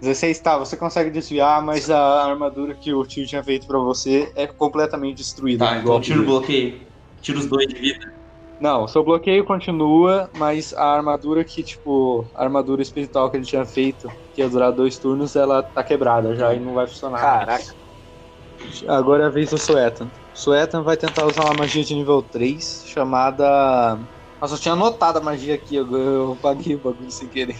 16, 0.04 0.40
tá, 0.40 0.58
você 0.58 0.76
consegue 0.76 1.10
desviar, 1.10 1.62
mas 1.62 1.90
a 1.90 2.24
armadura 2.24 2.76
que 2.76 2.92
o 2.94 3.04
tio 3.04 3.26
tinha 3.26 3.42
feito 3.42 3.66
pra 3.66 3.78
você 3.78 4.32
é 4.36 4.46
completamente 4.46 5.18
destruída. 5.18 5.66
Tá, 5.66 5.78
então 5.78 6.00
tiro 6.00 6.20
dele. 6.20 6.26
bloqueio. 6.26 6.86
Tiro 7.20 7.38
os 7.40 7.46
dois 7.46 7.66
de 7.68 7.74
vida. 7.80 8.14
Não, 8.58 8.86
seu 8.86 9.04
bloqueio 9.04 9.44
continua, 9.44 10.30
mas 10.32 10.72
a 10.72 10.84
armadura 10.94 11.44
que, 11.44 11.62
tipo, 11.62 12.30
a 12.34 12.44
armadura 12.44 12.82
espiritual 12.82 13.30
que 13.30 13.36
ele 13.36 13.44
tinha 13.44 13.66
feito, 13.66 14.08
que 14.32 14.40
ia 14.40 14.48
durar 14.48 14.72
dois 14.72 14.98
turnos, 14.98 15.34
ela 15.36 15.62
tá 15.62 15.82
quebrada 15.82 16.34
já 16.36 16.54
e 16.54 16.60
não 16.60 16.74
vai 16.74 16.86
funcionar. 16.86 17.20
Caraca. 17.20 17.64
Agora 18.88 19.24
é 19.24 19.26
a 19.26 19.30
vez 19.30 19.50
do 19.50 19.58
Suetan. 19.58 20.10
Suetan 20.32 20.82
vai 20.82 20.96
tentar 20.96 21.26
usar 21.26 21.44
uma 21.44 21.54
magia 21.54 21.84
de 21.84 21.94
nível 21.94 22.22
3, 22.22 22.82
chamada. 22.86 23.98
Nossa, 24.40 24.54
eu 24.54 24.58
tinha 24.58 24.72
anotado 24.74 25.18
a 25.18 25.22
magia 25.22 25.54
aqui, 25.54 25.74
eu, 25.76 25.90
eu 25.92 26.36
paguei 26.40 26.74
o 26.76 26.80
bagulho 26.80 27.10
sem 27.10 27.28
querer. 27.28 27.56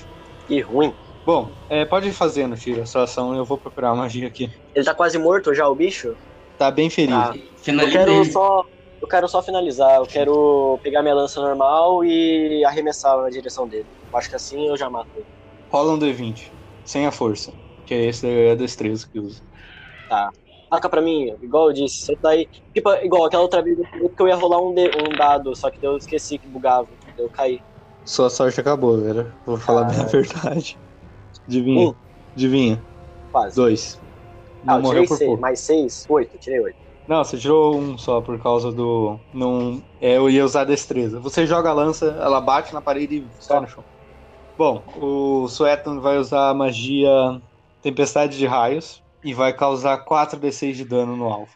Que 0.47 0.61
ruim. 0.61 0.95
Bom, 1.25 1.55
é, 1.69 1.85
pode 1.85 2.09
ir 2.09 2.13
fazendo, 2.13 2.57
tira 2.57 2.83
a 2.83 2.87
sua 2.87 3.05
ação, 3.05 3.35
eu 3.35 3.45
vou 3.45 3.59
procurar 3.61 3.91
a 3.91 3.95
magia 3.95 4.29
aqui. 4.29 4.49
Ele 4.75 4.85
tá 4.85 4.95
quase 4.95 5.19
morto 5.19 5.55
já, 5.55 5.67
o 5.69 5.75
bicho? 5.75 6.17
Tá 6.57 6.71
bem 6.71 6.91
ferido. 6.91 7.31
Ah, 7.31 7.37
eu 7.81 7.89
quero 7.89 8.25
só. 8.25 8.63
Eu 9.01 9.09
quero 9.09 9.29
só 9.29 9.43
finalizar. 9.43 9.97
Eu 9.97 10.07
quero 10.07 10.79
pegar 10.83 11.03
minha 11.03 11.15
lança 11.15 11.41
normal 11.41 12.05
e 12.05 12.65
arremessar 12.65 13.17
na 13.21 13.29
direção 13.29 13.69
dele. 13.69 13.89
Eu 14.13 14.19
acho 14.19 14.29
que 14.31 14.37
assim 14.37 14.69
eu 14.69 14.77
já 14.77 14.89
mato 14.91 15.11
ele. 15.15 15.27
Rola 15.71 15.93
um 15.95 15.99
D20, 15.99 16.55
sem 16.85 17.05
a 17.07 17.13
força, 17.13 17.55
que 17.85 17.93
é 17.95 18.05
esse 18.07 18.27
é 18.27 18.53
a 18.53 18.55
destreza 18.55 19.07
que 19.11 19.19
usa. 19.21 19.43
Marca 20.71 20.89
pra 20.91 21.01
mim, 21.01 21.29
igual 21.41 21.69
eu 21.69 21.73
disse. 21.73 22.13
Isso 22.13 22.21
daí. 22.21 22.49
Tipo, 22.75 22.91
igual 23.05 23.25
aquela 23.25 23.43
outra 23.43 23.63
vez 23.63 23.77
que 24.17 24.23
eu 24.23 24.29
ia 24.29 24.35
rolar 24.35 24.61
um, 24.61 24.75
de- 24.75 24.91
um 24.97 25.15
dado, 25.17 25.55
só 25.57 25.71
que 25.71 25.79
eu 25.87 25.97
esqueci 25.97 26.39
que 26.39 26.49
bugava. 26.49 26.89
Eu 27.17 27.31
caí. 27.31 27.63
Sua 28.05 28.31
sorte 28.31 28.61
acabou, 28.61 29.01
velho. 29.01 29.37
Vou 29.45 29.59
falar 29.59 29.85
bem 29.85 30.01
a 30.01 30.05
verdade. 30.07 30.79
Adivinha, 31.49 31.89
Um. 31.89 31.95
adivinha. 32.37 32.85
Quase. 33.31 33.57
Dois. 33.57 34.01
Ah, 34.67 34.73
Não 34.73 34.79
eu 34.79 34.83
morreu 34.83 35.03
tirei 35.03 35.09
por 35.09 35.19
seis. 35.19 35.29
pouco. 35.29 35.43
Mais 35.43 35.61
seis? 35.61 36.05
Oito. 36.09 36.39
Tirei 36.39 36.61
oito. 36.61 36.79
Não, 37.07 37.23
você 37.23 37.37
tirou 37.39 37.77
um 37.77 37.99
só 37.99 38.21
por 38.23 38.43
causa 38.43 38.73
do. 38.73 39.21
Não, 39.33 39.83
é, 40.01 40.17
eu 40.17 40.31
ia 40.31 40.45
usar 40.45 40.65
destreza. 40.65 41.21
Você 41.21 41.47
joga 41.47 41.71
a 41.71 41.75
lança, 41.75 42.07
ela 42.07 42.41
bate 42.41 42.73
na 42.73 42.81
parede 42.81 43.17
e 43.17 43.29
cai 43.47 43.61
no 43.61 43.69
chão. 43.69 43.85
Bom, 44.57 44.85
o 44.97 45.49
Suetan 45.49 46.01
vai 46.01 46.17
usar 46.17 46.51
a 46.51 46.55
magia 46.55 47.11
Tempestade 47.83 48.39
de 48.39 48.47
Raios 48.47 49.03
e 49.23 49.35
vai 49.35 49.53
causar 49.53 49.99
4d6 50.05 50.77
de 50.77 50.85
dano 50.85 51.17
no 51.17 51.25
alvo. 51.27 51.53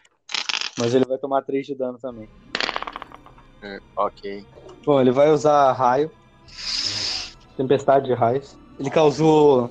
Mas 0.77 0.93
ele 0.93 1.05
vai 1.05 1.17
tomar 1.17 1.41
3 1.43 1.65
de 1.65 1.75
dano 1.75 1.97
também. 1.97 2.29
Ok. 3.95 4.45
Bom, 4.85 4.99
ele 5.01 5.11
vai 5.11 5.29
usar 5.31 5.71
raio. 5.73 6.11
Tempestade 7.59 8.05
de 8.05 8.13
raios. 8.13 8.57
Ele 8.79 8.89
causou. 8.89 9.69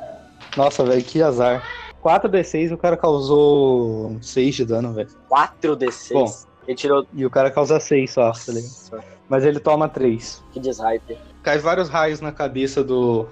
Nossa, 0.55 0.85
velho, 0.85 1.03
que 1.03 1.23
azar. 1.23 1.67
4d6 2.05 2.75
o 2.75 2.77
cara 2.77 2.99
causou 2.99 4.19
6 4.21 4.57
de 4.57 4.65
dano, 4.67 4.93
velho. 4.93 5.09
4d6. 5.31 6.13
Bom. 6.13 6.27
Ele 6.67 6.77
tirou. 6.77 7.07
E 7.15 7.25
o 7.25 7.31
cara 7.31 7.51
causa 7.51 7.81
6 7.81 8.11
só, 8.11 8.31
tá 8.31 8.53
ligado? 8.53 9.03
Mas 9.27 9.43
ele 9.47 9.59
toma 9.59 9.89
3. 9.89 10.45
Que 10.53 10.61
deshype. 10.61 11.17
Cai 11.43 11.57
vários 11.57 11.89
raios 11.89 12.21
na 12.21 12.31
cabeça 12.31 12.85
do, 12.85 13.27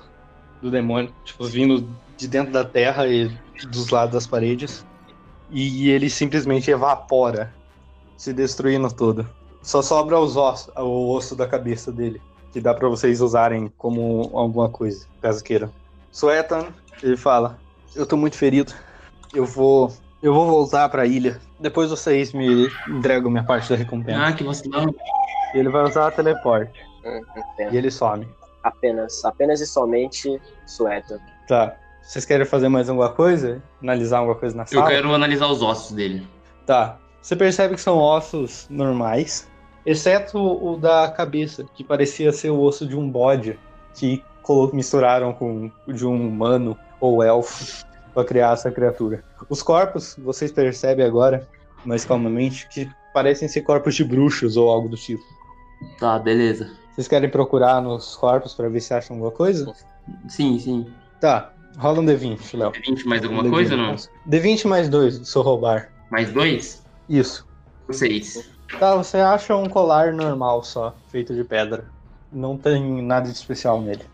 do 0.62 0.70
demônio, 0.70 1.12
tipo, 1.22 1.44
vindo 1.44 1.86
de 2.16 2.26
dentro 2.26 2.50
da 2.50 2.64
terra 2.64 3.06
e 3.06 3.30
dos 3.70 3.90
lados 3.90 4.14
das 4.14 4.26
paredes. 4.26 4.86
E 5.50 5.90
ele 5.90 6.08
simplesmente 6.08 6.70
evapora, 6.70 7.52
se 8.16 8.32
destruindo 8.32 8.90
todo. 8.90 9.28
Só 9.60 9.82
sobra 9.82 10.18
os 10.18 10.34
ossos, 10.34 10.72
o 10.78 11.12
osso 11.14 11.36
da 11.36 11.46
cabeça 11.46 11.92
dele, 11.92 12.22
que 12.56 12.60
dá 12.62 12.72
pra 12.72 12.88
vocês 12.88 13.20
usarem 13.20 13.70
como 13.76 14.30
alguma 14.32 14.70
coisa, 14.70 15.06
caso 15.20 15.44
queiram. 15.44 15.70
Suetan, 16.10 16.68
ele 17.02 17.14
fala: 17.14 17.58
Eu 17.94 18.06
tô 18.06 18.16
muito 18.16 18.34
ferido. 18.34 18.72
Eu 19.34 19.44
vou. 19.44 19.92
Eu 20.22 20.32
vou 20.32 20.46
voltar 20.46 20.88
pra 20.88 21.04
ilha. 21.04 21.38
Depois 21.60 21.90
vocês 21.90 22.32
me 22.32 22.66
entregam 22.88 23.30
minha 23.30 23.44
parte 23.44 23.68
da 23.68 23.76
recompensa. 23.76 24.24
Ah, 24.24 24.32
que 24.32 24.42
vacilão. 24.42 24.86
E 25.54 25.58
ele 25.58 25.68
vai 25.68 25.84
usar 25.84 26.10
teleporte. 26.12 26.80
Hum. 27.04 27.20
E 27.70 27.76
ele 27.76 27.90
some. 27.90 28.26
Apenas. 28.62 29.22
Apenas 29.22 29.60
e 29.60 29.66
somente 29.66 30.40
sueta. 30.64 31.20
Tá. 31.46 31.76
Vocês 32.00 32.24
querem 32.24 32.46
fazer 32.46 32.70
mais 32.70 32.88
alguma 32.88 33.10
coisa? 33.10 33.62
Analisar 33.82 34.20
alguma 34.20 34.36
coisa 34.36 34.56
na 34.56 34.62
Eu 34.62 34.68
sala? 34.68 34.88
quero 34.88 35.14
analisar 35.14 35.48
os 35.48 35.60
ossos 35.60 35.92
dele. 35.92 36.26
Tá. 36.64 36.96
Você 37.20 37.36
percebe 37.36 37.74
que 37.74 37.82
são 37.82 37.98
ossos 37.98 38.66
normais, 38.70 39.46
exceto 39.86 40.38
o 40.38 40.76
da 40.76 41.08
cabeça, 41.08 41.64
que 41.74 41.84
parecia 41.84 42.32
ser 42.32 42.50
o 42.50 42.60
osso 42.60 42.84
de 42.86 42.96
um 42.96 43.08
bode, 43.08 43.58
que 43.94 44.22
misturaram 44.72 45.32
com 45.32 45.70
o 45.86 45.92
de 45.92 46.06
um 46.06 46.28
humano 46.28 46.76
ou 47.00 47.22
elfo 47.22 47.84
pra 48.12 48.24
criar 48.24 48.52
essa 48.52 48.70
criatura. 48.70 49.24
Os 49.48 49.62
corpos, 49.62 50.16
vocês 50.18 50.52
percebem 50.52 51.04
agora, 51.04 51.48
mais 51.84 52.04
calmamente, 52.04 52.68
que 52.68 52.88
parecem 53.14 53.48
ser 53.48 53.62
corpos 53.62 53.94
de 53.94 54.04
bruxos 54.04 54.56
ou 54.56 54.68
algo 54.68 54.88
do 54.88 54.96
tipo. 54.96 55.22
Tá, 55.98 56.18
beleza. 56.18 56.70
Vocês 56.94 57.08
querem 57.08 57.28
procurar 57.28 57.82
nos 57.82 58.16
corpos 58.16 58.54
pra 58.54 58.68
ver 58.68 58.80
se 58.80 58.94
acham 58.94 59.16
alguma 59.16 59.32
coisa? 59.32 59.72
Sim, 60.28 60.58
sim. 60.58 60.86
Tá. 61.20 61.52
Rola 61.76 62.00
um 62.00 62.06
D20, 62.06 62.56
Léo. 62.56 62.72
D20 62.72 63.04
mais 63.04 63.22
alguma 63.22 63.42
D20. 63.42 63.50
coisa 63.50 63.74
ou 63.74 63.80
não? 63.80 63.94
D20 64.28 64.66
mais 64.66 64.88
dois, 64.88 65.18
do 65.18 65.26
seu 65.26 65.42
roubar. 65.42 65.90
Mais 66.10 66.32
dois? 66.32 66.82
Isso. 67.08 67.46
Seis. 67.90 68.55
Tá, 68.78 68.94
você 68.96 69.18
acha 69.18 69.56
um 69.56 69.68
colar 69.68 70.12
normal 70.12 70.62
só, 70.62 70.94
feito 71.08 71.34
de 71.34 71.44
pedra. 71.44 71.84
Não 72.32 72.56
tem 72.56 73.02
nada 73.02 73.28
de 73.30 73.36
especial 73.36 73.80
nele. 73.80 74.04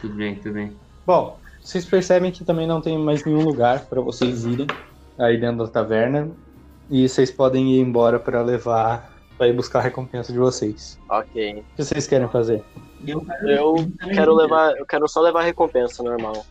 Tudo 0.00 0.14
bem, 0.14 0.36
tudo 0.36 0.54
bem. 0.54 0.76
Bom, 1.06 1.38
vocês 1.60 1.84
percebem 1.84 2.30
que 2.30 2.44
também 2.44 2.66
não 2.66 2.80
tem 2.80 2.98
mais 2.98 3.24
nenhum 3.24 3.42
lugar 3.42 3.84
pra 3.86 4.00
vocês 4.00 4.44
irem 4.44 4.66
aí 5.18 5.38
dentro 5.38 5.64
da 5.64 5.68
taverna. 5.68 6.30
E 6.88 7.08
vocês 7.08 7.30
podem 7.30 7.74
ir 7.74 7.80
embora 7.80 8.18
pra 8.18 8.42
levar 8.42 9.10
pra 9.36 9.48
ir 9.48 9.54
buscar 9.54 9.78
a 9.78 9.82
recompensa 9.82 10.32
de 10.32 10.38
vocês. 10.38 10.98
Ok. 11.08 11.60
O 11.72 11.76
que 11.76 11.84
vocês 11.84 12.06
querem 12.06 12.28
fazer? 12.28 12.62
Eu 13.06 13.24
quero, 13.24 13.48
Eu 13.48 14.08
quero 14.12 14.34
levar. 14.34 14.76
Eu 14.76 14.84
quero 14.84 15.08
só 15.08 15.20
levar 15.20 15.40
a 15.40 15.44
recompensa 15.44 16.02
normal. 16.02 16.44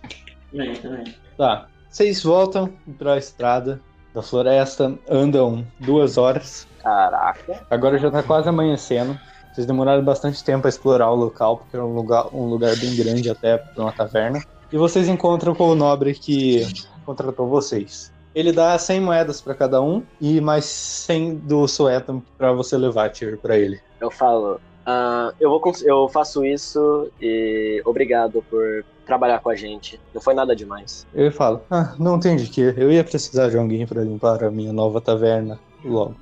Também, 0.51 0.75
também. 0.75 1.15
Tá. 1.37 1.67
Vocês 1.89 2.23
voltam 2.23 2.71
pra 2.97 3.17
estrada 3.17 3.79
da 4.13 4.21
floresta, 4.21 4.97
andam 5.09 5.65
duas 5.79 6.17
horas. 6.17 6.67
Caraca. 6.81 7.61
Agora 7.69 7.97
já 7.97 8.09
tá 8.09 8.23
quase 8.23 8.49
amanhecendo. 8.49 9.17
Vocês 9.53 9.65
demoraram 9.65 10.03
bastante 10.03 10.43
tempo 10.43 10.67
a 10.67 10.69
explorar 10.69 11.11
o 11.11 11.15
local, 11.15 11.57
porque 11.57 11.75
é 11.75 11.81
um 11.81 11.93
lugar, 11.93 12.27
um 12.33 12.45
lugar 12.45 12.75
bem 12.77 12.95
grande 12.95 13.29
até 13.29 13.57
para 13.57 13.83
uma 13.83 13.91
taverna. 13.91 14.41
E 14.71 14.77
vocês 14.77 15.07
encontram 15.07 15.55
com 15.55 15.69
o 15.69 15.75
nobre 15.75 16.13
que 16.13 16.65
contratou 17.05 17.47
vocês. 17.47 18.13
Ele 18.33 18.51
dá 18.51 18.77
100 18.77 19.01
moedas 19.01 19.41
para 19.41 19.55
cada 19.55 19.81
um 19.81 20.03
e 20.21 20.39
mais 20.39 20.65
100 20.65 21.35
do 21.37 21.67
Suetam 21.67 22.23
para 22.37 22.53
você 22.53 22.77
levar, 22.77 23.09
Tyr, 23.09 23.39
para 23.39 23.57
ele. 23.57 23.81
Eu 23.99 24.11
falo. 24.11 24.61
ah, 24.85 25.33
eu, 25.39 25.49
vou, 25.49 25.61
eu 25.83 26.07
faço 26.07 26.45
isso 26.45 27.11
e 27.19 27.81
obrigado 27.83 28.43
por 28.49 28.85
trabalhar 29.05 29.39
com 29.39 29.49
a 29.49 29.55
gente. 29.55 29.99
Não 30.13 30.21
foi 30.21 30.35
nada 30.35 30.55
demais. 30.55 31.07
Ele 31.13 31.31
fala: 31.31 31.63
Ah, 31.71 31.95
não 31.97 32.19
tem 32.19 32.35
de 32.35 32.47
que. 32.47 32.61
Eu 32.61 32.91
ia 32.91 33.03
precisar 33.03 33.49
de 33.49 33.57
alguém 33.57 33.87
para 33.87 34.03
limpar 34.03 34.43
a 34.43 34.51
minha 34.51 34.71
nova 34.71 35.01
taverna 35.01 35.59
logo. 35.83 36.15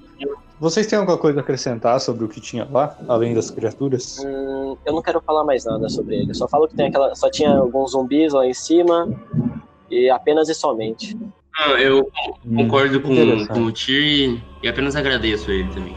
Vocês 0.59 0.87
têm 0.87 0.97
alguma 0.97 1.17
coisa 1.17 1.39
a 1.39 1.41
acrescentar 1.41 1.99
sobre 1.99 2.25
o 2.25 2.27
que 2.27 2.41
tinha 2.41 2.67
lá, 2.69 2.97
além 3.07 3.33
das 3.33 3.51
criaturas? 3.51 4.17
Hum, 4.25 4.75
eu 4.85 4.93
não 4.93 5.01
quero 5.03 5.21
falar 5.21 5.43
mais 5.43 5.65
nada 5.65 5.87
sobre 5.87 6.15
ele. 6.15 6.31
Eu 6.31 6.35
só 6.35 6.47
falo 6.47 6.67
que 6.67 6.75
tem 6.75 6.87
aquela. 6.87 7.13
Só 7.13 7.29
tinha 7.29 7.55
alguns 7.55 7.91
zumbis 7.91 8.33
lá 8.33 8.45
em 8.45 8.53
cima. 8.53 9.07
E 9.89 10.09
apenas 10.09 10.49
e 10.49 10.55
somente. 10.55 11.17
Ah, 11.57 11.71
eu 11.81 12.07
concordo 12.55 12.99
com, 13.01 13.13
interessante. 13.13 13.47
com 13.47 13.61
o 13.65 13.71
Tyr 13.71 14.41
e 14.61 14.67
apenas 14.67 14.95
agradeço 14.95 15.49
ele 15.49 15.67
também. 15.73 15.95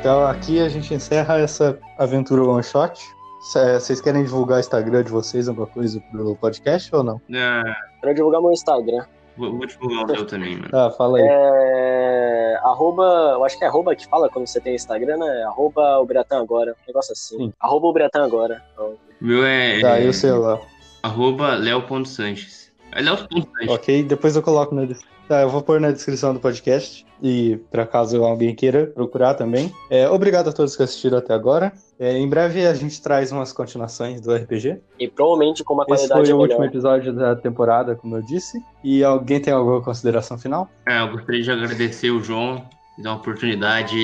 Então 0.00 0.26
aqui 0.26 0.60
a 0.60 0.68
gente 0.68 0.92
encerra 0.92 1.38
essa 1.38 1.78
aventura 1.98 2.44
one 2.44 2.62
shot. 2.62 3.00
Cê- 3.40 3.74
Vocês 3.78 4.00
querem 4.00 4.22
divulgar 4.24 4.58
o 4.58 4.60
Instagram 4.60 5.02
de 5.02 5.10
vocês, 5.10 5.48
alguma 5.48 5.66
coisa 5.66 6.00
pro 6.10 6.34
podcast 6.36 6.94
ou 6.94 7.02
não? 7.02 7.20
Ah, 7.34 7.62
Quero 8.00 8.14
divulgar 8.14 8.40
meu 8.40 8.52
Instagram. 8.52 9.04
vou, 9.36 9.56
vou 9.56 9.66
divulgar 9.66 10.04
o 10.04 10.12
meu 10.12 10.26
também, 10.26 10.56
mano. 10.56 10.70
Tá, 10.70 10.90
fala 10.96 11.18
aí. 11.18 11.24
É. 11.26 12.58
Arroba. 12.62 13.02
Eu 13.34 13.44
acho 13.44 13.58
que 13.58 13.64
é 13.64 13.68
arroba 13.68 13.94
que 13.94 14.06
fala 14.06 14.28
quando 14.30 14.46
você 14.46 14.60
tem 14.60 14.74
Instagram, 14.74 15.16
né? 15.18 15.42
Arroba 15.44 15.98
o 15.98 16.04
Biratã 16.06 16.40
agora. 16.40 16.72
Um 16.72 16.86
negócio 16.86 17.12
assim. 17.12 17.36
Sim. 17.36 17.52
Arroba 17.60 17.86
o 17.88 17.92
Biratã 17.92 18.24
agora. 18.24 18.62
Então, 18.72 18.94
meu 19.20 19.44
é, 19.44 19.80
Tá, 19.80 19.98
é 19.98 20.06
eu 20.06 20.12
sei 20.12 20.32
lá. 20.32 20.58
arroba 21.02 21.54
leo.sanches. 21.54 22.70
É 22.92 23.00
leo.sanches. 23.02 23.68
Ok, 23.68 24.02
depois 24.04 24.36
eu 24.36 24.42
coloco 24.42 24.74
na 24.74 24.84
descrição. 24.86 25.13
Tá, 25.28 25.40
eu 25.42 25.48
vou 25.48 25.62
pôr 25.62 25.80
na 25.80 25.90
descrição 25.90 26.34
do 26.34 26.40
podcast. 26.40 27.04
E 27.22 27.56
para 27.70 27.86
caso 27.86 28.22
alguém 28.22 28.54
queira 28.54 28.86
procurar 28.86 29.34
também. 29.34 29.72
É, 29.88 30.08
obrigado 30.08 30.48
a 30.48 30.52
todos 30.52 30.76
que 30.76 30.82
assistiram 30.82 31.18
até 31.18 31.32
agora. 31.32 31.72
É, 31.98 32.18
em 32.18 32.28
breve 32.28 32.66
a 32.66 32.74
gente 32.74 33.00
traz 33.00 33.32
umas 33.32 33.52
continuações 33.52 34.20
do 34.20 34.34
RPG. 34.34 34.80
E 34.98 35.08
provavelmente 35.08 35.64
com 35.64 35.72
uma 35.74 35.84
Esse 35.84 36.08
qualidade 36.08 36.26
foi 36.26 36.32
o 36.34 36.38
último 36.40 36.60
melhor. 36.60 36.70
episódio 36.70 37.12
da 37.14 37.34
temporada, 37.34 37.94
como 37.94 38.16
eu 38.16 38.22
disse. 38.22 38.58
E 38.82 39.02
alguém 39.02 39.40
tem 39.40 39.54
alguma 39.54 39.80
consideração 39.80 40.36
final? 40.36 40.68
Ah, 40.86 41.06
eu 41.06 41.12
gostaria 41.12 41.42
de 41.42 41.50
agradecer 41.50 42.10
o 42.10 42.20
João, 42.22 42.62
dar 42.98 43.10
uma 43.10 43.16
oportunidade. 43.16 43.96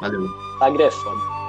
Valeu. 0.00 0.24
É 0.80 0.90
foda. 0.90 1.41